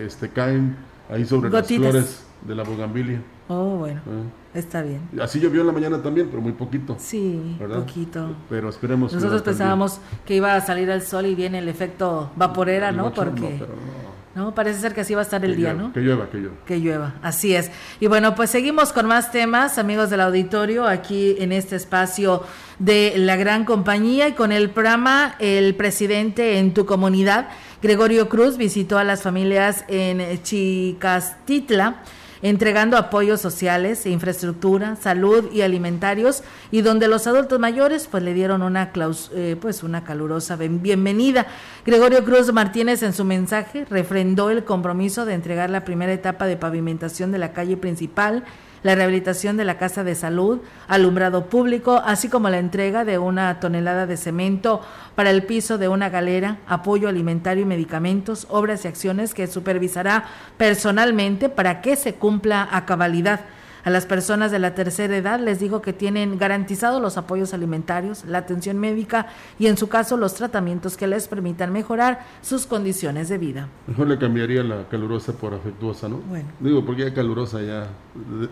este, 0.04 0.28
caen 0.30 0.76
ahí 1.10 1.24
sobre 1.24 1.50
las 1.50 1.66
flores 1.66 2.24
de 2.42 2.54
la 2.54 2.62
bugambilia. 2.62 3.22
Oh, 3.48 3.76
bueno, 3.76 4.00
ah. 4.06 4.58
está 4.58 4.82
bien. 4.82 5.02
Así 5.20 5.38
llovió 5.38 5.60
en 5.60 5.66
la 5.66 5.72
mañana 5.72 6.02
también, 6.02 6.28
pero 6.30 6.40
muy 6.40 6.52
poquito. 6.52 6.96
Sí, 6.98 7.56
poquito. 7.58 8.34
Pero 8.48 8.70
esperemos. 8.70 9.12
Nosotros 9.12 9.42
pensábamos 9.42 10.00
que 10.24 10.36
iba 10.36 10.54
a 10.54 10.60
salir 10.60 10.88
el 10.88 11.02
sol 11.02 11.26
y 11.26 11.34
viene 11.34 11.58
el 11.58 11.68
efecto 11.68 12.30
vaporera, 12.36 12.90
¿no? 12.92 13.12
Porque... 13.12 13.58
¿no? 13.60 14.13
Parece 14.54 14.80
ser 14.80 14.94
que 14.94 15.02
así 15.02 15.14
va 15.14 15.20
a 15.20 15.22
estar 15.22 15.44
el 15.44 15.56
día, 15.56 15.74
¿no? 15.74 15.92
Que 15.92 16.00
llueva, 16.00 16.28
que 16.28 16.38
llueva. 16.38 16.56
Que 16.66 16.78
llueva, 16.78 17.14
así 17.22 17.54
es. 17.54 17.70
Y 18.00 18.08
bueno, 18.08 18.34
pues 18.34 18.50
seguimos 18.50 18.92
con 18.92 19.06
más 19.06 19.30
temas, 19.30 19.78
amigos 19.78 20.10
del 20.10 20.20
auditorio, 20.20 20.86
aquí 20.86 21.36
en 21.38 21.52
este 21.52 21.76
espacio 21.76 22.42
de 22.80 23.14
la 23.16 23.36
gran 23.36 23.64
compañía 23.64 24.26
y 24.28 24.32
con 24.32 24.50
el 24.50 24.70
programa 24.70 25.36
El 25.38 25.76
presidente 25.76 26.58
en 26.58 26.74
tu 26.74 26.84
comunidad, 26.84 27.48
Gregorio 27.80 28.28
Cruz, 28.28 28.56
visitó 28.56 28.98
a 28.98 29.04
las 29.04 29.22
familias 29.22 29.84
en 29.88 30.42
Chicastitla 30.42 32.02
entregando 32.44 32.98
apoyos 32.98 33.40
sociales, 33.40 34.04
infraestructura, 34.04 34.96
salud 34.96 35.50
y 35.50 35.62
alimentarios, 35.62 36.42
y 36.70 36.82
donde 36.82 37.08
los 37.08 37.26
adultos 37.26 37.58
mayores 37.58 38.06
pues 38.06 38.22
le 38.22 38.34
dieron 38.34 38.60
una, 38.60 38.92
eh, 39.32 39.56
pues, 39.58 39.82
una 39.82 40.04
calurosa 40.04 40.56
bienvenida. 40.56 41.46
Gregorio 41.86 42.22
Cruz 42.22 42.52
Martínez 42.52 43.02
en 43.02 43.14
su 43.14 43.24
mensaje 43.24 43.86
refrendó 43.88 44.50
el 44.50 44.62
compromiso 44.62 45.24
de 45.24 45.32
entregar 45.32 45.70
la 45.70 45.86
primera 45.86 46.12
etapa 46.12 46.44
de 46.44 46.58
pavimentación 46.58 47.32
de 47.32 47.38
la 47.38 47.54
calle 47.54 47.78
principal 47.78 48.44
la 48.84 48.94
rehabilitación 48.94 49.56
de 49.56 49.64
la 49.64 49.78
casa 49.78 50.04
de 50.04 50.14
salud, 50.14 50.60
alumbrado 50.86 51.46
público, 51.46 52.02
así 52.04 52.28
como 52.28 52.50
la 52.50 52.58
entrega 52.58 53.04
de 53.04 53.16
una 53.16 53.58
tonelada 53.58 54.06
de 54.06 54.18
cemento 54.18 54.82
para 55.14 55.30
el 55.30 55.44
piso 55.44 55.78
de 55.78 55.88
una 55.88 56.10
galera, 56.10 56.58
apoyo 56.68 57.08
alimentario 57.08 57.62
y 57.62 57.66
medicamentos, 57.66 58.46
obras 58.50 58.84
y 58.84 58.88
acciones 58.88 59.32
que 59.32 59.46
supervisará 59.46 60.24
personalmente 60.58 61.48
para 61.48 61.80
que 61.80 61.96
se 61.96 62.16
cumpla 62.16 62.68
a 62.70 62.84
cabalidad. 62.84 63.40
A 63.84 63.90
las 63.90 64.06
personas 64.06 64.50
de 64.50 64.58
la 64.58 64.74
tercera 64.74 65.14
edad 65.14 65.38
les 65.38 65.60
digo 65.60 65.82
que 65.82 65.92
tienen 65.92 66.38
garantizados 66.38 67.02
los 67.02 67.18
apoyos 67.18 67.52
alimentarios, 67.52 68.24
la 68.24 68.38
atención 68.38 68.78
médica 68.78 69.26
y 69.58 69.66
en 69.66 69.76
su 69.76 69.88
caso 69.88 70.16
los 70.16 70.34
tratamientos 70.34 70.96
que 70.96 71.06
les 71.06 71.28
permitan 71.28 71.70
mejorar 71.70 72.24
sus 72.40 72.66
condiciones 72.66 73.28
de 73.28 73.36
vida. 73.36 73.68
Mejor 73.86 74.08
le 74.08 74.18
cambiaría 74.18 74.62
la 74.62 74.88
calurosa 74.88 75.34
por 75.34 75.52
afectuosa, 75.52 76.08
¿no? 76.08 76.18
Bueno. 76.18 76.48
Digo, 76.60 76.84
porque 76.86 77.04
ya 77.04 77.14
calurosa 77.14 77.60
ya 77.60 77.88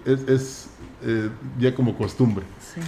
es, 0.05 0.29
es 0.29 0.71
eh, 1.05 1.31
ya 1.59 1.75
como 1.75 1.97
costumbre. 1.97 2.45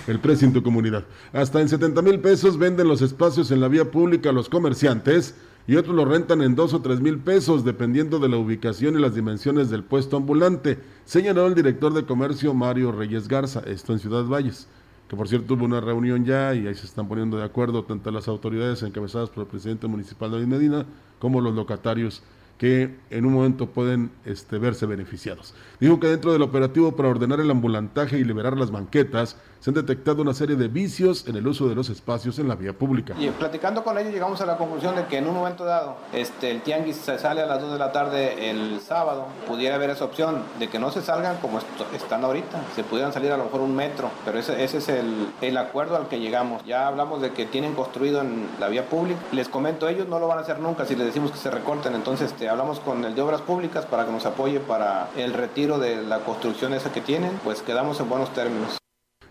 El 0.06 0.20
precio 0.20 0.46
en 0.46 0.52
tu 0.52 0.62
comunidad. 0.62 1.04
Hasta 1.32 1.62
en 1.62 1.68
70 1.68 2.02
mil 2.02 2.20
pesos 2.20 2.58
venden 2.58 2.88
los 2.88 3.00
espacios 3.00 3.50
en 3.52 3.60
la 3.60 3.68
vía 3.68 3.90
pública 3.90 4.28
a 4.28 4.32
los 4.32 4.50
comerciantes 4.50 5.34
y 5.66 5.76
otros 5.76 5.96
lo 5.96 6.04
rentan 6.04 6.42
en 6.42 6.54
dos 6.54 6.74
o 6.74 6.80
tres 6.80 7.00
mil 7.00 7.18
pesos, 7.18 7.64
dependiendo 7.64 8.18
de 8.18 8.28
la 8.28 8.36
ubicación 8.36 8.96
y 8.96 9.00
las 9.00 9.14
dimensiones 9.14 9.70
del 9.70 9.82
puesto 9.82 10.16
ambulante, 10.16 10.78
señaló 11.04 11.46
el 11.46 11.54
director 11.54 11.92
de 11.94 12.04
comercio 12.04 12.52
Mario 12.52 12.92
Reyes 12.92 13.28
Garza, 13.28 13.60
esto 13.66 13.92
en 13.92 13.98
Ciudad 13.98 14.24
Valles, 14.24 14.68
que 15.08 15.16
por 15.16 15.28
cierto 15.28 15.54
hubo 15.54 15.64
una 15.64 15.80
reunión 15.80 16.24
ya 16.24 16.54
y 16.54 16.66
ahí 16.66 16.74
se 16.74 16.86
están 16.86 17.08
poniendo 17.08 17.38
de 17.38 17.44
acuerdo 17.44 17.84
tanto 17.84 18.10
las 18.10 18.28
autoridades 18.28 18.82
encabezadas 18.82 19.30
por 19.30 19.44
el 19.44 19.50
presidente 19.50 19.86
municipal 19.86 20.30
de 20.30 20.46
Medina 20.46 20.84
como 21.18 21.40
los 21.40 21.54
locatarios 21.54 22.22
que 22.58 22.94
en 23.10 23.26
un 23.26 23.32
momento 23.32 23.70
pueden 23.70 24.10
este, 24.24 24.58
verse 24.58 24.86
beneficiados. 24.86 25.54
Dijo 25.80 25.98
que 25.98 26.06
dentro 26.06 26.32
del 26.32 26.42
operativo 26.42 26.94
para 26.94 27.08
ordenar 27.08 27.40
el 27.40 27.50
ambulantaje 27.50 28.18
y 28.18 28.24
liberar 28.24 28.56
las 28.56 28.70
banquetas, 28.70 29.36
se 29.60 29.70
han 29.70 29.74
detectado 29.74 30.22
una 30.22 30.34
serie 30.34 30.56
de 30.56 30.68
vicios 30.68 31.26
en 31.26 31.36
el 31.36 31.46
uso 31.46 31.68
de 31.68 31.74
los 31.74 31.88
espacios 31.88 32.38
en 32.38 32.48
la 32.48 32.54
vía 32.54 32.72
pública. 32.72 33.14
Y 33.18 33.28
platicando 33.30 33.82
con 33.82 33.98
ellos 33.98 34.12
llegamos 34.12 34.40
a 34.40 34.46
la 34.46 34.56
conclusión 34.56 34.94
de 34.96 35.06
que 35.06 35.18
en 35.18 35.26
un 35.26 35.34
momento 35.34 35.64
dado 35.64 35.96
este, 36.12 36.50
el 36.50 36.62
tianguis 36.62 36.96
se 36.96 37.18
sale 37.18 37.42
a 37.42 37.46
las 37.46 37.60
2 37.60 37.72
de 37.72 37.78
la 37.78 37.92
tarde 37.92 38.50
el 38.50 38.80
sábado, 38.80 39.26
pudiera 39.46 39.76
haber 39.76 39.90
esa 39.90 40.04
opción 40.04 40.42
de 40.58 40.68
que 40.68 40.78
no 40.78 40.90
se 40.90 41.02
salgan 41.02 41.36
como 41.38 41.60
están 41.94 42.24
ahorita, 42.24 42.60
se 42.74 42.84
pudieran 42.84 43.12
salir 43.12 43.32
a 43.32 43.36
lo 43.36 43.44
mejor 43.44 43.60
un 43.60 43.74
metro, 43.74 44.10
pero 44.24 44.38
ese, 44.38 44.62
es 44.62 44.88
el, 44.88 45.28
el 45.40 45.56
acuerdo 45.56 45.96
al 45.96 46.08
que 46.08 46.20
llegamos. 46.20 46.64
Ya 46.64 46.86
hablamos 46.86 47.22
de 47.22 47.30
que 47.30 47.46
tienen 47.46 47.74
construido 47.74 48.20
en 48.20 48.48
la 48.60 48.68
vía 48.68 48.88
pública, 48.88 49.20
les 49.32 49.48
comento, 49.48 49.88
ellos 49.88 50.08
no 50.08 50.18
lo 50.18 50.26
van 50.26 50.38
a 50.38 50.40
hacer 50.42 50.58
nunca 50.58 50.84
si 50.86 50.94
les 50.96 51.06
decimos 51.06 51.30
que 51.30 51.38
se 51.38 51.50
recorten, 51.50 51.94
entonces 51.94 52.32
este, 52.32 52.48
hablamos 52.48 52.80
con 52.80 53.04
el 53.04 53.14
de 53.14 53.22
Obras 53.22 53.40
Públicas 53.40 53.86
para 53.86 54.04
que 54.04 54.12
nos 54.12 54.26
apoye 54.26 54.60
para 54.60 55.08
el 55.16 55.32
retiro 55.32 55.78
de 55.78 56.02
la 56.02 56.18
construcción 56.20 56.74
esa 56.74 56.92
que 56.92 57.00
tienen, 57.00 57.38
pues 57.44 57.62
quedamos 57.62 58.00
en 58.00 58.08
buenos 58.08 58.32
términos. 58.32 58.83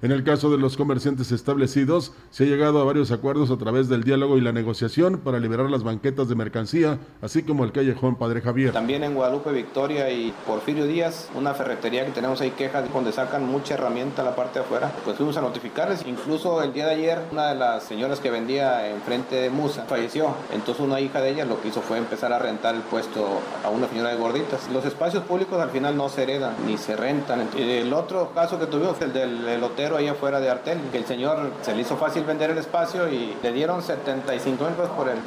En 0.04 0.12
el 0.12 0.26
caso 0.26 0.51
de 0.51 0.58
los 0.58 0.76
comerciantes 0.76 1.32
establecidos, 1.32 2.12
se 2.30 2.43
ha 2.43 2.47
llegado 2.47 2.82
a 2.82 2.84
varios 2.84 3.12
acuerdos 3.12 3.51
a 3.51 3.58
través 3.58 3.88
del 3.88 4.04
diálogo 4.04 4.38
y 4.38 4.41
la 4.41 4.51
negociación 4.51 5.20
para 5.20 5.39
liberar 5.39 5.72
las 5.72 5.84
banquetas 5.84 6.28
de 6.28 6.36
mercancía, 6.36 6.97
así 7.22 7.41
como 7.41 7.64
el 7.64 7.72
callejón 7.72 8.18
Padre 8.18 8.41
Javier. 8.41 8.74
También 8.74 9.06
en 9.06 9.16
Guadalupe 9.16 9.54
Victoria 9.54 10.12
y 10.12 10.34
Porfirio 10.45 10.88
Díaz, 10.88 11.30
una 11.36 11.54
ferretería 11.54 12.06
que 12.06 12.12
tenemos 12.12 12.41
ahí 12.41 12.51
quejas 12.51 12.91
donde 12.91 13.14
sacan 13.14 13.49
mucha 13.49 13.76
herramienta 13.76 14.24
a 14.24 14.26
la 14.26 14.36
parte 14.36 14.60
de 14.60 14.66
afuera, 14.66 14.91
pues 15.06 15.16
fuimos 15.16 15.38
a 15.38 15.41
notificarles. 15.41 16.04
Incluso 16.06 16.62
el 16.62 16.74
día 16.74 16.88
de 16.88 16.95
ayer, 16.95 17.20
una 17.32 17.47
de 17.47 17.56
las 17.56 17.84
señoras 17.84 18.20
que 18.20 18.30
vendía 18.30 18.89
enfrente 18.89 19.38
de 19.38 19.49
Musa 19.51 19.86
falleció. 19.88 20.36
Entonces 20.51 20.84
una 20.84 20.99
hija 20.99 21.22
de 21.22 21.30
ella 21.30 21.45
lo 21.45 21.62
que 21.62 21.70
hizo 21.70 21.80
fue 21.82 21.97
empezar 21.97 22.34
a 22.34 22.39
rentar 22.39 22.76
el 22.76 22.82
puesto 22.82 23.26
a 23.64 23.70
una 23.70 23.88
señora 23.88 24.10
de 24.10 24.18
gorditas. 24.18 24.70
Los 24.70 24.84
espacios 24.84 25.24
públicos 25.24 25.62
al 25.62 25.70
final 25.70 25.95
no 25.95 26.10
se 26.10 26.24
heredan 26.24 26.56
ni 26.68 26.78
se 26.78 26.97
rentan. 26.97 27.47
El 27.58 27.93
otro 27.93 28.32
caso 28.36 28.60
que 28.60 28.66
tuvimos, 28.66 28.99
el 28.99 29.14
del 29.14 29.47
elotero 29.47 29.93
ahí 29.96 30.08
afuera 30.08 30.39
de 30.39 30.50
Artel, 30.50 30.80
que 30.91 30.98
el 30.98 31.06
señor 31.06 31.52
se 31.62 31.76
le 31.76 31.82
hizo 31.82 31.98
fácil 31.98 32.24
vender 32.24 32.52
el 32.52 32.58
espacio 32.58 33.10
y 33.10 33.36
le 33.41 33.52
dieron 33.52 33.82
75 33.82 34.64
mil 34.64 34.74
pesos 34.74 34.91
por 34.91 35.10
él. 35.10 35.18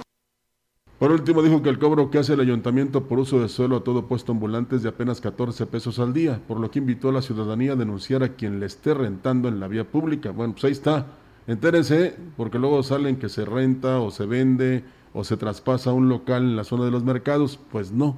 Por 0.99 1.12
último, 1.12 1.43
dijo 1.43 1.62
que 1.62 1.69
el 1.69 1.79
cobro 1.79 2.11
que 2.11 2.19
hace 2.19 2.33
el 2.33 2.41
ayuntamiento 2.41 3.05
por 3.05 3.19
uso 3.19 3.39
de 3.39 3.51
suelo 3.51 3.77
a 3.77 3.85
todo 3.85 4.07
puesto 4.07 4.33
ambulante 4.33 4.77
es 4.77 4.83
de 4.83 4.89
apenas 4.89 5.21
14 5.21 5.67
pesos 5.67 5.99
al 5.99 6.14
día, 6.14 6.41
por 6.49 6.59
lo 6.59 6.71
que 6.71 6.79
invitó 6.79 7.11
a 7.11 7.12
la 7.12 7.21
ciudadanía 7.21 7.73
a 7.73 7.77
denunciar 7.77 8.23
a 8.23 8.31
quien 8.31 8.61
le 8.61 8.67
esté 8.67 8.95
rentando 8.95 9.49
en 9.49 9.61
la 9.61 9.69
vía 9.69 9.85
pública. 9.85 10.31
Bueno, 10.31 10.55
pues 10.55 10.64
ahí 10.64 10.73
está. 10.73 11.07
Entérense, 11.47 12.17
porque 12.39 12.59
luego 12.59 12.83
salen 12.83 13.17
que 13.17 13.29
se 13.29 13.45
renta 13.45 14.01
o 14.01 14.11
se 14.11 14.25
vende 14.25 14.85
o 15.12 15.23
se 15.23 15.37
traspasa 15.37 15.93
un 15.93 16.09
local 16.09 16.43
en 16.43 16.57
la 16.57 16.64
zona 16.64 16.87
de 16.87 16.91
los 16.91 17.05
mercados. 17.05 17.59
Pues 17.71 17.93
no, 17.93 18.17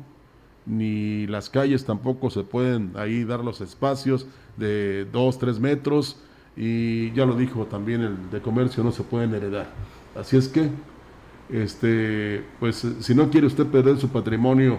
ni 0.65 1.27
las 1.27 1.51
calles 1.51 1.85
tampoco 1.85 2.31
se 2.31 2.45
pueden 2.45 2.93
ahí 2.95 3.25
dar 3.25 3.45
los 3.45 3.61
espacios 3.61 4.27
de 4.57 5.05
2, 5.13 5.39
3 5.39 5.59
metros 5.59 6.19
y 6.59 7.13
ya 7.13 7.25
lo 7.25 7.37
dijo 7.37 7.67
también 7.67 8.03
el 8.03 8.31
de 8.31 8.41
comercio, 8.41 8.83
no 8.83 8.91
se 8.91 9.05
pueden 9.05 9.33
heredar. 9.33 9.71
Así 10.17 10.37
es 10.37 10.49
que, 10.49 10.69
este, 11.51 12.43
pues 12.59 12.85
si 12.99 13.15
no 13.15 13.31
quiere 13.31 13.47
usted 13.47 13.65
perder 13.67 13.97
su 13.99 14.09
patrimonio 14.09 14.79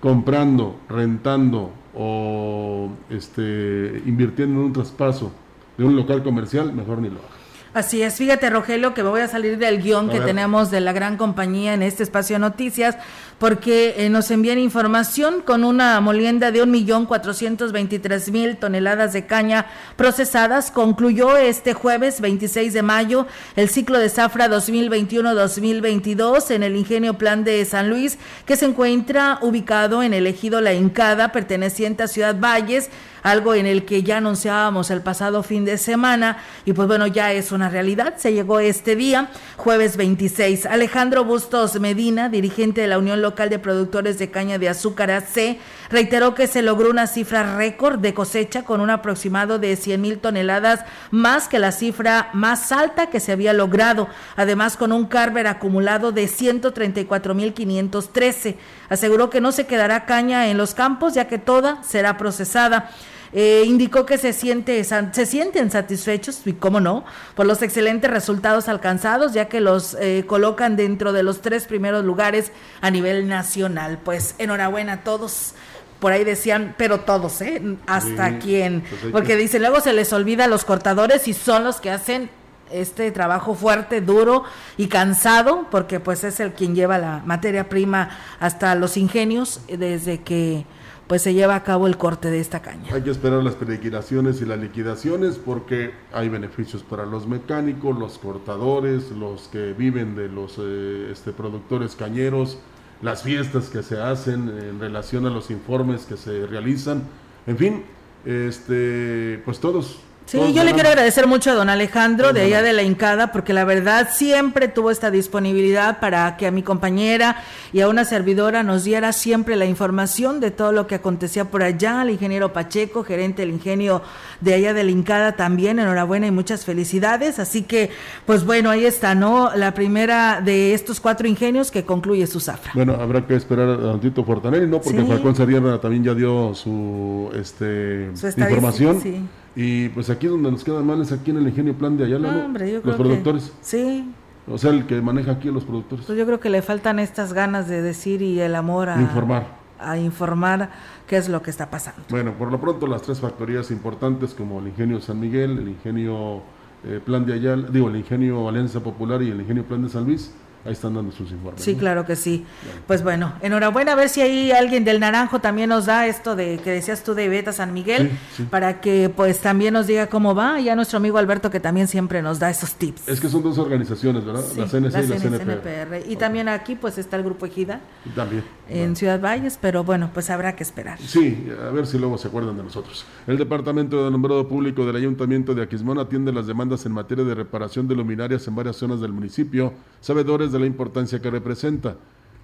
comprando, 0.00 0.80
rentando 0.88 1.70
o 1.94 2.90
este, 3.10 4.02
invirtiendo 4.06 4.60
en 4.60 4.66
un 4.66 4.72
traspaso 4.72 5.30
de 5.76 5.84
un 5.84 5.94
local 5.94 6.22
comercial, 6.22 6.72
mejor 6.72 7.02
ni 7.02 7.10
lo 7.10 7.16
haga. 7.18 7.47
Así 7.74 8.02
es, 8.02 8.14
fíjate 8.14 8.48
Rogelio 8.48 8.94
que 8.94 9.02
me 9.02 9.10
voy 9.10 9.20
a 9.20 9.28
salir 9.28 9.58
del 9.58 9.82
guion 9.82 10.08
que 10.08 10.20
tenemos 10.20 10.70
de 10.70 10.80
la 10.80 10.92
gran 10.92 11.18
compañía 11.18 11.74
en 11.74 11.82
este 11.82 12.02
espacio 12.02 12.36
de 12.36 12.40
noticias 12.40 12.96
porque 13.38 13.94
eh, 13.98 14.08
nos 14.08 14.30
envían 14.30 14.58
información 14.58 15.42
con 15.42 15.64
una 15.64 16.00
molienda 16.00 16.50
de 16.50 16.62
un 16.62 16.70
millón 16.70 17.06
cuatrocientos 17.06 17.72
veintitrés 17.72 18.30
mil 18.30 18.56
toneladas 18.56 19.12
de 19.12 19.26
caña 19.26 19.66
procesadas. 19.96 20.70
Concluyó 20.70 21.36
este 21.36 21.74
jueves 21.74 22.20
26 22.20 22.72
de 22.72 22.82
mayo 22.82 23.26
el 23.54 23.68
ciclo 23.68 23.98
de 23.98 24.08
zafra 24.08 24.48
2021-2022 24.48 26.50
en 26.50 26.62
el 26.62 26.74
ingenio 26.74 27.18
Plan 27.18 27.44
de 27.44 27.64
San 27.64 27.90
Luis, 27.90 28.18
que 28.44 28.56
se 28.56 28.66
encuentra 28.66 29.38
ubicado 29.42 30.02
en 30.02 30.14
el 30.14 30.26
ejido 30.26 30.60
La 30.60 30.72
Hincada, 30.72 31.32
perteneciente 31.32 32.02
a 32.02 32.08
Ciudad 32.08 32.36
Valles, 32.40 32.90
algo 33.22 33.54
en 33.54 33.66
el 33.66 33.84
que 33.84 34.02
ya 34.02 34.18
anunciábamos 34.18 34.90
el 34.90 35.02
pasado 35.02 35.42
fin 35.42 35.64
de 35.64 35.78
semana 35.78 36.38
y 36.64 36.72
pues 36.72 36.88
bueno, 36.88 37.06
ya 37.06 37.32
es 37.32 37.52
una 37.52 37.68
realidad. 37.68 38.14
Se 38.16 38.32
llegó 38.32 38.60
este 38.60 38.96
día, 38.96 39.30
jueves 39.56 39.96
26. 39.96 40.66
Alejandro 40.66 41.24
Bustos 41.24 41.78
Medina, 41.80 42.28
dirigente 42.28 42.80
de 42.80 42.88
la 42.88 42.98
Unión 42.98 43.22
Local 43.22 43.50
de 43.50 43.58
Productores 43.58 44.18
de 44.18 44.30
Caña 44.30 44.58
de 44.58 44.68
Azúcar 44.68 45.10
AC, 45.10 45.58
reiteró 45.90 46.34
que 46.34 46.46
se 46.46 46.62
logró 46.62 46.90
una 46.90 47.06
cifra 47.06 47.56
récord 47.56 47.98
de 47.98 48.14
cosecha 48.14 48.64
con 48.64 48.80
un 48.80 48.90
aproximado 48.90 49.58
de 49.58 49.76
100 49.76 50.00
mil 50.00 50.18
toneladas 50.18 50.84
más 51.10 51.48
que 51.48 51.58
la 51.58 51.72
cifra 51.72 52.30
más 52.32 52.72
alta 52.72 53.08
que 53.08 53.20
se 53.20 53.32
había 53.32 53.52
logrado, 53.52 54.08
además 54.36 54.76
con 54.76 54.92
un 54.92 55.06
carver 55.06 55.46
acumulado 55.46 56.12
de 56.12 56.28
134 56.28 57.34
mil 57.34 57.54
513. 57.54 58.56
Aseguró 58.88 59.30
que 59.30 59.40
no 59.40 59.52
se 59.52 59.66
quedará 59.66 60.06
caña 60.06 60.48
en 60.48 60.58
los 60.58 60.74
campos 60.74 61.14
ya 61.14 61.26
que 61.26 61.38
toda 61.38 61.82
será 61.82 62.16
procesada. 62.16 62.90
Eh, 63.32 63.64
indicó 63.66 64.06
que 64.06 64.16
se, 64.16 64.32
siente, 64.32 64.82
se 64.84 65.26
sienten 65.26 65.70
satisfechos, 65.70 66.46
y 66.46 66.54
cómo 66.54 66.80
no, 66.80 67.04
por 67.34 67.46
los 67.46 67.60
excelentes 67.62 68.10
resultados 68.10 68.68
alcanzados, 68.68 69.34
ya 69.34 69.48
que 69.48 69.60
los 69.60 69.94
eh, 70.00 70.24
colocan 70.26 70.76
dentro 70.76 71.12
de 71.12 71.22
los 71.22 71.42
tres 71.42 71.66
primeros 71.66 72.04
lugares 72.04 72.52
a 72.80 72.90
nivel 72.90 73.28
nacional. 73.28 73.98
Pues 74.02 74.34
enhorabuena 74.38 74.94
a 74.94 75.00
todos 75.02 75.54
por 76.00 76.12
ahí 76.12 76.24
decían, 76.24 76.74
pero 76.78 77.00
todos, 77.00 77.40
¿eh? 77.40 77.62
Hasta 77.86 78.38
quién. 78.38 78.84
Porque 79.12 79.36
dice, 79.36 79.58
luego 79.58 79.80
se 79.80 79.92
les 79.92 80.12
olvida 80.12 80.44
a 80.44 80.48
los 80.48 80.64
cortadores 80.64 81.26
y 81.28 81.34
son 81.34 81.64
los 81.64 81.80
que 81.80 81.90
hacen 81.90 82.30
este 82.70 83.10
trabajo 83.10 83.54
fuerte, 83.54 84.00
duro 84.00 84.44
y 84.76 84.88
cansado, 84.88 85.66
porque 85.70 86.00
pues 86.00 86.24
es 86.24 86.40
el 86.40 86.52
quien 86.52 86.74
lleva 86.74 86.98
la 86.98 87.22
materia 87.24 87.68
prima 87.68 88.10
hasta 88.40 88.74
los 88.74 88.96
ingenios 88.96 89.60
desde 89.68 90.20
que 90.20 90.66
pues 91.06 91.22
se 91.22 91.32
lleva 91.32 91.54
a 91.56 91.64
cabo 91.64 91.86
el 91.86 91.96
corte 91.96 92.30
de 92.30 92.38
esta 92.38 92.60
caña. 92.60 92.94
Hay 92.94 93.02
que 93.02 93.10
esperar 93.10 93.42
las 93.42 93.58
liquidaciones 93.66 94.42
y 94.42 94.44
las 94.44 94.58
liquidaciones 94.58 95.36
porque 95.36 95.92
hay 96.12 96.28
beneficios 96.28 96.82
para 96.82 97.06
los 97.06 97.26
mecánicos, 97.26 97.98
los 97.98 98.18
cortadores, 98.18 99.10
los 99.10 99.48
que 99.48 99.72
viven 99.72 100.14
de 100.14 100.28
los 100.28 100.58
eh, 100.58 101.08
este, 101.10 101.32
productores 101.32 101.96
cañeros, 101.96 102.58
las 103.02 103.22
fiestas 103.22 103.68
que 103.68 103.82
se 103.82 104.00
hacen 104.00 104.48
en 104.48 104.80
relación 104.80 105.26
a 105.26 105.30
los 105.30 105.50
informes 105.50 106.04
que 106.04 106.16
se 106.16 106.46
realizan, 106.46 107.02
en 107.46 107.56
fin, 107.56 107.84
este, 108.24 109.40
pues 109.44 109.60
todos 109.60 110.00
Sí, 110.28 110.52
yo 110.52 110.62
le 110.62 110.74
quiero 110.74 110.90
agradecer 110.90 111.26
mucho 111.26 111.52
a 111.52 111.54
don 111.54 111.70
Alejandro 111.70 112.34
de 112.34 112.42
allá 112.42 112.60
de 112.60 112.74
la 112.74 112.82
Incada, 112.82 113.32
porque 113.32 113.54
la 113.54 113.64
verdad 113.64 114.10
siempre 114.12 114.68
tuvo 114.68 114.90
esta 114.90 115.10
disponibilidad 115.10 116.00
para 116.00 116.36
que 116.36 116.46
a 116.46 116.50
mi 116.50 116.62
compañera 116.62 117.42
y 117.72 117.80
a 117.80 117.88
una 117.88 118.04
servidora 118.04 118.62
nos 118.62 118.84
diera 118.84 119.14
siempre 119.14 119.56
la 119.56 119.64
información 119.64 120.38
de 120.38 120.50
todo 120.50 120.72
lo 120.72 120.86
que 120.86 120.96
acontecía 120.96 121.46
por 121.46 121.62
allá. 121.62 122.02
Al 122.02 122.10
ingeniero 122.10 122.52
Pacheco, 122.52 123.04
gerente 123.04 123.40
del 123.40 123.52
ingenio 123.52 124.02
de 124.42 124.52
allá 124.52 124.74
de 124.74 124.84
la 124.84 124.90
Incada, 124.90 125.32
también 125.32 125.78
enhorabuena 125.78 126.26
y 126.26 126.30
muchas 126.30 126.66
felicidades. 126.66 127.38
Así 127.38 127.62
que, 127.62 127.88
pues 128.26 128.44
bueno, 128.44 128.68
ahí 128.68 128.84
está, 128.84 129.14
¿no? 129.14 129.50
La 129.56 129.72
primera 129.72 130.42
de 130.42 130.74
estos 130.74 131.00
cuatro 131.00 131.26
ingenios 131.26 131.70
que 131.70 131.84
concluye 131.84 132.26
su 132.26 132.40
zafra. 132.40 132.72
Bueno, 132.74 132.98
habrá 133.00 133.26
que 133.26 133.34
esperar 133.34 133.70
a 133.70 133.92
Antito 133.92 134.22
Fortanelli, 134.24 134.66
¿no? 134.66 134.78
Porque 134.82 135.02
Falcón 135.04 135.34
Sarierra 135.34 135.80
también 135.80 136.04
ya 136.04 136.12
dio 136.12 136.54
su, 136.54 137.30
este, 137.34 138.10
información. 138.36 139.00
Sí. 139.00 139.22
Y 139.56 139.88
pues 139.90 140.10
aquí 140.10 140.26
donde 140.26 140.50
nos 140.50 140.62
quedan 140.62 140.86
mal 140.86 141.00
es 141.00 141.12
aquí 141.12 141.30
en 141.30 141.38
el 141.38 141.48
ingenio 141.48 141.74
plan 141.74 141.96
de 141.96 142.04
Ayala, 142.04 142.48
¿no? 142.48 142.58
los 142.84 142.96
productores. 142.96 143.52
sí. 143.60 144.12
O 144.50 144.56
sea, 144.56 144.70
el 144.70 144.86
que 144.86 145.00
maneja 145.02 145.32
aquí 145.32 145.50
los 145.50 145.64
productores. 145.64 146.06
Pues 146.06 146.16
yo 146.16 146.24
creo 146.24 146.40
que 146.40 146.48
le 146.48 146.62
faltan 146.62 146.98
estas 146.98 147.34
ganas 147.34 147.68
de 147.68 147.82
decir 147.82 148.22
y 148.22 148.40
el 148.40 148.54
amor 148.54 148.88
a 148.88 148.98
informar. 148.98 149.46
A 149.78 149.98
informar 149.98 150.70
qué 151.06 151.18
es 151.18 151.28
lo 151.28 151.42
que 151.42 151.50
está 151.50 151.68
pasando. 151.68 152.00
Bueno, 152.08 152.32
por 152.32 152.50
lo 152.50 152.58
pronto 152.58 152.86
las 152.86 153.02
tres 153.02 153.20
factorías 153.20 153.70
importantes 153.70 154.32
como 154.32 154.60
el 154.60 154.68
ingenio 154.68 155.00
San 155.00 155.20
Miguel, 155.20 155.58
el 155.58 155.68
ingenio 155.68 156.42
eh, 156.84 157.00
Plan 157.04 157.26
de 157.26 157.34
Ayala, 157.34 157.68
digo, 157.70 157.88
el 157.88 157.96
ingenio 157.96 158.48
Alianza 158.48 158.80
Popular 158.80 159.22
y 159.22 159.30
el 159.30 159.40
ingenio 159.40 159.64
Plan 159.64 159.82
de 159.82 159.90
San 159.90 160.04
Luis, 160.04 160.32
ahí 160.64 160.72
están 160.72 160.94
dando 160.94 161.12
sus 161.12 161.30
informes. 161.30 161.62
Sí, 161.62 161.74
claro 161.74 162.04
que 162.04 162.16
sí. 162.16 162.44
Pues 162.86 163.02
bueno, 163.02 163.34
enhorabuena, 163.40 163.92
a 163.92 163.96
ver 163.96 164.08
si 164.08 164.20
ahí 164.20 164.52
alguien 164.52 164.84
del 164.84 165.00
Naranjo 165.00 165.40
también 165.40 165.68
nos 165.70 165.86
da 165.86 166.06
esto 166.06 166.36
de 166.36 166.58
que 166.58 166.70
decías 166.70 167.04
tú 167.04 167.14
de 167.14 167.28
Beta 167.28 167.52
San 167.52 167.72
Miguel, 167.72 168.10
para 168.50 168.80
que 168.80 169.10
pues 169.14 169.40
también 169.40 169.74
nos 169.74 169.86
diga 169.86 170.08
cómo 170.08 170.34
va, 170.34 170.60
y 170.60 170.68
a 170.68 170.76
nuestro 170.76 170.98
amigo 170.98 171.18
Alberto 171.18 171.50
que 171.50 171.60
también 171.60 171.88
siempre 171.88 172.22
nos 172.22 172.38
da 172.38 172.50
esos 172.50 172.74
tips. 172.74 173.08
Es 173.08 173.20
que 173.20 173.28
son 173.28 173.42
dos 173.42 173.58
organizaciones, 173.58 174.24
¿verdad? 174.24 174.44
la 174.56 174.66
CNC 174.66 175.04
y 175.04 175.06
la 175.06 175.38
CNPR. 175.38 176.10
Y 176.10 176.16
también 176.16 176.48
aquí 176.48 176.74
pues 176.74 176.98
está 176.98 177.16
el 177.16 177.22
Grupo 177.22 177.46
Ejida. 177.46 177.80
También. 178.14 178.44
En 178.68 178.96
Ciudad 178.96 179.20
Valles, 179.20 179.58
pero 179.60 179.84
bueno, 179.84 180.10
pues 180.12 180.30
habrá 180.30 180.54
que 180.54 180.62
esperar. 180.62 180.98
Sí, 181.00 181.48
a 181.66 181.70
ver 181.70 181.86
si 181.86 181.98
luego 181.98 182.18
se 182.18 182.28
acuerdan 182.28 182.56
de 182.56 182.62
nosotros. 182.62 183.06
El 183.26 183.38
Departamento 183.38 184.04
de 184.04 184.10
Nombrado 184.10 184.46
Público 184.46 184.84
del 184.84 184.96
Ayuntamiento 184.96 185.54
de 185.54 185.62
Aquismón 185.62 185.98
atiende 185.98 186.32
las 186.32 186.46
demandas 186.46 186.84
en 186.86 186.92
materia 186.92 187.24
de 187.24 187.34
reparación 187.34 187.88
de 187.88 187.94
luminarias 187.94 188.46
en 188.46 188.54
varias 188.54 188.76
zonas 188.76 189.00
del 189.00 189.12
municipio, 189.12 189.72
sabedores 190.00 190.47
de 190.52 190.60
la 190.60 190.66
importancia 190.66 191.20
que 191.20 191.30
representa. 191.30 191.96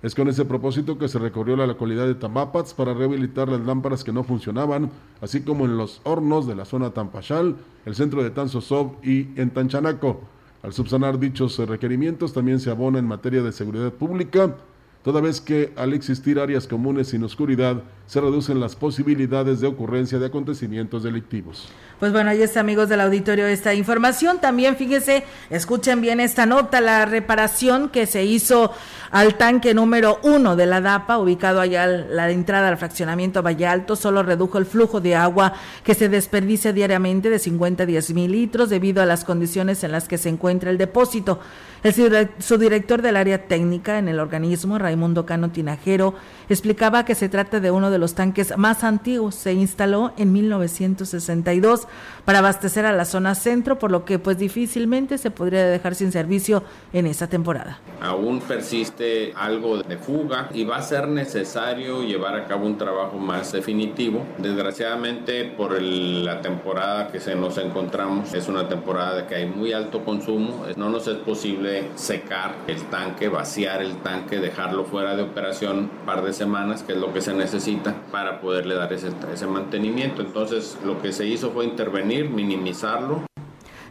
Es 0.02 0.14
con 0.14 0.28
ese 0.28 0.44
propósito 0.44 0.98
que 0.98 1.08
se 1.08 1.18
recorrió 1.18 1.56
la 1.56 1.66
localidad 1.66 2.06
de 2.06 2.14
Tamapats 2.14 2.74
para 2.74 2.92
rehabilitar 2.92 3.48
las 3.48 3.60
lámparas 3.60 4.04
que 4.04 4.12
no 4.12 4.22
funcionaban, 4.22 4.90
así 5.22 5.40
como 5.40 5.64
en 5.64 5.78
los 5.78 6.02
hornos 6.04 6.46
de 6.46 6.54
la 6.54 6.66
zona 6.66 6.90
Tampachal, 6.90 7.56
el 7.86 7.94
centro 7.94 8.22
de 8.22 8.30
Tanzosov 8.30 8.96
y 9.02 9.28
en 9.40 9.50
Tanchanaco. 9.50 10.20
Al 10.62 10.72
subsanar 10.72 11.18
dichos 11.18 11.58
requerimientos, 11.58 12.32
también 12.34 12.60
se 12.60 12.70
abona 12.70 12.98
en 12.98 13.06
materia 13.06 13.42
de 13.42 13.52
seguridad 13.52 13.92
pública, 13.92 14.54
toda 15.04 15.20
vez 15.20 15.42
que 15.42 15.72
al 15.76 15.92
existir 15.92 16.40
áreas 16.40 16.66
comunes 16.66 17.08
sin 17.08 17.22
oscuridad, 17.24 17.82
se 18.06 18.20
reducen 18.20 18.58
las 18.58 18.74
posibilidades 18.74 19.60
de 19.60 19.66
ocurrencia 19.66 20.18
de 20.18 20.26
acontecimientos 20.26 21.02
delictivos. 21.02 21.68
Pues 22.00 22.10
bueno, 22.12 22.30
ahí 22.30 22.42
está, 22.42 22.60
amigos 22.60 22.88
del 22.88 23.00
auditorio, 23.00 23.46
esta 23.46 23.74
información. 23.74 24.40
También, 24.40 24.76
fíjese, 24.76 25.24
escuchen 25.50 26.00
bien 26.00 26.20
esta 26.20 26.46
nota, 26.46 26.80
la 26.80 27.04
reparación 27.04 27.90
que 27.90 28.06
se 28.06 28.24
hizo 28.24 28.72
al 29.10 29.36
tanque 29.36 29.74
número 29.74 30.18
uno 30.22 30.56
de 30.56 30.66
la 30.66 30.80
DAPA, 30.80 31.18
ubicado 31.18 31.60
allá 31.60 31.84
a 31.84 31.86
la 31.86 32.30
entrada 32.30 32.68
al 32.68 32.78
fraccionamiento 32.78 33.42
Valle 33.42 33.66
Alto, 33.66 33.96
solo 33.96 34.22
redujo 34.22 34.58
el 34.58 34.66
flujo 34.66 35.00
de 35.00 35.14
agua 35.16 35.52
que 35.84 35.94
se 35.94 36.08
desperdicia 36.08 36.72
diariamente 36.72 37.30
de 37.30 37.38
50 37.38 37.82
a 37.82 37.86
10 37.86 38.14
mil 38.14 38.32
litros 38.32 38.70
debido 38.70 39.02
a 39.02 39.06
las 39.06 39.24
condiciones 39.24 39.84
en 39.84 39.92
las 39.92 40.08
que 40.08 40.18
se 40.18 40.30
encuentra 40.30 40.70
el 40.70 40.78
depósito. 40.78 41.40
El 41.84 41.92
subdirector 42.38 43.02
del 43.02 43.14
área 43.14 43.46
técnica 43.46 43.98
en 43.98 44.08
el 44.08 44.18
organismo, 44.18 44.78
Raimundo 44.78 45.26
Cano 45.26 45.50
Tinajero, 45.50 46.14
explicaba 46.48 47.04
que 47.04 47.14
se 47.14 47.28
trata 47.28 47.60
de 47.60 47.70
uno 47.70 47.90
de 47.90 47.98
los 47.98 48.14
tanques 48.14 48.56
más 48.56 48.84
antiguos. 48.84 49.34
Se 49.34 49.52
instaló 49.52 50.14
en 50.16 50.32
1962 50.32 51.86
para 52.24 52.38
abastecer 52.38 52.86
a 52.86 52.92
la 52.92 53.04
zona 53.04 53.34
centro, 53.34 53.78
por 53.78 53.90
lo 53.90 54.06
que 54.06 54.18
pues 54.18 54.38
difícilmente 54.38 55.18
se 55.18 55.30
podría 55.30 55.66
dejar 55.66 55.94
sin 55.94 56.10
servicio 56.10 56.62
en 56.94 57.06
esta 57.06 57.26
temporada. 57.26 57.80
Aún 58.00 58.40
persiste 58.40 59.34
algo 59.36 59.82
de 59.82 59.98
fuga 59.98 60.48
y 60.54 60.64
va 60.64 60.78
a 60.78 60.82
ser 60.82 61.06
necesario 61.06 62.02
llevar 62.02 62.34
a 62.34 62.46
cabo 62.46 62.64
un 62.64 62.78
trabajo 62.78 63.18
más 63.18 63.52
definitivo. 63.52 64.24
Desgraciadamente 64.38 65.44
por 65.54 65.78
la 65.82 66.40
temporada 66.40 67.08
que 67.08 67.20
se 67.20 67.34
nos 67.34 67.58
encontramos 67.58 68.32
es 68.32 68.48
una 68.48 68.70
temporada 68.70 69.26
que 69.26 69.34
hay 69.34 69.46
muy 69.46 69.74
alto 69.74 70.02
consumo. 70.02 70.64
No 70.76 70.88
nos 70.88 71.06
es 71.08 71.18
posible 71.18 71.73
secar 71.94 72.54
el 72.66 72.82
tanque, 72.84 73.28
vaciar 73.28 73.82
el 73.82 73.96
tanque, 73.98 74.38
dejarlo 74.38 74.84
fuera 74.84 75.16
de 75.16 75.22
operación 75.22 75.78
un 75.78 76.06
par 76.06 76.22
de 76.22 76.32
semanas, 76.32 76.82
que 76.82 76.92
es 76.92 76.98
lo 76.98 77.12
que 77.12 77.20
se 77.20 77.34
necesita 77.34 77.94
para 78.10 78.40
poderle 78.40 78.74
dar 78.74 78.92
ese, 78.92 79.10
ese 79.32 79.46
mantenimiento. 79.46 80.22
Entonces 80.22 80.78
lo 80.84 81.00
que 81.00 81.12
se 81.12 81.26
hizo 81.26 81.50
fue 81.50 81.64
intervenir, 81.64 82.30
minimizarlo 82.30 83.24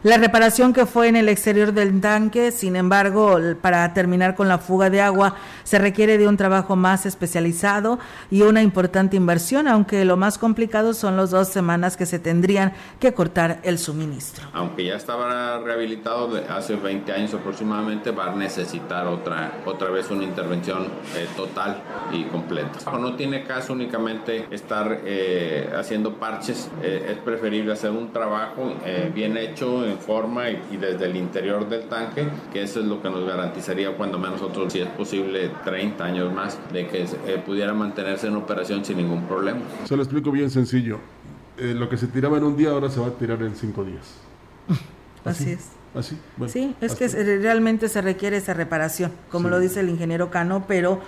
la 0.04 0.18
reparación 0.18 0.74
que 0.74 0.84
fue 0.84 1.08
en 1.08 1.16
el 1.16 1.30
exterior 1.30 1.72
del 1.72 1.98
tanque, 2.02 2.52
sin 2.52 2.76
embargo, 2.76 3.38
para 3.62 3.94
terminar 3.94 4.34
con 4.34 4.48
la 4.48 4.58
fuga 4.58 4.90
de 4.90 5.00
agua, 5.00 5.36
se 5.62 5.78
requiere 5.78 6.18
de 6.18 6.28
un 6.28 6.36
trabajo 6.36 6.76
más 6.76 7.06
especializado 7.06 7.98
y 8.30 8.42
una 8.42 8.60
importante 8.60 9.16
inversión, 9.16 9.66
aunque 9.66 10.04
lo 10.04 10.18
más 10.18 10.36
complicado 10.36 10.92
son 10.92 11.16
las 11.16 11.30
dos 11.30 11.48
semanas 11.48 11.96
que 11.96 12.04
se 12.04 12.18
tendrían 12.18 12.74
que 13.00 13.14
cortar 13.14 13.60
el 13.62 13.78
suministro. 13.78 14.46
Aunque 14.52 14.84
ya 14.84 14.96
estaba 14.96 15.60
rehabilitado 15.60 16.38
hace 16.50 16.76
20 16.76 17.10
años 17.10 17.32
aproximadamente, 17.32 18.10
va 18.10 18.30
a 18.30 18.34
necesitar 18.34 19.06
otra, 19.06 19.62
otra 19.64 19.88
vez 19.88 20.10
una 20.10 20.24
intervención 20.24 20.84
eh, 21.16 21.26
total 21.34 21.82
y 22.12 22.24
completa. 22.24 22.78
No 22.98 23.16
tiene 23.16 23.44
caso 23.44 23.72
únicamente 23.72 24.48
estar 24.50 25.00
eh, 25.06 25.72
haciendo 25.74 26.16
parches, 26.16 26.68
eh, 26.82 27.12
es 27.12 27.16
preferible 27.20 27.72
hacer 27.72 27.90
un 27.90 28.12
trabajo 28.12 28.74
bien 29.14 29.38
hecho 29.38 29.93
forma 29.96 30.50
y, 30.50 30.76
desde 30.76 31.06
el 31.06 31.16
interior 31.16 31.68
del 31.68 31.88
tanque, 31.88 32.28
que 32.52 32.62
eso 32.62 32.80
es 32.80 32.86
lo 32.86 33.00
que 33.00 33.10
nos 33.10 33.26
garantizaría 33.26 33.96
cuando 33.96 34.18
menos 34.18 34.40
nosotros, 34.40 34.72
si 34.72 34.80
es 34.80 34.88
posible, 34.88 35.50
30 35.64 36.04
años 36.04 36.32
más 36.32 36.58
de 36.72 36.86
que 36.88 37.02
eh, 37.02 37.42
pudiera 37.44 37.72
mantenerse 37.72 38.26
en 38.26 38.36
operación 38.36 38.84
sin 38.84 38.98
ningún 38.98 39.26
problema. 39.26 39.60
Se 39.84 39.96
lo 39.96 40.02
explico 40.02 40.30
bien 40.30 40.50
sencillo. 40.50 40.98
Eh, 41.56 41.74
lo 41.74 41.88
que 41.88 41.96
se 41.96 42.08
tiraba 42.08 42.38
en 42.38 42.44
un 42.44 42.56
día 42.56 42.70
ahora 42.70 42.90
se 42.90 43.00
va 43.00 43.08
a 43.08 43.10
tirar 43.10 43.40
en 43.42 43.54
cinco 43.54 43.84
días. 43.84 44.14
Así, 45.24 45.50
es. 45.50 45.68
Así, 45.94 46.18
sí, 46.48 46.74
es 46.80 46.96
que 46.96 47.06
realmente 47.38 47.88
se 47.88 48.02
requiere 48.02 48.38
esa 48.38 48.52
reparación, 48.52 49.12
como 49.30 49.48
lo 49.48 49.60
dice 49.60 49.78
el 49.78 49.88
ingeniero 49.88 50.28
Cano, 50.28 50.64
pero 50.66 51.00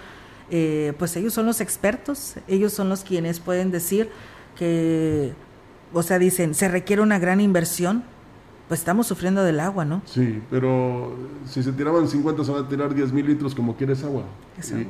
eh, 0.48 0.92
pues 0.96 1.16
ellos 1.16 1.34
son 1.34 1.46
los 1.46 1.60
expertos, 1.60 2.34
ellos 2.46 2.72
son 2.72 2.88
los 2.88 3.02
quienes 3.02 3.40
pueden 3.40 3.72
decir 3.72 4.08
que, 4.56 5.32
o 5.92 6.04
sea, 6.04 6.20
dicen, 6.20 6.54
se 6.54 6.68
requiere 6.68 7.02
una 7.02 7.18
gran 7.18 7.40
inversión, 7.40 8.04
pues 8.68 8.80
estamos 8.80 9.06
sufriendo 9.06 9.44
del 9.44 9.60
agua, 9.60 9.84
¿no? 9.84 10.02
Sí, 10.06 10.42
pero 10.50 11.14
si 11.46 11.62
se 11.62 11.72
tiraban 11.72 12.08
50 12.08 12.44
se 12.44 12.52
van 12.52 12.64
a 12.64 12.68
tirar 12.68 12.94
10 12.94 13.12
mil 13.12 13.26
litros 13.26 13.54
como 13.54 13.76
quieres 13.76 14.02
agua. 14.02 14.24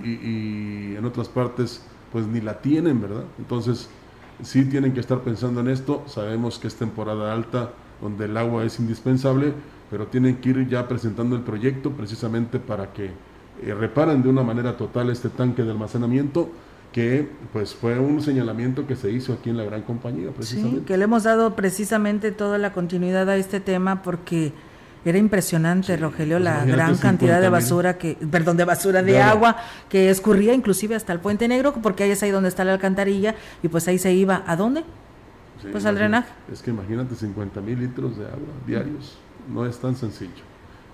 Y, 0.04 0.08
y, 0.08 0.96
en 0.96 1.04
otras 1.04 1.28
partes 1.28 1.82
pues 2.12 2.26
ni 2.26 2.40
la 2.40 2.60
tienen, 2.60 3.00
¿verdad? 3.00 3.24
Entonces 3.38 3.88
sí 4.42 4.64
tienen 4.64 4.92
que 4.92 5.00
estar 5.00 5.20
pensando 5.20 5.60
en 5.60 5.68
esto. 5.68 6.02
Sabemos 6.06 6.58
que 6.58 6.68
es 6.68 6.76
temporada 6.76 7.32
alta 7.32 7.72
donde 8.00 8.26
el 8.26 8.36
agua 8.36 8.64
es 8.64 8.78
indispensable, 8.78 9.52
pero 9.90 10.06
tienen 10.06 10.36
que 10.36 10.50
ir 10.50 10.68
ya 10.68 10.88
presentando 10.88 11.36
el 11.36 11.42
proyecto 11.42 11.90
precisamente 11.90 12.58
para 12.58 12.92
que 12.92 13.10
eh, 13.62 13.74
reparen 13.74 14.22
de 14.22 14.28
una 14.28 14.42
manera 14.42 14.76
total 14.76 15.10
este 15.10 15.28
tanque 15.28 15.62
de 15.62 15.70
almacenamiento 15.70 16.50
que 16.96 17.28
pues 17.52 17.74
fue 17.74 17.98
un 17.98 18.22
señalamiento 18.22 18.86
que 18.86 18.96
se 18.96 19.10
hizo 19.10 19.34
aquí 19.34 19.50
en 19.50 19.58
la 19.58 19.64
gran 19.64 19.82
compañía 19.82 20.30
precisamente. 20.30 20.78
Sí, 20.78 20.84
que 20.86 20.96
le 20.96 21.04
hemos 21.04 21.24
dado 21.24 21.54
precisamente 21.54 22.32
toda 22.32 22.56
la 22.56 22.72
continuidad 22.72 23.28
a 23.28 23.36
este 23.36 23.60
tema 23.60 24.00
porque 24.00 24.54
era 25.04 25.18
impresionante, 25.18 25.94
Rogelio, 25.98 26.38
pues 26.38 26.44
la 26.44 26.64
gran 26.64 26.96
cantidad 26.96 27.38
de 27.42 27.50
basura 27.50 27.98
que, 27.98 28.16
perdón, 28.30 28.56
de 28.56 28.64
basura 28.64 29.02
de, 29.02 29.20
agua 29.20 29.58
que 29.90 30.08
escurría 30.08 30.54
inclusive 30.54 30.94
hasta 30.94 31.12
el 31.12 31.20
Puente 31.20 31.46
Negro, 31.48 31.74
porque 31.82 32.04
ahí 32.04 32.12
es 32.12 32.22
ahí 32.22 32.30
donde 32.30 32.48
está 32.48 32.64
la 32.64 32.72
alcantarilla 32.72 33.34
y 33.62 33.68
pues 33.68 33.86
ahí 33.88 33.98
se 33.98 34.14
iba, 34.14 34.42
¿a 34.46 34.56
dónde? 34.56 34.82
pues 35.70 35.84
al 35.84 35.96
drenaje. 35.96 36.32
Es 36.50 36.62
que 36.62 36.70
imagínate 36.70 37.14
50 37.14 37.60
mil 37.60 37.78
litros 37.78 38.16
de 38.16 38.24
agua 38.24 38.54
diarios, 38.66 39.18
no 39.52 39.66
es 39.66 39.76
tan 39.76 39.96
sencillo. 39.96 40.30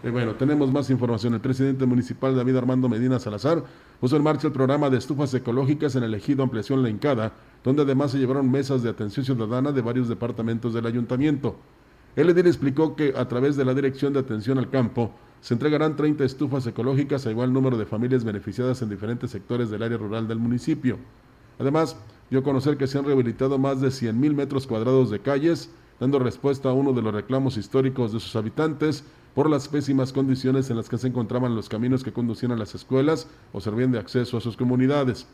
Eh, 0.03 0.11
bueno, 0.11 0.35
tenemos 0.35 0.73
más 0.73 0.91
información. 0.91 1.35
El 1.35 1.41
presidente 1.41 1.87
municipal 1.87 2.35
David 2.35 2.57
Armando 2.57 2.89
Medina 2.89 3.21
Salazar 3.21 3.63
puso 4.01 4.17
en 4.17 4.23
marcha 4.23 4.49
el 4.49 4.53
programa 4.53 4.91
de 4.91 4.99
estufas 4.99 5.33
ecológicas 5.33 5.95
en 5.95 6.03
el 6.03 6.15
ejido 6.15 6.43
Ampliación 6.43 6.83
La 6.83 6.89
Incada, 6.89 7.33
donde 7.63 7.83
además 7.83 8.11
se 8.11 8.19
llevaron 8.19 8.51
mesas 8.51 8.83
de 8.83 8.91
atención 8.91 9.25
ciudadana 9.25 9.71
de 9.71 9.81
varios 9.81 10.09
departamentos 10.09 10.75
del 10.75 10.87
ayuntamiento. 10.87 11.57
El 12.17 12.31
edil 12.31 12.49
explicó 12.49 12.97
que 12.97 13.15
a 13.17 13.29
través 13.29 13.57
de 13.57 13.65
la 13.65 13.75
Dirección 13.75 14.13
de 14.13 14.19
Atención 14.19 14.59
al 14.59 14.71
Campo 14.71 15.13
se 15.41 15.55
entregarán 15.55 15.97
30 15.97 16.25
estufas 16.25 16.67
ecológicas 16.67 17.25
a 17.27 17.31
igual 17.31 17.53
número 17.53 17.79
de 17.79 17.87
familias 17.87 18.25
beneficiadas 18.25 18.83
en 18.83 18.91
diferentes 18.91 19.31
sectores 19.31 19.71
del 19.71 19.85
área 19.85 19.99
rural 19.99 20.27
del 20.27 20.39
municipio. 20.39 20.99
Además, 21.61 21.97
dio 22.29 22.41
a 22.41 22.43
conocer 22.43 22.77
que 22.77 22.89
se 22.89 22.99
han 22.99 23.05
rehabilitado 23.05 23.57
más 23.57 23.81
de 23.81 23.89
100.000 23.89 24.35
metros 24.35 24.67
cuadrados 24.67 25.11
de 25.11 25.21
calles 25.21 25.71
dando 26.01 26.19
respuesta 26.19 26.69
a 26.69 26.73
uno 26.73 26.93
de 26.93 27.03
los 27.03 27.15
reclamos 27.15 27.57
históricos 27.57 28.13
de 28.13 28.19
sus 28.19 28.35
habitantes 28.35 29.05
por 29.35 29.49
las 29.49 29.69
pésimas 29.69 30.13
condiciones 30.13 30.71
en 30.71 30.77
las 30.77 30.89
que 30.89 30.99
se 30.99 31.09
encontraban 31.09 31.55
los 31.55 31.69
caminos 31.69 32.05
que 32.05 32.13
conducían 32.13 32.53
a 32.53 32.57
las 32.57 32.75
escuelas 32.75 33.29
o 33.53 33.61
servían 33.61 33.93
de 33.93 33.99
acceso 33.99 34.37
a 34.37 34.41
sus 34.41 34.57
comunidades. 34.57 35.27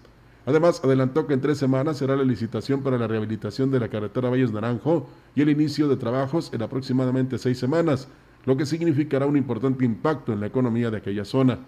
Además, 0.47 0.81
adelantó 0.83 1.27
que 1.27 1.35
en 1.35 1.41
tres 1.41 1.59
semanas 1.59 1.99
será 1.99 2.17
la 2.17 2.25
licitación 2.25 2.83
para 2.83 2.97
la 2.97 3.07
rehabilitación 3.07 3.71
de 3.71 3.81
la 3.81 3.89
carretera 3.89 4.31
Valles 4.31 4.53
Naranjo 4.53 5.09
y 5.35 5.43
el 5.43 5.51
inicio 5.51 5.89
de 5.89 5.97
trabajos 5.97 6.51
en 6.55 6.63
aproximadamente 6.63 7.39
seis 7.39 7.59
semanas, 7.59 8.09
lo 8.47 8.57
que 8.57 8.65
significará 8.65 9.27
un 9.27 9.37
importante 9.37 9.85
impacto 9.85 10.33
en 10.33 10.41
la 10.41 10.47
economía 10.47 10.91
de 10.91 10.97
aquella 10.97 11.25
zona. 11.25 11.59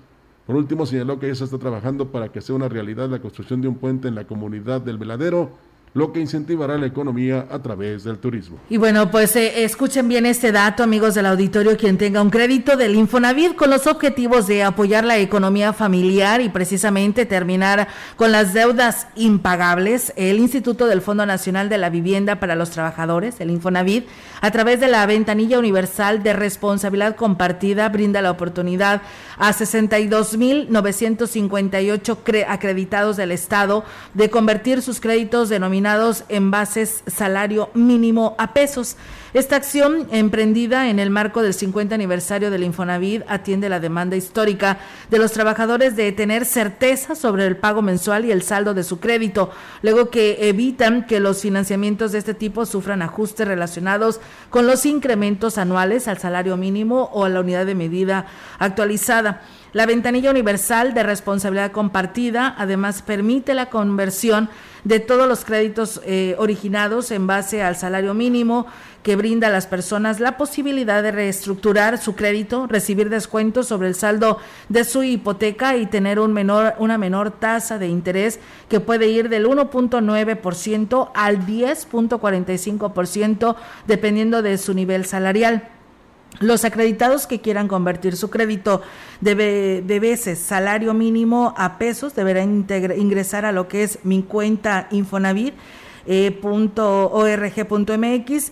Por 0.47 0.57
último, 0.57 0.87
señaló 0.87 1.19
que 1.19 1.29
ya 1.29 1.35
se 1.35 1.45
está 1.45 1.59
trabajando 1.59 2.11
para 2.11 2.33
que 2.33 2.41
sea 2.41 2.57
una 2.57 2.69
realidad 2.69 3.11
la 3.11 3.21
construcción 3.21 3.61
de 3.61 3.69
un 3.69 3.75
puente 3.75 4.09
en 4.09 4.15
la 4.15 4.27
comunidad 4.27 4.81
del 4.81 4.97
Veladero 4.97 5.51
lo 5.93 6.13
que 6.13 6.21
incentivará 6.21 6.79
la 6.79 6.87
economía 6.87 7.49
a 7.51 7.59
través 7.59 8.05
del 8.05 8.19
turismo. 8.19 8.59
Y 8.69 8.77
bueno, 8.77 9.11
pues 9.11 9.35
eh, 9.35 9.65
escuchen 9.65 10.07
bien 10.09 10.25
este 10.25 10.53
dato, 10.53 10.85
amigos 10.85 11.17
del 11.17 11.27
auditorio, 11.27 11.77
quien 11.77 11.99
tenga 11.99 12.23
un 12.23 12.31
crédito 12.31 12.77
del 12.77 12.95
Infonavit 12.95 13.57
con 13.57 13.71
los 13.71 13.89
objetivos 13.89 14.47
de 14.47 14.63
apoyar 14.63 15.05
la 15.05 15.19
economía 15.19 15.73
familiar 15.73 16.43
y 16.43 16.49
precisamente 16.49 17.27
terminar 17.27 17.89
con 18.15 18.31
las 18.31 18.55
deudas 18.55 19.09
impagables, 19.17 20.13
el 20.15 20.39
Instituto 20.39 20.87
del 20.87 21.03
Fondo 21.03 21.27
Nacional 21.27 21.69
de 21.69 21.79
la 21.79 21.91
Vivienda 21.91 22.39
para 22.39 22.55
los 22.55 22.71
Trabajadores, 22.71 23.41
el 23.41 23.51
Infonavit, 23.51 24.07
a 24.41 24.53
través 24.53 24.79
de 24.79 24.87
la 24.87 25.05
ventanilla 25.07 25.59
universal 25.59 26.23
de 26.23 26.35
responsabilidad 26.35 27.17
compartida, 27.17 27.89
brinda 27.89 28.23
la 28.23 28.31
oportunidad 28.31 29.03
a 29.39 29.53
62.958 29.53 32.45
acreditados 32.47 33.17
del 33.17 33.33
Estado 33.33 33.83
de 34.15 34.31
convertir 34.31 34.83
sus 34.83 35.01
créditos 35.01 35.49
denominados 35.49 35.80
en 36.29 36.51
bases 36.51 37.03
salario 37.07 37.71
mínimo 37.75 38.35
a 38.39 38.53
pesos. 38.53 38.97
Esta 39.33 39.57
acción, 39.57 40.09
emprendida 40.11 40.91
en 40.91 40.99
el 40.99 41.09
marco 41.09 41.43
del 41.43 41.55
50 41.55 41.95
aniversario 41.95 42.51
del 42.51 42.65
Infonavit, 42.65 43.23
atiende 43.29 43.69
la 43.69 43.81
demanda 43.81 44.17
histórica 44.17 44.79
de 45.09 45.19
los 45.19 45.33
trabajadores 45.33 45.97
de 45.97 46.11
tener 46.13 46.45
certeza 46.45 47.15
sobre 47.15 47.47
el 47.47 47.57
pago 47.57 47.81
mensual 47.81 48.25
y 48.25 48.33
el 48.33 48.43
saldo 48.43 48.75
de 48.75 48.83
su 48.83 49.01
crédito, 49.01 49.51
luego 49.83 50.11
que 50.11 50.49
evitan 50.49 51.07
que 51.07 51.21
los 51.21 51.41
financiamientos 51.41 52.13
de 52.13 52.19
este 52.19 52.35
tipo 52.35 52.67
sufran 52.67 53.03
ajustes 53.03 53.47
relacionados 53.47 54.21
con 54.51 54.67
los 54.67 54.85
incrementos 54.85 55.59
anuales 55.59 56.09
al 56.09 56.19
salario 56.19 56.57
mínimo 56.57 57.11
o 57.13 57.25
a 57.25 57.29
la 57.29 57.41
unidad 57.41 57.67
de 57.67 57.75
medida 57.75 58.27
actualizada. 58.59 59.43
La 59.73 59.87
ventanilla 59.87 60.31
universal 60.31 60.93
de 60.95 61.05
responsabilidad 61.05 61.71
compartida 61.71 62.55
además 62.59 63.03
permite 63.03 63.55
la 63.55 63.71
conversión 63.71 64.51
de 64.85 65.01
todos 65.01 65.29
los 65.29 65.45
créditos 65.45 66.01
eh, 66.05 66.35
originados 66.39 67.11
en 67.11 67.27
base 67.27 67.63
al 67.63 67.77
salario 67.77 68.15
mínimo 68.15 68.67
que 69.03 69.17
brinda 69.17 69.49
a 69.49 69.51
las 69.51 69.67
personas 69.67 70.21
la 70.21 70.37
posibilidad 70.37 71.03
de 71.03 71.11
reestructurar 71.11 71.97
su 71.99 72.15
crédito, 72.15 72.67
recibir 72.67 73.09
descuentos 73.09 73.67
sobre 73.67 73.89
el 73.89 73.95
saldo 73.95 74.37
de 74.69 74.85
su 74.85 75.03
hipoteca 75.03 75.77
y 75.77 75.87
tener 75.87 76.21
un 76.21 76.33
menor, 76.33 76.75
una 76.79 76.99
menor 76.99 77.31
tasa 77.31 77.79
de 77.79 77.89
interés 77.89 78.39
que 78.69 78.81
puede 78.81 79.09
ir 79.09 79.31
del 79.31 79.47
1.9% 79.47 81.11
al 81.15 81.47
10.45% 81.47 83.57
dependiendo 83.87 84.43
de 84.43 84.59
su 84.59 84.75
nivel 84.75 85.07
salarial. 85.07 85.80
Los 86.39 86.65
acreditados 86.65 87.27
que 87.27 87.41
quieran 87.41 87.69
convertir 87.69 88.17
su 88.17 88.31
crédito 88.31 88.83
de, 89.21 89.99
veces 90.01 90.39
salario 90.39 90.95
mínimo 90.95 91.53
a 91.57 91.77
pesos 91.77 92.15
deberán 92.15 92.67
ingresar 92.97 93.45
a 93.45 93.53
lo 93.53 93.69
que 93.69 93.83
es 93.83 93.99
mi 94.05 94.23
cuenta 94.23 94.87
Infonavit. 94.91 95.55
Eh, 96.07 96.41
.org.mx 96.43 97.83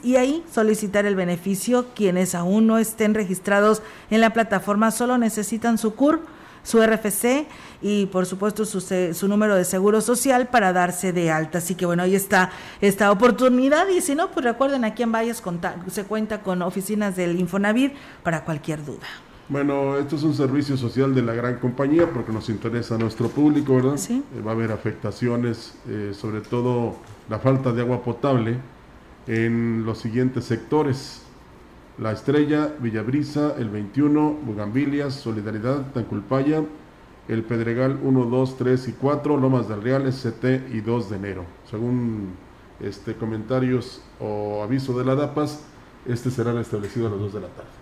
y 0.04 0.16
ahí 0.16 0.44
solicitar 0.52 1.06
el 1.06 1.16
beneficio. 1.16 1.86
Quienes 1.94 2.34
aún 2.34 2.66
no 2.66 2.76
estén 2.76 3.14
registrados 3.14 3.80
en 4.10 4.20
la 4.20 4.34
plataforma 4.34 4.90
solo 4.90 5.16
necesitan 5.16 5.78
su 5.78 5.94
CUR, 5.94 6.20
su 6.68 6.82
RFC 6.82 7.46
y 7.80 8.06
por 8.06 8.26
supuesto 8.26 8.66
su, 8.66 8.80
su 8.80 9.28
número 9.28 9.56
de 9.56 9.64
seguro 9.64 10.02
social 10.02 10.48
para 10.48 10.74
darse 10.74 11.14
de 11.14 11.30
alta. 11.30 11.58
Así 11.58 11.74
que 11.74 11.86
bueno, 11.86 12.02
ahí 12.02 12.14
está 12.14 12.50
esta 12.82 13.10
oportunidad 13.10 13.88
y 13.88 14.02
si 14.02 14.14
no, 14.14 14.30
pues 14.30 14.44
recuerden 14.44 14.84
aquí 14.84 15.02
en 15.02 15.10
Valles 15.10 15.42
se 15.90 16.04
cuenta 16.04 16.42
con 16.42 16.60
oficinas 16.60 17.16
del 17.16 17.40
Infonavit 17.40 17.94
para 18.22 18.44
cualquier 18.44 18.84
duda. 18.84 19.06
Bueno, 19.48 19.96
esto 19.96 20.16
es 20.16 20.24
un 20.24 20.34
servicio 20.34 20.76
social 20.76 21.14
de 21.14 21.22
la 21.22 21.32
gran 21.32 21.58
compañía 21.58 22.10
porque 22.12 22.32
nos 22.32 22.50
interesa 22.50 22.96
a 22.96 22.98
nuestro 22.98 23.30
público, 23.30 23.76
¿verdad? 23.76 23.96
Sí. 23.96 24.22
Eh, 24.36 24.42
va 24.42 24.50
a 24.50 24.54
haber 24.54 24.72
afectaciones, 24.72 25.74
eh, 25.88 26.12
sobre 26.12 26.42
todo 26.42 26.96
la 27.30 27.38
falta 27.38 27.72
de 27.72 27.80
agua 27.80 28.02
potable 28.02 28.58
en 29.26 29.86
los 29.86 29.98
siguientes 29.98 30.44
sectores. 30.44 31.22
La 31.98 32.12
Estrella, 32.12 32.72
Villabrisa, 32.78 33.56
el 33.58 33.70
21, 33.70 34.38
Bugambilias, 34.44 35.14
Solidaridad, 35.14 35.90
Tanculpaya, 35.92 36.62
el 37.26 37.42
Pedregal 37.42 37.98
1, 38.00 38.24
2, 38.26 38.56
3 38.56 38.88
y 38.88 38.92
4, 38.92 39.36
Lomas 39.36 39.68
del 39.68 39.82
Real, 39.82 40.06
ST 40.06 40.68
y 40.72 40.80
2 40.80 41.10
de 41.10 41.16
enero. 41.16 41.44
Según 41.68 42.34
este 42.78 43.14
comentarios 43.14 44.00
o 44.20 44.62
aviso 44.62 44.96
de 44.96 45.04
la 45.04 45.16
DAPAS, 45.16 45.64
este 46.06 46.30
será 46.30 46.52
restablecido 46.52 47.08
a 47.08 47.10
las 47.10 47.18
2 47.18 47.32
de 47.32 47.40
la 47.40 47.48
tarde. 47.48 47.77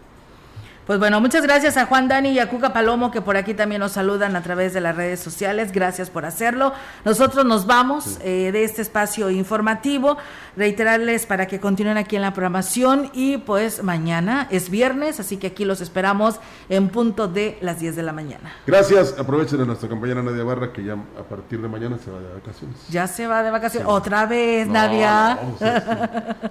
Pues 0.87 1.01
bueno, 1.01 1.21
muchas 1.21 1.43
gracias 1.43 1.77
a 1.77 1.87
Juan 1.87 2.07
Dani 2.07 2.29
y 2.29 2.39
a 2.39 2.49
Cuca 2.49 2.73
Palomo 2.73 3.11
que 3.11 3.21
por 3.21 3.37
aquí 3.37 3.55
también 3.55 3.81
nos 3.81 3.91
saludan 3.91 4.37
a 4.37 4.43
través 4.43 4.73
de 4.73 4.81
las 4.81 4.95
redes 4.95 5.19
sociales. 5.19 5.73
Gracias 5.73 6.11
por 6.11 6.25
hacerlo. 6.25 6.73
Nosotros 7.05 7.45
nos 7.45 7.67
vamos 7.67 8.21
eh, 8.23 8.53
de 8.53 8.63
este 8.63 8.83
espacio 8.83 9.29
informativo. 9.31 10.17
Reiterarles 10.57 11.27
para 11.27 11.47
que 11.47 11.59
continúen 11.59 11.97
aquí 11.97 12.15
en 12.15 12.23
la 12.23 12.33
programación 12.33 13.11
y 13.13 13.39
pues 13.39 13.83
mañana 13.83 14.47
es 14.49 14.71
viernes, 14.71 15.19
así 15.19 15.39
que 15.39 15.49
aquí 15.49 15.65
los 15.65 15.81
esperamos 15.81 16.37
en 16.69 16.89
punto 16.89 17.27
de 17.27 17.59
las 17.63 17.81
10 17.81 17.97
de 17.97 18.03
la 18.05 18.13
mañana. 18.13 18.53
Gracias. 18.65 19.17
Aprovechen 19.19 19.61
a 19.61 19.65
nuestra 19.65 19.89
compañera 19.89 20.23
Nadia 20.23 20.45
Barra 20.45 20.73
que 20.73 20.85
ya 20.85 20.93
a 20.93 21.25
partir 21.29 21.61
de 21.61 21.67
mañana 21.67 21.99
se 21.99 22.13
va 22.13 22.21
de 22.21 22.33
vacaciones. 22.33 22.77
Ya 22.91 23.09
se 23.09 23.27
va 23.27 23.43
de 23.43 23.51
vacaciones. 23.51 23.89
Otra 23.91 24.25
vez, 24.27 24.69
Nadia. 24.69 25.37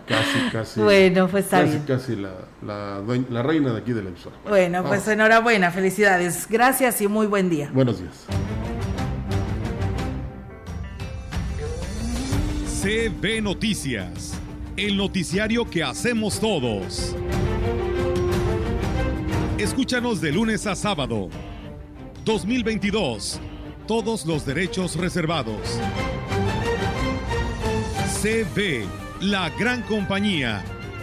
casi, 0.06 0.50
casi. 0.52 0.82
Bueno, 0.86 1.30
pues 1.30 1.46
está 1.46 1.62
casi, 1.62 1.80
Casi 1.88 2.16
la, 2.18 2.32
la, 2.62 3.00
la 3.30 3.42
reina 3.42 3.72
de 3.72 3.80
aquí 3.80 3.94
de 3.94 4.02
bueno, 4.48 4.84
pues 4.84 5.08
enhorabuena, 5.08 5.72
felicidades. 5.72 6.48
Gracias 6.50 7.02
y 7.02 7.08
muy 7.08 7.28
buen 7.28 7.50
día. 7.50 7.70
Buenos 7.74 8.00
días. 8.00 8.26
CB 12.82 13.42
Noticias, 13.42 14.40
el 14.78 14.98
noticiario 14.98 15.70
que 15.70 15.84
hacemos 15.84 16.40
todos. 16.40 17.16
Escúchanos 19.58 20.22
de 20.22 20.32
lunes 20.32 20.68
a 20.68 20.76
sábado. 20.76 21.30
2022. 22.26 23.40
Todos 23.88 24.26
los 24.26 24.46
derechos 24.46 24.96
reservados. 24.96 25.80
CB, 28.22 28.86
la 29.22 29.50
gran 29.52 29.82
compañía 29.84 30.64